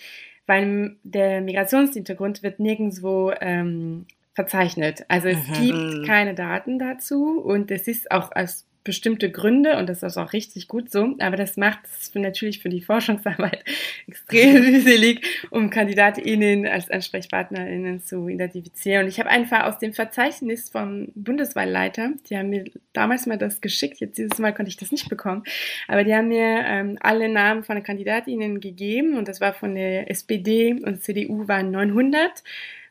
weil 0.45 0.97
der 1.03 1.41
Migrationshintergrund 1.41 2.43
wird 2.43 2.59
nirgendwo 2.59 3.31
ähm, 3.39 4.05
verzeichnet. 4.33 5.05
Also 5.07 5.27
es 5.27 5.47
mhm. 5.47 5.53
gibt 5.53 5.77
mhm. 5.77 6.05
keine 6.05 6.33
Daten 6.33 6.79
dazu 6.79 7.39
und 7.39 7.71
es 7.71 7.87
ist 7.87 8.11
auch 8.11 8.31
aus 8.35 8.65
bestimmte 8.83 9.31
Gründe 9.31 9.77
und 9.77 9.87
das 9.87 10.03
ist 10.03 10.17
auch 10.17 10.33
richtig 10.33 10.67
gut 10.67 10.91
so, 10.91 11.15
aber 11.19 11.37
das 11.37 11.55
macht 11.55 11.79
es 11.85 12.13
natürlich 12.15 12.59
für 12.61 12.69
die 12.69 12.81
Forschungsarbeit 12.81 13.63
extrem 14.07 14.55
mühselig, 14.55 15.25
um 15.51 15.69
KandidatInnen 15.69 16.67
als 16.67 16.91
AnsprechpartnerInnen 16.91 18.01
zu 18.01 18.27
identifizieren. 18.27 19.03
Und 19.03 19.09
ich 19.09 19.19
habe 19.19 19.29
einfach 19.29 19.63
aus 19.63 19.79
dem 19.79 19.93
Verzeichnis 19.93 20.69
vom 20.69 21.07
Bundeswahlleiter, 21.15 22.11
die 22.29 22.37
haben 22.37 22.49
mir 22.49 22.65
damals 22.91 23.25
mal 23.25 23.37
das 23.37 23.61
geschickt, 23.61 23.99
jetzt 24.01 24.17
dieses 24.17 24.37
Mal 24.39 24.53
konnte 24.53 24.69
ich 24.69 24.77
das 24.77 24.91
nicht 24.91 25.07
bekommen, 25.07 25.43
aber 25.87 26.03
die 26.03 26.13
haben 26.13 26.27
mir 26.27 26.63
ähm, 26.65 26.97
alle 26.99 27.29
Namen 27.29 27.63
von 27.63 27.75
den 27.75 27.85
KandidatInnen 27.85 28.59
gegeben 28.59 29.17
und 29.17 29.29
das 29.29 29.39
war 29.39 29.53
von 29.53 29.75
der 29.75 30.11
SPD 30.11 30.73
und 30.73 31.03
CDU 31.03 31.47
waren 31.47 31.71
900 31.71 32.43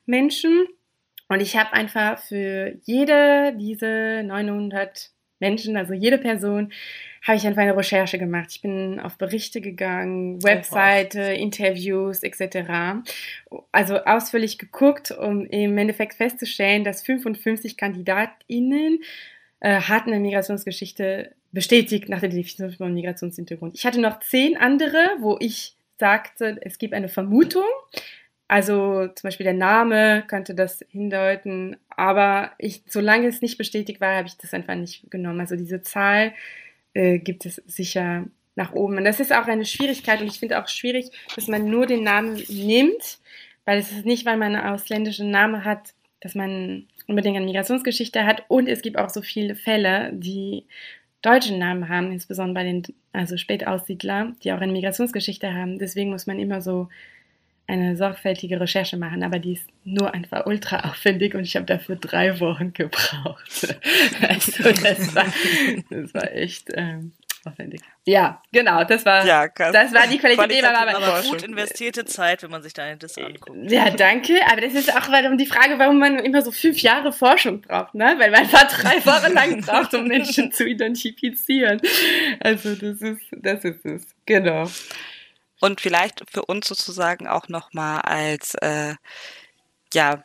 Menschen 0.07 0.67
und 1.33 1.41
ich 1.41 1.57
habe 1.57 1.73
einfach 1.73 2.19
für 2.19 2.75
jede 2.85 3.55
diese 3.57 4.23
900 4.25 5.11
Menschen, 5.41 5.77
also 5.77 5.93
jede 5.95 6.19
Person, 6.19 6.73
habe 7.27 7.37
ich 7.37 7.47
einfach 7.47 7.63
eine 7.63 7.77
Recherche 7.77 8.19
gemacht. 8.19 8.49
Ich 8.51 8.63
bin 8.63 8.99
auf 9.01 9.17
Berichte 9.17 9.61
gegangen, 9.61 10.43
Webseite, 10.43 11.21
Interviews 11.21 12.23
etc. 12.23 13.03
Also 13.71 13.99
ausführlich 14.05 14.59
geguckt, 14.59 15.11
um 15.13 15.47
im 15.47 15.79
Endeffekt 15.79 16.15
festzustellen, 16.15 16.85
dass 16.85 17.03
55 17.03 17.77
KandidatInnen 17.77 19.01
äh, 19.61 19.81
hatten 19.81 20.11
eine 20.11 20.21
Migrationsgeschichte 20.21 21.33
bestätigt 21.53 22.09
nach 22.09 22.21
der 22.21 22.31
Definition 22.31 22.73
von 22.73 22.93
Migrationshintergrund. 22.93 23.75
Ich 23.77 23.87
hatte 23.87 24.01
noch 24.01 24.21
zehn 24.21 24.57
andere, 24.57 24.99
wo 25.21 25.37
ich 25.39 25.77
sagte, 25.99 26.59
es 26.63 26.79
gibt 26.79 26.95
eine 26.95 27.09
Vermutung, 27.09 27.63
also 28.53 29.09
zum 29.09 29.29
Beispiel 29.29 29.45
der 29.45 29.55
Name 29.55 30.25
könnte 30.27 30.55
das 30.55 30.85
hindeuten, 30.91 31.79
aber 31.89 32.51
ich, 32.59 32.83
solange 32.87 33.27
es 33.27 33.41
nicht 33.41 33.57
bestätigt 33.57 33.99
war, 33.99 34.15
habe 34.15 34.29
ich 34.29 34.37
das 34.37 34.53
einfach 34.53 34.75
nicht 34.75 35.11
genommen. 35.11 35.41
Also 35.41 35.57
diese 35.57 35.81
Zahl 35.81 36.35
äh, 36.93 37.19
gibt 37.19 37.47
es 37.47 37.63
sicher 37.67 38.27
nach 38.55 38.75
oben. 38.75 38.99
Und 38.99 39.05
das 39.05 39.21
ist 39.21 39.33
auch 39.33 39.47
eine 39.47 39.65
Schwierigkeit 39.65 40.21
und 40.21 40.27
ich 40.27 40.39
finde 40.39 40.63
auch 40.63 40.69
schwierig, 40.69 41.09
dass 41.35 41.49
man 41.49 41.65
nur 41.65 41.87
den 41.87 42.05
Namen 42.05 42.43
nimmt, 42.51 43.21
weil 43.65 43.79
es 43.79 43.91
ist 43.91 44.05
nicht, 44.05 44.27
weil 44.27 44.37
man 44.37 44.55
einen 44.55 44.75
ausländischen 44.75 45.31
Namen 45.31 45.65
hat, 45.65 45.95
dass 46.21 46.35
man 46.35 46.89
unbedingt 47.07 47.39
eine 47.39 47.47
Migrationsgeschichte 47.47 48.27
hat 48.27 48.45
und 48.49 48.69
es 48.69 48.83
gibt 48.83 48.99
auch 48.99 49.09
so 49.09 49.23
viele 49.23 49.55
Fälle, 49.55 50.11
die 50.13 50.67
deutschen 51.23 51.59
Namen 51.59 51.89
haben, 51.89 52.13
insbesondere 52.13 52.63
bei 52.63 52.71
den 52.71 52.83
also 53.15 53.39
Spätaussiedler, 53.39 54.35
die 54.45 54.53
auch 54.53 54.61
eine 54.61 54.73
Migrationsgeschichte 54.73 55.55
haben. 55.55 55.79
Deswegen 55.79 56.11
muss 56.11 56.27
man 56.27 56.39
immer 56.39 56.61
so 56.61 56.91
eine 57.67 57.97
sorgfältige 57.97 58.61
Recherche 58.61 58.97
machen, 58.97 59.23
aber 59.23 59.39
die 59.39 59.55
ist 59.55 59.67
nur 59.85 60.13
einfach 60.13 60.47
ultra 60.47 60.81
aufwendig 60.91 61.35
und 61.35 61.45
ich 61.45 61.57
habe 61.57 61.67
dafür 61.67 61.97
drei 61.97 62.39
Wochen 62.41 62.73
gebraucht. 62.73 63.77
Also 64.29 64.63
das 64.63 65.15
war, 65.15 65.27
das 65.91 66.15
war 66.15 66.33
echt 66.33 66.69
ähm, 66.75 67.13
aufwendig. 67.45 67.81
Ja, 68.05 68.43
genau, 68.53 68.85
das 68.85 69.05
war, 69.05 69.27
ja, 69.27 69.49
das 69.49 69.93
war 69.93 70.07
die 70.07 70.19
Qualität. 70.19 70.65
Aber, 70.65 70.97
aber 70.97 71.23
gut 71.23 71.43
investierte 71.43 72.05
Zeit, 72.05 72.43
wenn 72.43 72.51
man 72.51 72.63
sich 72.63 72.73
deine 72.73 72.97
Diss 72.97 73.19
anguckt. 73.19 73.71
Ja, 73.71 73.91
danke. 73.91 74.35
Aber 74.51 74.61
das 74.61 74.75
ist 74.75 74.95
auch 74.95 75.11
warum 75.11 75.39
die 75.39 75.47
Frage, 75.47 75.79
warum 75.79 75.99
man 75.99 76.19
immer 76.19 76.43
so 76.43 76.53
fünf 76.53 76.79
Jahre 76.81 77.13
Forschung 77.13 77.61
braucht, 77.61 77.95
ne? 77.95 78.15
Weil 78.19 78.31
man 78.31 78.41
einfach 78.41 78.69
drei 78.69 79.05
Wochen 79.05 79.33
lang 79.33 79.61
braucht, 79.61 79.95
um 79.95 80.07
Menschen 80.07 80.53
zu 80.53 80.67
identifizieren. 80.67 81.81
Also 82.41 82.75
das 82.75 83.01
ist, 83.01 83.23
das 83.33 83.65
ist 83.65 83.85
es. 83.85 84.07
Genau. 84.27 84.69
Und 85.63 85.81
vielleicht 85.81 86.25
für 86.29 86.45
uns 86.45 86.67
sozusagen 86.67 87.29
auch 87.29 87.49
nochmal 87.49 88.01
als, 88.01 88.57
äh, 88.57 88.97
ja, 89.95 90.25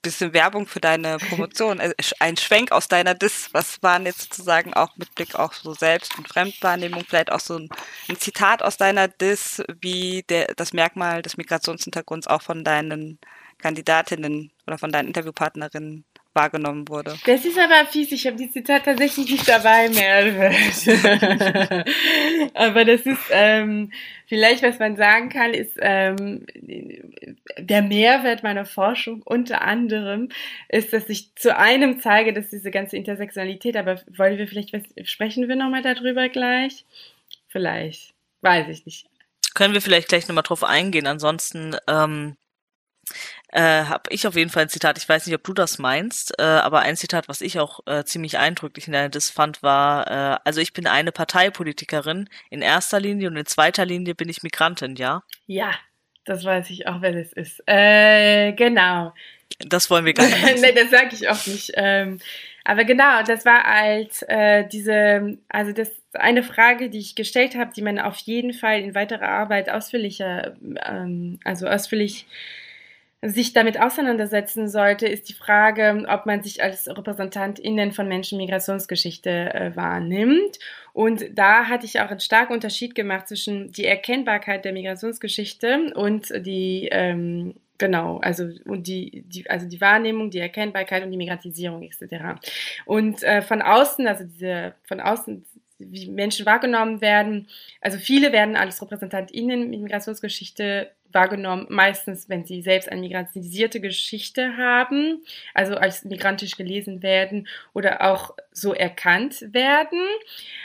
bisschen 0.00 0.32
Werbung 0.32 0.68
für 0.68 0.80
deine 0.80 1.18
Promotion, 1.18 1.80
äh, 1.80 1.92
ein 2.20 2.36
Schwenk 2.36 2.70
aus 2.70 2.86
deiner 2.86 3.14
Dis, 3.14 3.48
was 3.52 3.82
waren 3.82 4.06
jetzt 4.06 4.20
sozusagen 4.22 4.74
auch 4.74 4.96
mit 4.96 5.12
Blick 5.16 5.34
auf 5.34 5.56
so 5.56 5.74
Selbst- 5.74 6.16
und 6.16 6.28
Fremdwahrnehmung, 6.28 7.04
vielleicht 7.04 7.32
auch 7.32 7.40
so 7.40 7.58
ein, 7.58 7.68
ein 8.08 8.16
Zitat 8.16 8.62
aus 8.62 8.76
deiner 8.76 9.08
Dis, 9.08 9.60
wie 9.80 10.22
der, 10.28 10.54
das 10.54 10.72
Merkmal 10.72 11.22
des 11.22 11.36
Migrationshintergrunds 11.36 12.28
auch 12.28 12.42
von 12.42 12.62
deinen 12.62 13.18
Kandidatinnen 13.58 14.52
oder 14.68 14.78
von 14.78 14.92
deinen 14.92 15.08
Interviewpartnerinnen 15.08 16.04
wahrgenommen 16.34 16.88
wurde. 16.88 17.14
Das 17.26 17.44
ist 17.44 17.58
aber 17.58 17.86
fies, 17.86 18.10
ich 18.12 18.26
habe 18.26 18.36
die 18.36 18.50
Zitat 18.50 18.84
tatsächlich 18.84 19.30
nicht 19.30 19.46
dabei 19.48 19.88
mehr. 19.90 20.24
aber 22.54 22.84
das 22.84 23.02
ist 23.02 23.20
ähm, 23.30 23.92
vielleicht, 24.26 24.62
was 24.62 24.78
man 24.78 24.96
sagen 24.96 25.28
kann, 25.28 25.52
ist 25.52 25.76
ähm, 25.80 26.46
der 27.58 27.82
Mehrwert 27.82 28.42
meiner 28.42 28.64
Forschung 28.64 29.22
unter 29.22 29.62
anderem 29.62 30.30
ist, 30.68 30.92
dass 30.92 31.08
ich 31.08 31.34
zu 31.34 31.56
einem 31.56 32.00
zeige, 32.00 32.32
dass 32.32 32.48
diese 32.48 32.70
ganze 32.70 32.96
Intersektionalität, 32.96 33.76
aber 33.76 34.00
wollen 34.16 34.38
wir 34.38 34.48
vielleicht, 34.48 34.72
was, 34.72 34.82
sprechen 35.08 35.48
wir 35.48 35.56
nochmal 35.56 35.82
darüber 35.82 36.28
gleich? 36.28 36.84
Vielleicht, 37.48 38.14
weiß 38.40 38.68
ich 38.68 38.86
nicht. 38.86 39.06
Können 39.54 39.74
wir 39.74 39.82
vielleicht 39.82 40.08
gleich 40.08 40.26
nochmal 40.28 40.44
drauf 40.44 40.64
eingehen, 40.64 41.06
ansonsten 41.06 41.76
ähm 41.86 42.36
äh, 43.52 43.84
habe 43.84 44.10
ich 44.10 44.26
auf 44.26 44.34
jeden 44.34 44.50
Fall 44.50 44.64
ein 44.64 44.68
Zitat. 44.68 44.98
Ich 44.98 45.08
weiß 45.08 45.26
nicht, 45.26 45.34
ob 45.34 45.44
du 45.44 45.52
das 45.52 45.78
meinst, 45.78 46.38
äh, 46.38 46.42
aber 46.42 46.80
ein 46.80 46.96
Zitat, 46.96 47.28
was 47.28 47.40
ich 47.40 47.60
auch 47.60 47.80
äh, 47.86 48.04
ziemlich 48.04 48.38
eindrücklich 48.38 48.86
in 48.86 48.94
der 48.94 49.08
Dis 49.08 49.30
fand, 49.30 49.62
war: 49.62 50.06
äh, 50.10 50.38
Also 50.44 50.60
ich 50.60 50.72
bin 50.72 50.86
eine 50.86 51.12
Parteipolitikerin 51.12 52.28
in 52.50 52.62
erster 52.62 52.98
Linie 52.98 53.28
und 53.28 53.36
in 53.36 53.46
zweiter 53.46 53.84
Linie 53.84 54.14
bin 54.14 54.28
ich 54.28 54.42
Migrantin, 54.42 54.96
ja? 54.96 55.22
Ja, 55.46 55.72
das 56.24 56.44
weiß 56.44 56.70
ich 56.70 56.86
auch, 56.86 57.02
wer 57.02 57.12
das 57.12 57.32
ist. 57.32 57.62
Äh, 57.66 58.52
genau. 58.52 59.12
Das 59.58 59.90
wollen 59.90 60.06
wir 60.06 60.14
gar 60.14 60.26
nicht. 60.26 60.42
nee, 60.60 60.72
das 60.72 60.90
sage 60.90 61.10
ich 61.12 61.28
auch 61.28 61.46
nicht. 61.46 61.72
Ähm, 61.74 62.20
aber 62.64 62.84
genau, 62.84 63.22
das 63.22 63.44
war 63.44 63.64
halt 63.64 64.22
äh, 64.28 64.66
diese, 64.66 65.36
also 65.48 65.72
das 65.72 65.90
eine 66.14 66.42
Frage, 66.42 66.90
die 66.90 66.98
ich 66.98 67.16
gestellt 67.16 67.56
habe, 67.56 67.72
die 67.74 67.82
man 67.82 67.98
auf 67.98 68.16
jeden 68.18 68.52
Fall 68.52 68.80
in 68.80 68.94
weiterer 68.94 69.28
Arbeit 69.28 69.68
ausführlicher, 69.68 70.54
ähm, 70.86 71.38
also 71.44 71.66
ausführlich 71.66 72.26
sich 73.22 73.52
damit 73.52 73.80
auseinandersetzen 73.80 74.68
sollte, 74.68 75.06
ist 75.06 75.28
die 75.28 75.34
Frage, 75.34 76.04
ob 76.08 76.26
man 76.26 76.42
sich 76.42 76.62
als 76.62 76.88
RepräsentantInnen 76.88 77.92
von 77.92 78.08
Menschen 78.08 78.38
Migrationsgeschichte 78.38 79.54
äh, 79.54 79.76
wahrnimmt. 79.76 80.58
Und 80.92 81.24
da 81.32 81.66
hatte 81.66 81.86
ich 81.86 82.00
auch 82.00 82.10
einen 82.10 82.20
starken 82.20 82.52
Unterschied 82.52 82.96
gemacht 82.96 83.28
zwischen 83.28 83.70
die 83.70 83.84
Erkennbarkeit 83.84 84.64
der 84.64 84.72
Migrationsgeschichte 84.72 85.92
und 85.94 86.32
die 86.44 86.88
ähm, 86.90 87.54
Genau, 87.78 88.18
also 88.18 88.48
und 88.64 88.86
die, 88.86 89.24
die, 89.26 89.50
also 89.50 89.66
die 89.68 89.80
Wahrnehmung, 89.80 90.30
die 90.30 90.38
Erkennbarkeit 90.38 91.02
und 91.02 91.10
die 91.10 91.16
Migratisierung 91.16 91.82
etc. 91.82 92.40
Und 92.84 93.24
äh, 93.24 93.42
von 93.42 93.60
außen, 93.60 94.06
also 94.06 94.22
diese 94.22 94.74
von 94.84 95.00
außen 95.00 95.44
wie 95.90 96.08
Menschen 96.08 96.46
wahrgenommen 96.46 97.00
werden. 97.00 97.48
Also 97.80 97.98
viele 97.98 98.32
werden 98.32 98.56
als 98.56 98.80
RepräsentantInnen 98.80 99.70
mit 99.70 99.80
Migrationsgeschichte 99.80 100.92
wahrgenommen, 101.14 101.66
meistens, 101.68 102.28
wenn 102.28 102.44
sie 102.44 102.62
selbst 102.62 102.90
eine 102.90 103.00
migrantisierte 103.00 103.80
Geschichte 103.80 104.56
haben, 104.56 105.22
also 105.54 105.76
als 105.76 106.04
migrantisch 106.04 106.56
gelesen 106.56 107.02
werden 107.02 107.48
oder 107.72 108.02
auch 108.10 108.34
so 108.50 108.74
erkannt 108.74 109.52
werden. 109.52 110.00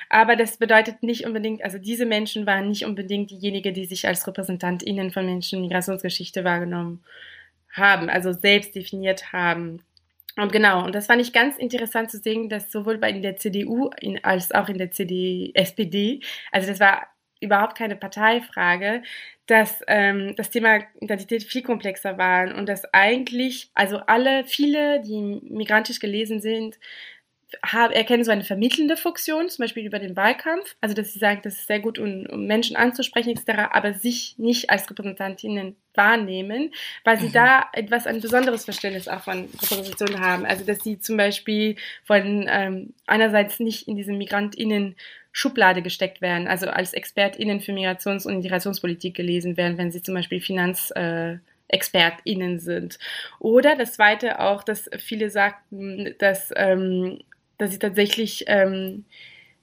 Aber 0.09 0.35
das 0.35 0.57
bedeutet 0.57 1.03
nicht 1.03 1.25
unbedingt, 1.25 1.63
also 1.63 1.77
diese 1.77 2.05
Menschen 2.05 2.45
waren 2.45 2.69
nicht 2.69 2.85
unbedingt 2.85 3.31
diejenigen, 3.31 3.73
die 3.73 3.85
sich 3.85 4.07
als 4.07 4.25
RepräsentantInnen 4.27 5.11
von 5.11 5.25
Menschen 5.25 5.61
Migrationsgeschichte 5.61 6.43
wahrgenommen 6.43 7.03
haben, 7.71 8.09
also 8.09 8.33
selbst 8.33 8.75
definiert 8.75 9.33
haben. 9.33 9.81
Und 10.37 10.51
genau, 10.51 10.85
und 10.85 10.93
das 10.93 11.07
fand 11.07 11.21
ich 11.21 11.33
ganz 11.33 11.57
interessant 11.57 12.11
zu 12.11 12.19
sehen, 12.19 12.47
dass 12.47 12.71
sowohl 12.71 12.99
bei 12.99 13.09
in 13.09 13.23
der 13.23 13.37
CDU 13.37 13.89
in, 13.99 14.23
als 14.23 14.51
auch 14.51 14.69
in 14.69 14.77
der 14.77 14.91
CD, 14.91 15.51
SPD, 15.55 16.21
also 16.51 16.67
das 16.67 16.79
war 16.79 17.07
überhaupt 17.39 17.77
keine 17.77 17.95
Parteifrage, 17.95 19.03
dass 19.45 19.81
ähm, 19.87 20.35
das 20.35 20.49
Thema 20.49 20.79
Identität 20.99 21.43
viel 21.43 21.61
komplexer 21.61 22.17
war 22.17 22.53
und 22.55 22.67
dass 22.67 22.93
eigentlich, 22.93 23.69
also 23.73 23.97
alle, 23.97 24.45
viele, 24.45 25.01
die 25.01 25.39
migrantisch 25.43 25.99
gelesen 25.99 26.41
sind, 26.41 26.77
haben, 27.65 27.93
erkennen 27.93 28.25
so 28.25 28.31
eine 28.31 28.43
vermittelnde 28.43 28.97
Funktion, 28.97 29.47
zum 29.49 29.63
Beispiel 29.63 29.85
über 29.85 29.99
den 29.99 30.17
Wahlkampf, 30.17 30.75
also 30.81 30.93
dass 30.93 31.13
sie 31.13 31.19
sagen, 31.19 31.39
das 31.43 31.55
ist 31.55 31.67
sehr 31.67 31.79
gut, 31.79 31.97
um, 31.97 32.25
um 32.25 32.45
Menschen 32.45 32.75
anzusprechen 32.75 33.29
etc., 33.29 33.69
aber 33.71 33.93
sich 33.93 34.35
nicht 34.37 34.69
als 34.69 34.89
Repräsentantinnen 34.89 35.77
wahrnehmen, 35.93 36.73
weil 37.05 37.17
sie 37.19 37.27
mhm. 37.27 37.33
da 37.33 37.65
etwas 37.71 38.05
ein 38.05 38.19
besonderes 38.19 38.65
Verständnis 38.65 39.07
auch 39.07 39.21
von 39.21 39.47
Repräsentation 39.61 40.19
haben. 40.19 40.45
Also 40.45 40.65
dass 40.65 40.79
sie 40.79 40.99
zum 40.99 41.15
Beispiel 41.15 41.77
von 42.03 42.47
ähm, 42.49 42.93
einerseits 43.05 43.59
nicht 43.59 43.87
in 43.87 43.95
diese 43.95 44.11
MigrantInnen 44.11 44.95
Schublade 45.37 45.83
gesteckt 45.83 46.19
werden, 46.19 46.47
also 46.47 46.67
als 46.67 46.93
ExpertInnen 46.93 47.61
für 47.61 47.71
Migrations- 47.71 48.25
und 48.25 48.33
Integrationspolitik 48.33 49.15
gelesen 49.15 49.55
werden, 49.55 49.77
wenn 49.77 49.91
sie 49.91 50.01
zum 50.01 50.15
Beispiel 50.15 50.41
Finanz 50.41 50.91
äh, 50.95 51.37
ExpertInnen 51.67 52.59
sind. 52.59 52.97
Oder 53.39 53.75
das 53.75 53.93
zweite 53.93 54.39
auch, 54.39 54.63
dass 54.63 54.89
viele 54.97 55.29
sagten, 55.29 56.15
dass 56.17 56.51
ähm, 56.55 57.19
dass 57.57 57.73
ich 57.73 57.79
tatsächlich, 57.79 58.45
ähm, 58.47 59.05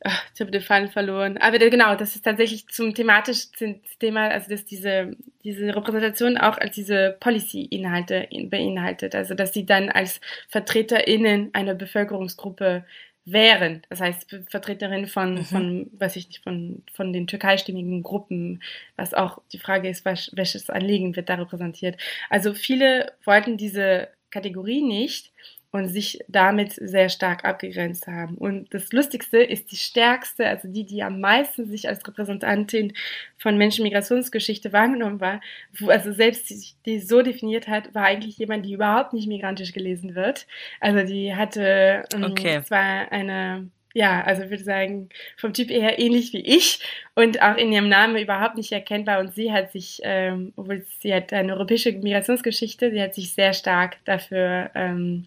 ach, 0.04 0.24
ich 0.34 0.40
habe 0.40 0.50
den 0.50 0.60
Faden 0.60 0.88
verloren, 0.88 1.38
aber 1.38 1.58
genau, 1.58 1.94
das 1.94 2.14
ist 2.14 2.24
tatsächlich 2.24 2.68
zum 2.68 2.94
thematischen 2.94 3.80
Thema, 3.98 4.28
also 4.28 4.50
dass 4.50 4.64
diese, 4.64 5.16
diese 5.44 5.74
Repräsentation 5.74 6.36
auch 6.36 6.58
als 6.58 6.74
diese 6.74 7.16
Policy-Inhalte 7.20 8.28
beinhaltet, 8.50 9.14
also 9.14 9.34
dass 9.34 9.52
sie 9.52 9.66
dann 9.66 9.88
als 9.88 10.20
VertreterInnen 10.48 11.50
einer 11.52 11.74
Bevölkerungsgruppe 11.74 12.84
wären, 13.26 13.82
das 13.88 14.00
heißt 14.00 14.36
Vertreterin 14.48 15.06
von, 15.06 15.34
mhm. 15.34 15.44
von, 15.44 15.90
weiß 15.98 16.16
ich 16.16 16.28
nicht, 16.28 16.42
von, 16.42 16.82
von 16.92 17.12
den 17.12 17.26
türkeistimmigen 17.26 18.02
Gruppen, 18.02 18.62
was 18.96 19.14
auch 19.14 19.40
die 19.52 19.58
Frage 19.58 19.88
ist, 19.88 20.04
was, 20.04 20.30
welches 20.34 20.68
Anliegen 20.68 21.16
wird 21.16 21.28
da 21.28 21.34
repräsentiert. 21.34 21.96
Also 22.28 22.52
viele 22.54 23.12
wollten 23.24 23.56
diese 23.56 24.08
Kategorie 24.30 24.82
nicht, 24.82 25.32
und 25.74 25.88
sich 25.88 26.20
damit 26.28 26.72
sehr 26.74 27.08
stark 27.08 27.44
abgegrenzt 27.44 28.06
haben. 28.06 28.36
Und 28.36 28.72
das 28.72 28.92
Lustigste 28.92 29.42
ist 29.42 29.72
die 29.72 29.76
stärkste, 29.76 30.46
also 30.46 30.68
die, 30.68 30.84
die 30.86 31.02
am 31.02 31.18
meisten 31.18 31.66
sich 31.66 31.88
als 31.88 32.06
Repräsentantin 32.06 32.92
von 33.38 33.58
Menschenmigrationsgeschichte 33.58 34.72
wahrgenommen 34.72 35.20
war, 35.20 35.40
wo 35.76 35.88
also 35.88 36.12
selbst 36.12 36.48
die, 36.48 36.62
die 36.86 37.00
so 37.00 37.22
definiert 37.22 37.66
hat, 37.66 37.92
war 37.92 38.04
eigentlich 38.04 38.38
jemand, 38.38 38.64
die 38.64 38.74
überhaupt 38.74 39.14
nicht 39.14 39.26
migrantisch 39.26 39.72
gelesen 39.72 40.14
wird. 40.14 40.46
Also 40.78 41.04
die 41.04 41.34
hatte 41.34 42.04
ähm, 42.14 42.22
okay. 42.22 42.62
zwar 42.62 43.10
eine 43.10 43.68
ja, 43.96 44.22
also 44.22 44.42
ich 44.42 44.50
würde 44.50 44.64
sagen, 44.64 45.08
vom 45.36 45.52
Typ 45.52 45.70
eher 45.70 46.00
ähnlich 46.00 46.32
wie 46.32 46.40
ich 46.40 46.80
und 47.14 47.42
auch 47.42 47.56
in 47.56 47.72
ihrem 47.72 47.88
Namen 47.88 48.16
überhaupt 48.16 48.56
nicht 48.56 48.72
erkennbar. 48.72 49.20
Und 49.20 49.34
sie 49.34 49.52
hat 49.52 49.70
sich, 49.70 50.00
ähm, 50.02 50.52
obwohl 50.56 50.84
sie 51.00 51.14
hat 51.14 51.32
eine 51.32 51.54
europäische 51.54 51.92
Migrationsgeschichte, 51.92 52.90
sie 52.90 53.00
hat 53.00 53.14
sich 53.14 53.32
sehr 53.34 53.52
stark 53.52 53.98
dafür 54.04 54.70
ähm, 54.74 55.26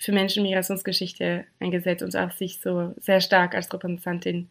für 0.00 0.12
Menschen 0.12 0.42
Migrationsgeschichte 0.42 1.44
eingesetzt 1.60 2.02
und 2.02 2.16
auch 2.16 2.30
sich 2.30 2.58
so 2.58 2.94
sehr 2.98 3.20
stark 3.20 3.54
als 3.54 3.70
Repräsentantin 3.70 4.48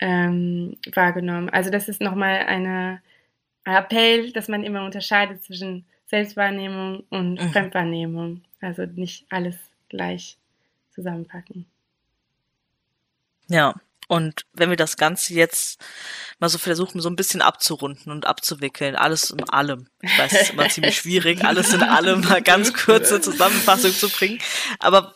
ähm, 0.00 0.76
wahrgenommen. 0.92 1.48
Also 1.48 1.70
das 1.70 1.88
ist 1.88 2.00
nochmal 2.00 2.40
eine, 2.40 3.00
ein 3.62 3.76
Appell, 3.76 4.32
dass 4.32 4.48
man 4.48 4.64
immer 4.64 4.84
unterscheidet 4.84 5.44
zwischen 5.44 5.84
Selbstwahrnehmung 6.06 7.04
und 7.08 7.34
mhm. 7.34 7.52
Fremdwahrnehmung. 7.52 8.42
Also 8.60 8.84
nicht 8.84 9.26
alles 9.30 9.56
gleich 9.88 10.38
zusammenpacken. 10.90 11.66
Ja, 13.46 13.76
und 14.08 14.42
wenn 14.52 14.70
wir 14.70 14.76
das 14.76 14.96
Ganze 14.96 15.34
jetzt 15.34 15.80
mal 16.38 16.48
so 16.48 16.58
versuchen, 16.58 17.00
so 17.00 17.08
ein 17.08 17.16
bisschen 17.16 17.42
abzurunden 17.42 18.12
und 18.12 18.26
abzuwickeln, 18.26 18.96
alles 18.96 19.30
in 19.30 19.48
allem. 19.48 19.88
Ich 20.02 20.16
weiß, 20.18 20.32
es 20.32 20.42
ist 20.42 20.50
immer 20.50 20.68
ziemlich 20.68 20.96
schwierig, 20.96 21.44
alles 21.44 21.72
in 21.72 21.82
allem 21.82 22.20
mal 22.20 22.42
ganz 22.42 22.74
kurze 22.74 23.20
Zusammenfassung 23.20 23.92
zu 23.92 24.08
bringen. 24.08 24.40
Aber 24.78 25.14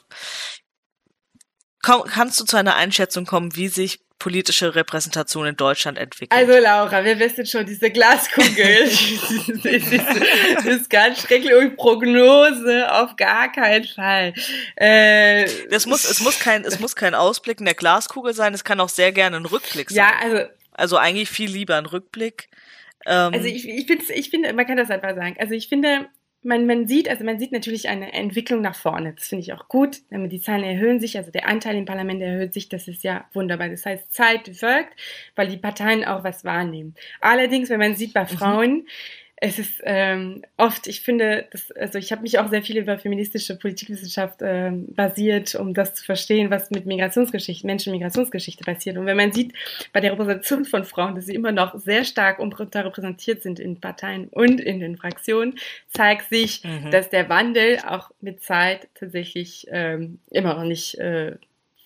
komm, 1.82 2.04
kannst 2.04 2.40
du 2.40 2.44
zu 2.44 2.56
einer 2.56 2.76
Einschätzung 2.76 3.26
kommen, 3.26 3.56
wie 3.56 3.68
sich 3.68 4.00
politische 4.18 4.74
Repräsentation 4.74 5.46
in 5.46 5.56
Deutschland 5.56 5.98
entwickelt. 5.98 6.32
Also 6.32 6.58
Laura, 6.58 7.04
wir 7.04 7.18
wissen 7.18 7.46
schon, 7.46 7.64
diese 7.66 7.90
Glaskugel 7.90 8.84
das, 9.62 9.92
ist, 9.92 10.06
das 10.56 10.64
ist 10.64 10.90
ganz 10.90 11.22
schrecklich 11.22 11.54
und 11.54 11.76
Prognose 11.76 12.92
auf 12.92 13.16
gar 13.16 13.52
keinen 13.52 13.84
Fall. 13.84 14.34
Äh, 14.76 15.44
es 15.70 15.86
muss, 15.86 16.04
es 16.08 16.20
muss 16.20 16.38
kein, 16.38 16.64
es 16.64 16.80
muss 16.80 16.96
kein 16.96 17.14
Ausblick 17.14 17.60
in 17.60 17.66
der 17.66 17.74
Glaskugel 17.74 18.34
sein. 18.34 18.54
Es 18.54 18.64
kann 18.64 18.80
auch 18.80 18.88
sehr 18.88 19.12
gerne 19.12 19.36
ein 19.36 19.46
Rückblick 19.46 19.90
sein. 19.90 19.98
Ja, 19.98 20.12
also 20.20 20.48
also 20.78 20.96
eigentlich 20.96 21.28
viel 21.28 21.50
lieber 21.50 21.76
ein 21.76 21.86
Rückblick. 21.86 22.48
Ähm, 23.04 23.34
also 23.34 23.46
ich, 23.46 23.68
ich 23.68 23.86
finde, 23.86 24.12
ich 24.12 24.30
finde, 24.30 24.52
man 24.52 24.66
kann 24.66 24.76
das 24.76 24.90
einfach 24.90 25.14
sagen. 25.14 25.36
Also 25.38 25.54
ich 25.54 25.68
finde, 25.68 26.06
man, 26.42 26.66
man 26.66 26.86
sieht, 26.86 27.08
also 27.08 27.24
man 27.24 27.38
sieht 27.38 27.50
natürlich 27.50 27.88
eine 27.88 28.12
Entwicklung 28.12 28.60
nach 28.60 28.76
vorne. 28.76 29.12
Das 29.14 29.28
finde 29.28 29.42
ich 29.42 29.52
auch 29.52 29.68
gut. 29.68 29.98
Die 30.10 30.40
Zahlen 30.40 30.62
erhöhen 30.62 31.00
sich, 31.00 31.16
also 31.16 31.30
der 31.30 31.48
Anteil 31.48 31.76
im 31.76 31.84
Parlament 31.84 32.22
erhöht 32.22 32.54
sich. 32.54 32.68
Das 32.68 32.86
ist 32.86 33.02
ja 33.02 33.24
wunderbar. 33.32 33.68
Das 33.68 33.84
heißt, 33.84 34.12
Zeit 34.12 34.62
wirkt, 34.62 34.98
weil 35.34 35.48
die 35.48 35.56
Parteien 35.56 36.04
auch 36.04 36.22
was 36.22 36.44
wahrnehmen. 36.44 36.94
Allerdings, 37.20 37.70
wenn 37.70 37.80
man 37.80 37.96
sieht 37.96 38.14
bei 38.14 38.22
mhm. 38.22 38.28
Frauen, 38.28 38.88
es 39.40 39.58
ist 39.58 39.80
ähm, 39.84 40.42
oft, 40.56 40.88
ich 40.88 41.02
finde, 41.02 41.46
das, 41.52 41.70
also 41.72 41.98
ich 41.98 42.10
habe 42.10 42.22
mich 42.22 42.38
auch 42.40 42.48
sehr 42.48 42.62
viel 42.62 42.76
über 42.76 42.98
feministische 42.98 43.56
Politikwissenschaft 43.56 44.40
ähm, 44.42 44.86
basiert, 44.94 45.54
um 45.54 45.74
das 45.74 45.94
zu 45.94 46.04
verstehen, 46.04 46.50
was 46.50 46.70
mit 46.70 46.86
Migrationsgeschichte, 46.86 47.66
Menschen-Migrationsgeschichte 47.66 48.64
passiert. 48.64 48.96
Und 48.96 49.06
wenn 49.06 49.16
man 49.16 49.32
sieht, 49.32 49.52
bei 49.92 50.00
der 50.00 50.12
Repräsentation 50.12 50.64
von 50.64 50.84
Frauen, 50.84 51.14
dass 51.14 51.26
sie 51.26 51.34
immer 51.34 51.52
noch 51.52 51.78
sehr 51.78 52.04
stark 52.04 52.40
unterrepräsentiert 52.40 53.42
sind 53.42 53.60
in 53.60 53.80
Parteien 53.80 54.28
und 54.28 54.60
in 54.60 54.80
den 54.80 54.96
Fraktionen, 54.96 55.54
zeigt 55.88 56.30
sich, 56.30 56.64
mhm. 56.64 56.90
dass 56.90 57.08
der 57.08 57.28
Wandel 57.28 57.78
auch 57.86 58.10
mit 58.20 58.42
Zeit 58.42 58.88
tatsächlich 58.94 59.66
ähm, 59.70 60.18
immer 60.30 60.54
noch 60.54 60.64
nicht 60.64 60.98
äh, 60.98 61.36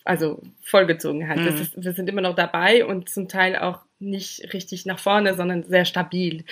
also 0.05 0.41
vollgezogen 0.63 1.29
hat. 1.29 1.39
Mhm. 1.39 1.49
Ist, 1.49 1.85
wir 1.85 1.93
sind 1.93 2.09
immer 2.09 2.23
noch 2.23 2.35
dabei 2.35 2.85
und 2.85 3.09
zum 3.09 3.29
Teil 3.29 3.57
auch 3.57 3.81
nicht 4.03 4.53
richtig 4.53 4.85
nach 4.85 4.99
vorne, 4.99 5.35
sondern 5.35 5.63
sehr 5.63 5.85
stabil. 5.85 6.45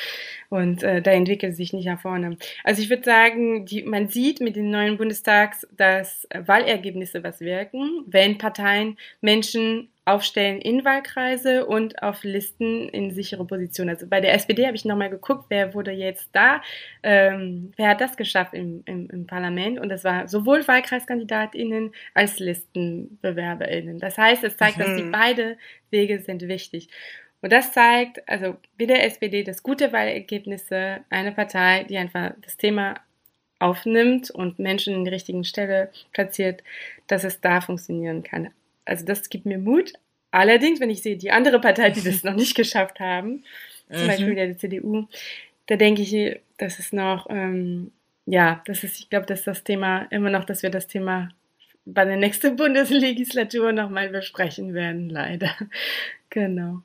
Und 0.50 0.82
äh, 0.82 1.00
da 1.00 1.12
entwickelt 1.12 1.56
sich 1.56 1.72
nicht 1.72 1.86
nach 1.86 2.00
vorne. 2.00 2.36
Also 2.64 2.82
ich 2.82 2.90
würde 2.90 3.04
sagen, 3.04 3.66
die, 3.66 3.84
man 3.84 4.08
sieht 4.08 4.40
mit 4.40 4.56
den 4.56 4.70
neuen 4.70 4.98
Bundestags, 4.98 5.66
dass 5.76 6.26
Wahlergebnisse 6.34 7.22
was 7.22 7.40
wirken, 7.40 8.02
wenn 8.06 8.36
Parteien 8.36 8.98
Menschen 9.20 9.90
aufstellen 10.04 10.60
in 10.60 10.84
Wahlkreise 10.84 11.66
und 11.66 12.02
auf 12.02 12.24
Listen 12.24 12.88
in 12.88 13.12
sichere 13.12 13.46
Positionen. 13.46 13.90
Also 13.90 14.08
bei 14.08 14.20
der 14.20 14.34
SPD 14.34 14.66
habe 14.66 14.76
ich 14.76 14.84
nochmal 14.84 15.10
geguckt, 15.10 15.44
wer 15.50 15.72
wurde 15.72 15.92
jetzt 15.92 16.30
da, 16.32 16.62
ähm, 17.04 17.72
wer 17.76 17.90
hat 17.90 18.00
das 18.00 18.16
geschafft 18.16 18.52
im, 18.54 18.82
im, 18.86 19.08
im 19.08 19.26
Parlament 19.28 19.78
und 19.78 19.88
das 19.88 20.02
war 20.02 20.26
sowohl 20.26 20.66
WahlkreiskandidatInnen 20.66 21.92
als 22.14 22.40
ListenbewerberInnen. 22.40 24.00
Das 24.00 24.18
heißt, 24.18 24.42
es 24.42 24.56
zeigt, 24.56 24.78
mhm. 24.78 24.82
dass 24.82 24.96
die 24.96 25.04
mhm. 25.04 25.12
beide 25.12 25.56
Wege 25.90 26.18
sind 26.20 26.48
wichtig. 26.48 26.88
Und 27.42 27.52
das 27.52 27.72
zeigt, 27.72 28.28
also 28.28 28.56
wie 28.76 28.86
der 28.86 29.04
SPD, 29.06 29.42
das 29.42 29.62
gute 29.62 29.92
Wahlergebnisse, 29.92 30.39
eine 30.48 31.32
Partei, 31.32 31.84
die 31.84 31.96
einfach 31.96 32.32
das 32.42 32.56
Thema 32.56 32.94
aufnimmt 33.58 34.30
und 34.30 34.58
Menschen 34.58 34.94
in 34.94 35.04
die 35.04 35.10
richtigen 35.10 35.44
Stelle 35.44 35.90
platziert, 36.12 36.62
dass 37.06 37.24
es 37.24 37.40
da 37.40 37.60
funktionieren 37.60 38.22
kann 38.22 38.50
also 38.90 39.04
das 39.04 39.28
gibt 39.28 39.46
mir 39.46 39.58
Mut. 39.58 39.92
Allerdings, 40.32 40.80
wenn 40.80 40.90
ich 40.90 41.02
sehe, 41.02 41.16
die 41.16 41.30
andere 41.30 41.60
Partei, 41.60 41.90
die 41.90 42.02
das 42.02 42.24
noch 42.24 42.34
nicht 42.34 42.54
geschafft 42.56 43.00
haben, 43.00 43.44
zum 43.90 44.02
mhm. 44.02 44.06
Beispiel 44.06 44.34
der 44.34 44.58
CDU, 44.58 45.06
da 45.66 45.76
denke 45.76 46.02
ich, 46.02 46.40
das 46.58 46.78
ist 46.78 46.92
noch, 46.92 47.26
ähm, 47.30 47.92
ja, 48.26 48.62
das 48.66 48.84
ist, 48.84 49.00
ich 49.00 49.10
glaube, 49.10 49.26
dass 49.26 49.44
das 49.44 49.64
Thema 49.64 50.02
immer 50.10 50.30
noch, 50.30 50.44
dass 50.44 50.62
wir 50.62 50.70
das 50.70 50.86
Thema 50.86 51.30
bei 51.84 52.04
der 52.04 52.16
nächsten 52.16 52.56
Bundeslegislatur 52.56 53.72
nochmal 53.72 54.08
besprechen 54.10 54.74
werden, 54.74 55.08
leider. 55.08 55.54
Genau. 56.32 56.82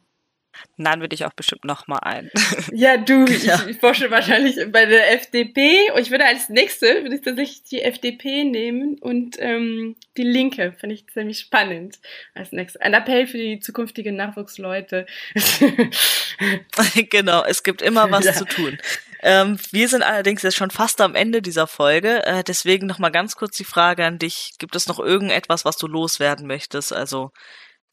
Dann 0.77 0.99
würde 1.01 1.15
ich 1.15 1.25
auch 1.25 1.33
bestimmt 1.33 1.65
nochmal 1.65 1.99
ein. 2.03 2.31
Ja, 2.73 2.97
du, 2.97 3.25
ja. 3.25 3.55
Ich, 3.63 3.75
ich, 3.75 3.77
forsche 3.79 4.11
wahrscheinlich 4.11 4.57
bei 4.71 4.85
der 4.85 5.13
FDP 5.13 5.91
und 5.93 6.01
ich 6.01 6.11
würde 6.11 6.25
als 6.25 6.49
nächste, 6.49 7.03
würde 7.03 7.15
ich 7.15 7.21
tatsächlich 7.21 7.63
die 7.63 7.81
FDP 7.81 8.43
nehmen 8.43 8.97
und 8.99 9.37
ähm, 9.39 9.95
die 10.17 10.23
Linke, 10.23 10.73
finde 10.77 10.95
ich 10.95 11.07
ziemlich 11.07 11.39
spannend 11.39 11.99
als 12.33 12.51
nächstes. 12.51 12.81
Ein 12.81 12.93
Appell 12.93 13.27
für 13.27 13.37
die 13.37 13.59
zukünftigen 13.59 14.15
Nachwuchsleute. 14.15 15.05
genau, 17.09 17.43
es 17.45 17.63
gibt 17.63 17.81
immer 17.81 18.09
was 18.11 18.25
ja. 18.25 18.33
zu 18.33 18.45
tun. 18.45 18.77
Ähm, 19.21 19.57
wir 19.71 19.87
sind 19.87 20.03
allerdings 20.03 20.43
jetzt 20.43 20.55
schon 20.55 20.71
fast 20.71 21.01
am 21.01 21.15
Ende 21.15 21.41
dieser 21.41 21.67
Folge, 21.67 22.25
äh, 22.25 22.43
deswegen 22.43 22.85
nochmal 22.87 23.11
ganz 23.11 23.35
kurz 23.35 23.57
die 23.57 23.63
Frage 23.63 24.05
an 24.05 24.19
dich. 24.19 24.51
Gibt 24.59 24.75
es 24.75 24.87
noch 24.87 24.99
irgendetwas, 24.99 25.65
was 25.65 25.77
du 25.77 25.87
loswerden 25.87 26.45
möchtest? 26.45 26.93
Also 26.93 27.31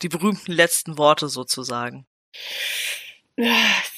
die 0.02 0.08
berühmten 0.08 0.52
letzten 0.52 0.98
Worte 0.98 1.28
sozusagen. 1.28 2.06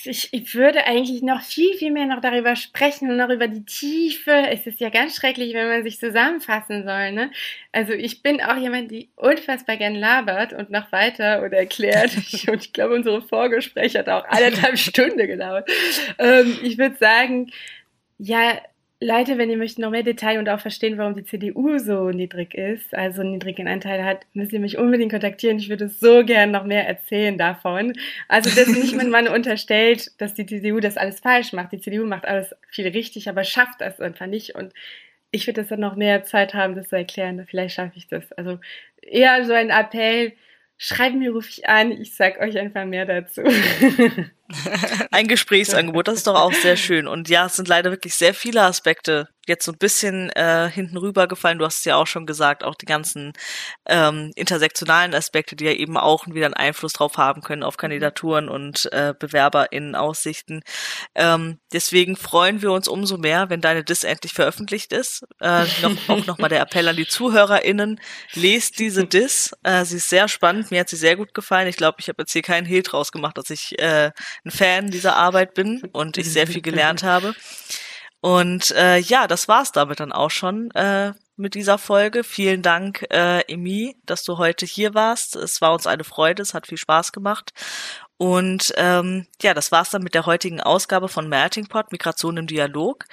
Ich, 0.04 0.32
ich 0.32 0.54
würde 0.54 0.86
eigentlich 0.86 1.20
noch 1.22 1.42
viel, 1.42 1.74
viel 1.74 1.90
mehr 1.90 2.06
noch 2.06 2.20
darüber 2.20 2.54
sprechen 2.54 3.10
und 3.10 3.16
noch 3.16 3.30
über 3.30 3.48
die 3.48 3.64
Tiefe. 3.64 4.30
Es 4.30 4.64
ist 4.66 4.78
ja 4.78 4.90
ganz 4.90 5.16
schrecklich, 5.16 5.54
wenn 5.54 5.66
man 5.66 5.82
sich 5.82 5.98
zusammenfassen 5.98 6.84
soll. 6.84 7.12
Ne? 7.12 7.32
Also 7.72 7.92
ich 7.92 8.22
bin 8.22 8.40
auch 8.40 8.56
jemand, 8.56 8.92
die 8.92 9.10
unfassbar 9.16 9.76
gern 9.76 9.96
labert 9.96 10.52
und 10.52 10.70
noch 10.70 10.92
weiter 10.92 11.42
oder 11.42 11.58
erklärt. 11.58 12.16
und 12.48 12.62
ich 12.62 12.72
glaube, 12.72 12.94
unsere 12.94 13.22
Vorgespräche 13.22 13.98
hat 13.98 14.08
auch 14.08 14.24
anderthalb 14.26 14.78
Stunden 14.78 15.26
gedauert. 15.26 15.68
Ähm, 16.18 16.56
ich 16.62 16.78
würde 16.78 16.96
sagen, 16.96 17.50
ja, 18.18 18.60
Leute, 19.04 19.36
wenn 19.36 19.50
ihr 19.50 19.58
möchtet 19.58 19.80
noch 19.80 19.90
mehr 19.90 20.02
Detail 20.02 20.38
und 20.38 20.48
auch 20.48 20.60
verstehen, 20.60 20.96
warum 20.96 21.14
die 21.14 21.24
CDU 21.24 21.76
so 21.76 22.08
niedrig 22.08 22.54
ist, 22.54 22.94
also 22.94 23.20
einen 23.20 23.32
niedrigen 23.32 23.68
Anteil 23.68 24.02
hat, 24.02 24.24
müsst 24.32 24.54
ihr 24.54 24.60
mich 24.60 24.78
unbedingt 24.78 25.12
kontaktieren. 25.12 25.58
Ich 25.58 25.68
würde 25.68 25.90
so 25.90 26.24
gern 26.24 26.50
noch 26.50 26.64
mehr 26.64 26.88
erzählen 26.88 27.36
davon. 27.36 27.92
Also, 28.28 28.48
dass 28.48 28.66
nicht, 28.66 28.96
wenn 28.96 29.10
man 29.10 29.28
unterstellt, 29.28 30.18
dass 30.22 30.32
die 30.32 30.46
CDU 30.46 30.80
das 30.80 30.96
alles 30.96 31.20
falsch 31.20 31.52
macht. 31.52 31.72
Die 31.72 31.80
CDU 31.80 32.06
macht 32.06 32.24
alles 32.24 32.54
viel 32.70 32.88
richtig, 32.88 33.28
aber 33.28 33.44
schafft 33.44 33.82
das 33.82 34.00
einfach 34.00 34.26
nicht. 34.26 34.54
Und 34.54 34.72
ich 35.32 35.46
würde 35.46 35.60
das 35.60 35.68
dann 35.68 35.80
noch 35.80 35.96
mehr 35.96 36.24
Zeit 36.24 36.54
haben, 36.54 36.74
das 36.74 36.88
zu 36.88 36.96
erklären. 36.96 37.44
Vielleicht 37.46 37.74
schaffe 37.74 37.92
ich 37.96 38.08
das. 38.08 38.32
Also, 38.32 38.58
eher 39.02 39.44
so 39.44 39.52
ein 39.52 39.68
Appell, 39.68 40.32
schreibt 40.78 41.16
mir, 41.16 41.32
rufe 41.32 41.50
ich 41.50 41.68
an, 41.68 41.92
ich 41.92 42.14
sag 42.14 42.40
euch 42.40 42.58
einfach 42.58 42.86
mehr 42.86 43.04
dazu. 43.04 43.42
Ein 45.10 45.28
Gesprächsangebot, 45.28 46.08
das 46.08 46.16
ist 46.16 46.26
doch 46.26 46.34
auch 46.34 46.52
sehr 46.52 46.76
schön. 46.76 47.06
Und 47.06 47.28
ja, 47.28 47.46
es 47.46 47.56
sind 47.56 47.68
leider 47.68 47.90
wirklich 47.90 48.14
sehr 48.14 48.34
viele 48.34 48.62
Aspekte 48.62 49.28
jetzt 49.48 49.64
so 49.64 49.72
ein 49.72 49.78
bisschen 49.78 50.30
äh, 50.30 50.70
hinten 50.70 50.96
rübergefallen. 50.96 51.58
Du 51.58 51.64
hast 51.64 51.78
es 51.78 51.84
ja 51.84 51.96
auch 51.96 52.06
schon 52.06 52.26
gesagt, 52.26 52.64
auch 52.64 52.74
die 52.74 52.86
ganzen 52.86 53.32
ähm, 53.86 54.32
intersektionalen 54.34 55.14
Aspekte, 55.14 55.56
die 55.56 55.64
ja 55.64 55.72
eben 55.72 55.96
auch 55.96 56.26
wieder 56.26 56.46
einen 56.46 56.54
Einfluss 56.54 56.92
drauf 56.92 57.16
haben 57.16 57.42
können 57.42 57.62
auf 57.62 57.76
Kandidaturen 57.76 58.48
und 58.48 58.90
äh, 58.92 59.14
BewerberInnen-Aussichten. 59.18 60.62
Ähm, 61.14 61.58
deswegen 61.72 62.16
freuen 62.16 62.62
wir 62.62 62.72
uns 62.72 62.88
umso 62.88 63.18
mehr, 63.18 63.50
wenn 63.50 63.60
deine 63.60 63.84
Dis 63.84 64.04
endlich 64.04 64.32
veröffentlicht 64.32 64.92
ist. 64.92 65.24
Äh, 65.40 65.64
noch, 65.82 66.08
auch 66.08 66.26
nochmal 66.26 66.50
der 66.50 66.60
Appell 66.60 66.88
an 66.88 66.96
die 66.96 67.06
ZuhörerInnen, 67.06 68.00
lest 68.34 68.78
diese 68.78 69.06
Dis. 69.06 69.54
Äh, 69.62 69.84
sie 69.84 69.96
ist 69.96 70.08
sehr 70.08 70.28
spannend, 70.28 70.70
mir 70.70 70.80
hat 70.80 70.88
sie 70.88 70.96
sehr 70.96 71.16
gut 71.16 71.34
gefallen. 71.34 71.68
Ich 71.68 71.76
glaube, 71.76 71.96
ich 72.00 72.08
habe 72.08 72.22
jetzt 72.22 72.32
hier 72.32 72.42
keinen 72.42 72.66
Hehl 72.66 72.82
draus 72.82 73.12
gemacht, 73.12 73.36
dass 73.38 73.50
ich 73.50 73.78
äh, 73.78 74.10
ein 74.44 74.50
Fan 74.50 74.90
dieser 74.90 75.16
Arbeit 75.16 75.54
bin 75.54 75.82
und 75.92 76.16
ich 76.16 76.32
sehr 76.32 76.46
viel 76.46 76.62
gelernt 76.62 77.02
habe. 77.02 77.34
Und 78.20 78.70
äh, 78.70 78.98
ja, 78.98 79.26
das 79.26 79.48
war's 79.48 79.72
damit 79.72 80.00
dann 80.00 80.12
auch 80.12 80.30
schon 80.30 80.70
äh, 80.70 81.12
mit 81.36 81.54
dieser 81.54 81.78
Folge. 81.78 82.24
Vielen 82.24 82.62
Dank, 82.62 83.06
äh, 83.10 83.40
Emi, 83.52 83.96
dass 84.06 84.24
du 84.24 84.38
heute 84.38 84.66
hier 84.66 84.94
warst. 84.94 85.36
Es 85.36 85.60
war 85.60 85.72
uns 85.72 85.86
eine 85.86 86.04
Freude, 86.04 86.42
es 86.42 86.54
hat 86.54 86.66
viel 86.66 86.78
Spaß 86.78 87.12
gemacht. 87.12 87.52
Und 88.16 88.72
ähm, 88.76 89.26
ja, 89.42 89.54
das 89.54 89.72
war's 89.72 89.90
dann 89.90 90.02
mit 90.04 90.14
der 90.14 90.24
heutigen 90.24 90.60
Ausgabe 90.60 91.08
von 91.08 91.28
Melting 91.28 91.66
Pot, 91.66 91.90
Migration 91.90 92.36
im 92.36 92.46
Dialog. 92.46 93.06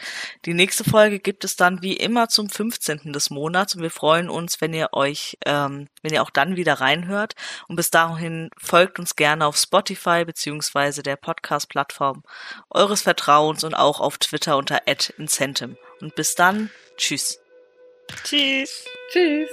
Die 0.46 0.54
nächste 0.54 0.84
Folge 0.84 1.20
gibt 1.20 1.44
es 1.44 1.56
dann 1.56 1.82
wie 1.82 1.98
immer 1.98 2.30
zum 2.30 2.50
15. 2.50 3.12
des 3.12 3.32
Monats 3.32 3.76
und 3.76 3.82
wir 3.82 3.90
freuen 3.90 4.30
uns, 4.30 4.62
wenn 4.62 4.74
ihr 4.76 4.90
euch, 4.92 5.38
ähm, 5.46 5.88
wenn 6.04 6.14
ihr 6.14 6.22
auch 6.22 6.30
dann 6.30 6.56
wieder 6.56 6.76
reinhört. 6.76 7.34
Und 7.68 7.78
bis 7.78 7.90
dahin 7.90 8.52
folgt 8.60 9.00
uns 9.00 9.16
gerne 9.16 9.48
auf 9.48 9.58
Spotify 9.58 10.24
beziehungsweise 10.24 11.02
der 11.02 11.16
Podcast-Plattform 11.16 12.24
eures 12.70 13.02
Vertrauens 13.02 13.64
und 13.64 13.74
auch 13.74 14.00
auf 14.00 14.20
Twitter 14.20 14.56
unter 14.56 14.82
@incentum. 15.18 15.78
Und 16.00 16.14
bis 16.14 16.36
dann, 16.36 16.70
tschüss. 16.96 17.42
Tschüss. 18.24 18.86
Tschüss. 19.12 19.50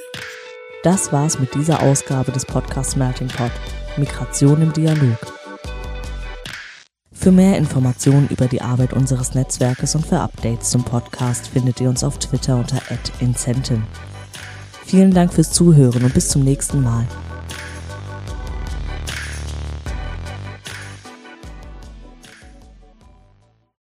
Das 0.83 1.13
war's 1.13 1.39
mit 1.39 1.55
dieser 1.55 1.83
Ausgabe 1.83 2.33
des 2.33 2.47
Podcasts 2.47 2.97
Melting 2.97 3.29
Pot. 3.29 3.51
Migration 3.97 4.63
im 4.63 4.73
Dialog. 4.73 5.19
Für 7.13 7.33
mehr 7.33 7.59
Informationen 7.59 8.29
über 8.29 8.47
die 8.47 8.63
Arbeit 8.63 8.93
unseres 8.93 9.35
Netzwerkes 9.35 9.95
und 9.97 10.07
für 10.07 10.21
Updates 10.21 10.71
zum 10.71 10.85
Podcast 10.85 11.49
findet 11.49 11.81
ihr 11.81 11.89
uns 11.89 12.05
auf 12.05 12.19
Twitter 12.19 12.57
unter 12.57 12.81
@incentin. 13.21 13.83
Vielen 14.87 15.13
Dank 15.13 15.35
fürs 15.35 15.51
Zuhören 15.51 16.05
und 16.05 16.15
bis 16.15 16.29
zum 16.29 16.45
nächsten 16.45 16.83
Mal. 16.83 17.07